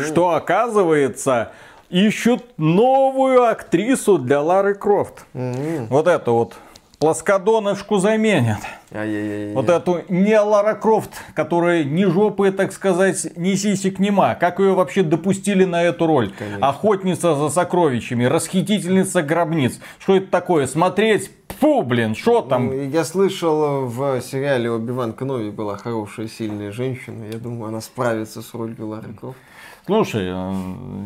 [0.04, 1.52] что оказывается
[1.92, 5.28] ищут новую актрису для Лары Крофт.
[5.32, 6.56] Вот эту вот
[7.00, 8.60] плоскодонышку заменят.
[8.92, 9.54] Ай-яй-яй.
[9.54, 14.36] Вот эту не Лара Крофт, которая ни жопы, так сказать, ни сисек нема.
[14.36, 16.32] Как ее вообще допустили на эту роль?
[16.38, 16.68] Конечно.
[16.68, 19.80] Охотница за сокровищами, расхитительница гробниц.
[20.00, 20.68] Что это такое?
[20.68, 21.32] Смотреть?
[21.60, 22.68] Фу, блин, что там?
[22.68, 27.26] Ну, Я слышал, в сериале Оби-Ван Кенови была хорошая, сильная женщина.
[27.32, 29.38] Я думаю, она справится с ролью Лары Крофт.
[29.86, 30.52] Слушай, э,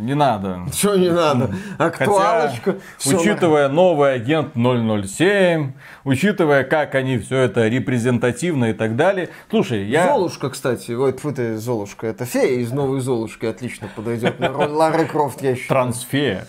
[0.01, 0.59] не надо.
[0.73, 1.51] Что не надо?
[1.77, 2.75] Хотя, Актуалочка.
[2.97, 5.73] всё учитывая новый агент 007,
[6.05, 9.29] учитывая, как они все это репрезентативно и так далее.
[9.49, 10.07] Слушай, на- я...
[10.07, 14.69] Золушка, кстати, ой, тьфу ты, Золушка, это фея из новой Золушки отлично подойдет на роль
[14.69, 15.67] Лары Крофт, я считаю.
[15.67, 16.47] Трансфея.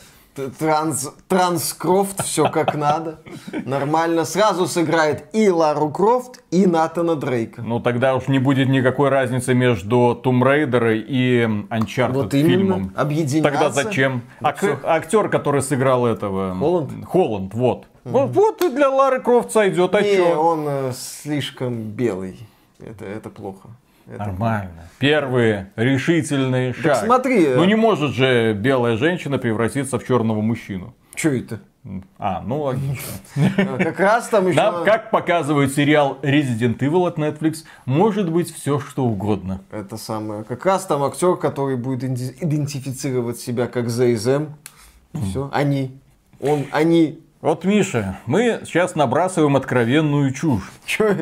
[0.59, 3.21] Транс, Транскрофт, все как надо.
[3.65, 4.25] Нормально.
[4.25, 7.63] Сразу сыграет и Лару Крофт, и Натана Дрейка.
[7.63, 12.49] Ну тогда уж не будет никакой разницы между Tomb Raider и Uncharted Вот именно.
[12.49, 12.93] фильмом.
[12.97, 13.51] Объединяться.
[13.51, 14.23] Тогда зачем?
[14.57, 14.79] Всё.
[14.85, 16.55] актер, который сыграл этого...
[16.55, 17.05] Холланд?
[17.05, 17.87] Холланд, вот.
[18.05, 20.41] Вот, вот и для Лары Крофт сойдет, а Не, чё?
[20.41, 22.39] он э, слишком белый.
[22.79, 23.69] Это, это плохо.
[24.19, 24.89] Нормально.
[24.99, 27.07] Первые решительные шаги.
[27.07, 30.95] смотри, э, Ну не может же белая женщина превратиться в черного мужчину.
[31.15, 31.61] Чё это?
[32.19, 33.09] А, ну логично.
[33.57, 34.57] А, Как раз там еще...
[34.57, 39.63] Нам, как показывает сериал Resident Evil от Netflix, может быть все что угодно.
[39.71, 40.45] Это самое.
[40.45, 44.49] Как раз там актер, который будет идентифицировать себя как ЗСМ.
[45.15, 45.51] Все.
[45.53, 45.99] Они.
[46.41, 47.21] Он, они.
[47.41, 50.71] Вот, Миша, мы сейчас набрасываем откровенную чушь.
[50.85, 51.17] Чё?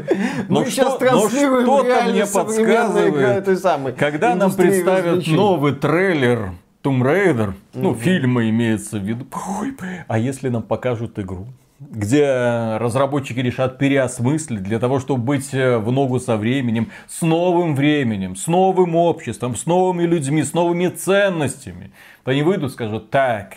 [0.49, 5.75] Но Мы сейчас что- но транслируем что-то реально мне подсказывает, самой Когда нам представят новый
[5.75, 9.27] трейлер Tomb Raider, ну, фильма имеется в виду,
[9.61, 9.77] Ой,
[10.09, 11.47] а если нам покажут игру?
[11.79, 17.77] где разработчики решат переосмыслить для того, чтобы быть э, в ногу со временем, с новым
[17.77, 21.93] временем, с новым обществом, с новыми людьми, с новыми ценностями.
[22.25, 23.53] То они выйдут и скажут, так,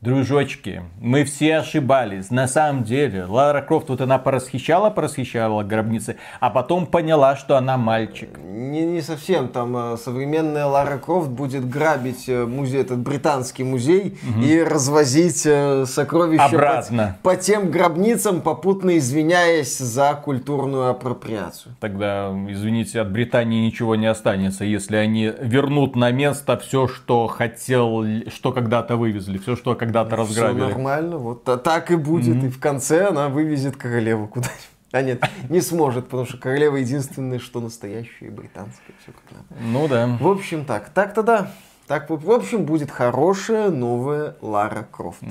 [0.00, 2.30] дружочки, мы все ошибались.
[2.30, 7.76] На самом деле, Лара Крофт, вот она порасхищала, порасхищала гробницы, а потом поняла, что она
[7.76, 8.38] мальчик.
[8.38, 9.48] Не, не совсем.
[9.48, 15.84] Там э, современная Лара Крофт будет грабить э, музей, этот британский музей, и развозить э,
[15.86, 17.18] сокровища Обратно.
[17.22, 21.74] По, по тем гробницам, попутно извиняясь за культурную апроприацию.
[21.80, 28.04] Тогда, извините, от Британии ничего не останется, если они вернут на место все, что хотел,
[28.32, 30.60] что когда-то вывезли, все, что когда-то Все разграбили.
[30.72, 32.44] нормально, вот та- так и будет.
[32.44, 34.54] И в конце она вывезет королеву куда-нибудь.
[34.90, 38.94] А нет, не сможет, потому что королева единственное, что настоящая британская.
[39.02, 39.62] Все как надо.
[39.62, 40.16] Ну да.
[40.18, 40.88] В общем, так.
[40.88, 41.50] Так-то да.
[41.86, 45.22] Так, в в общем, будет хорошая новая Лара Крофт.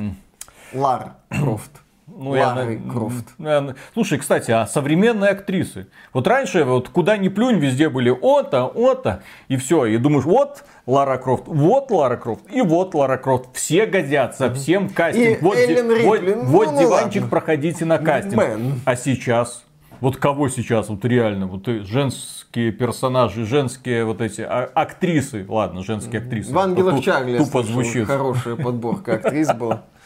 [0.74, 1.72] Лара Крофт.
[2.08, 3.26] Ну, я Лары на- Крофт.
[3.38, 3.76] Наверно.
[3.94, 5.88] Слушай, кстати, а современные актрисы?
[6.14, 9.86] Вот раньше, вот куда ни плюнь, везде были ота, ота, и все.
[9.86, 13.50] И думаешь, вот Лара Крофт, вот Лара Крофт, и вот Лара Крофт.
[13.54, 15.42] Все годятся, всем кастинг.
[15.42, 17.30] И вот ди- Эллен вот, Рипли, ну, вот ну диванчик, ладно.
[17.30, 18.36] проходите на кастинг.
[18.36, 18.82] Мэн.
[18.86, 19.64] А сейчас?
[20.00, 25.84] Вот кого сейчас, вот реально, вот и женские персонажи, женские вот эти а- актрисы, ладно,
[25.84, 26.54] женские актрисы.
[26.54, 28.06] В «Ангелах Чарли» я Тупо звучит.
[28.06, 29.84] хорошая подборка актрис была.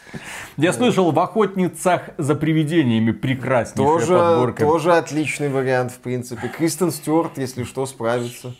[0.56, 4.64] Я слышал, в охотницах за привидениями прекраснейшая Тоже, подборка.
[4.64, 6.48] тоже отличный вариант, в принципе.
[6.48, 8.54] Кристен Стюарт, если что, справится.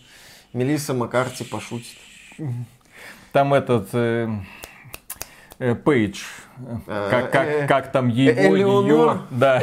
[0.53, 1.97] Мелисса Маккарти пошутит.
[3.33, 4.29] Там этот э,
[5.59, 6.21] э, Пейдж,
[6.87, 9.17] э, как, как, э, как там его, Элеонор?
[9.17, 9.63] ее, да.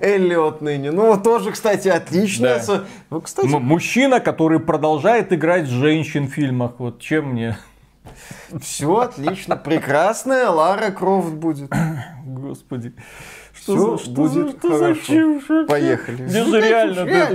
[0.00, 0.90] Эллиот ныне.
[0.90, 2.62] Ну, тоже, кстати, отличная.
[2.66, 2.84] Да.
[3.10, 6.72] Ну, кстати, мужчина, который продолжает играть женщин в фильмах.
[6.78, 7.58] Вот чем мне,
[8.60, 9.56] все отлично.
[9.56, 11.70] Прекрасная Лара Крофт будет.
[12.24, 12.92] господи.
[13.52, 15.00] Всё за- будет за- что за хорошо.
[15.04, 15.66] чушь вообще?
[15.66, 16.16] Поехали.
[16.24, 16.94] Где же реально,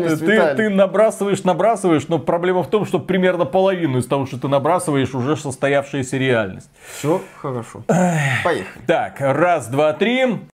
[0.10, 4.26] чушь, ты- ты, ты набрасываешь, набрасываешь, но проблема в том, что примерно половину из того,
[4.26, 6.70] что ты набрасываешь, уже состоявшаяся реальность.
[6.98, 7.84] Все хорошо.
[7.88, 8.86] Поехали.
[8.88, 10.40] Так, раз, два, три.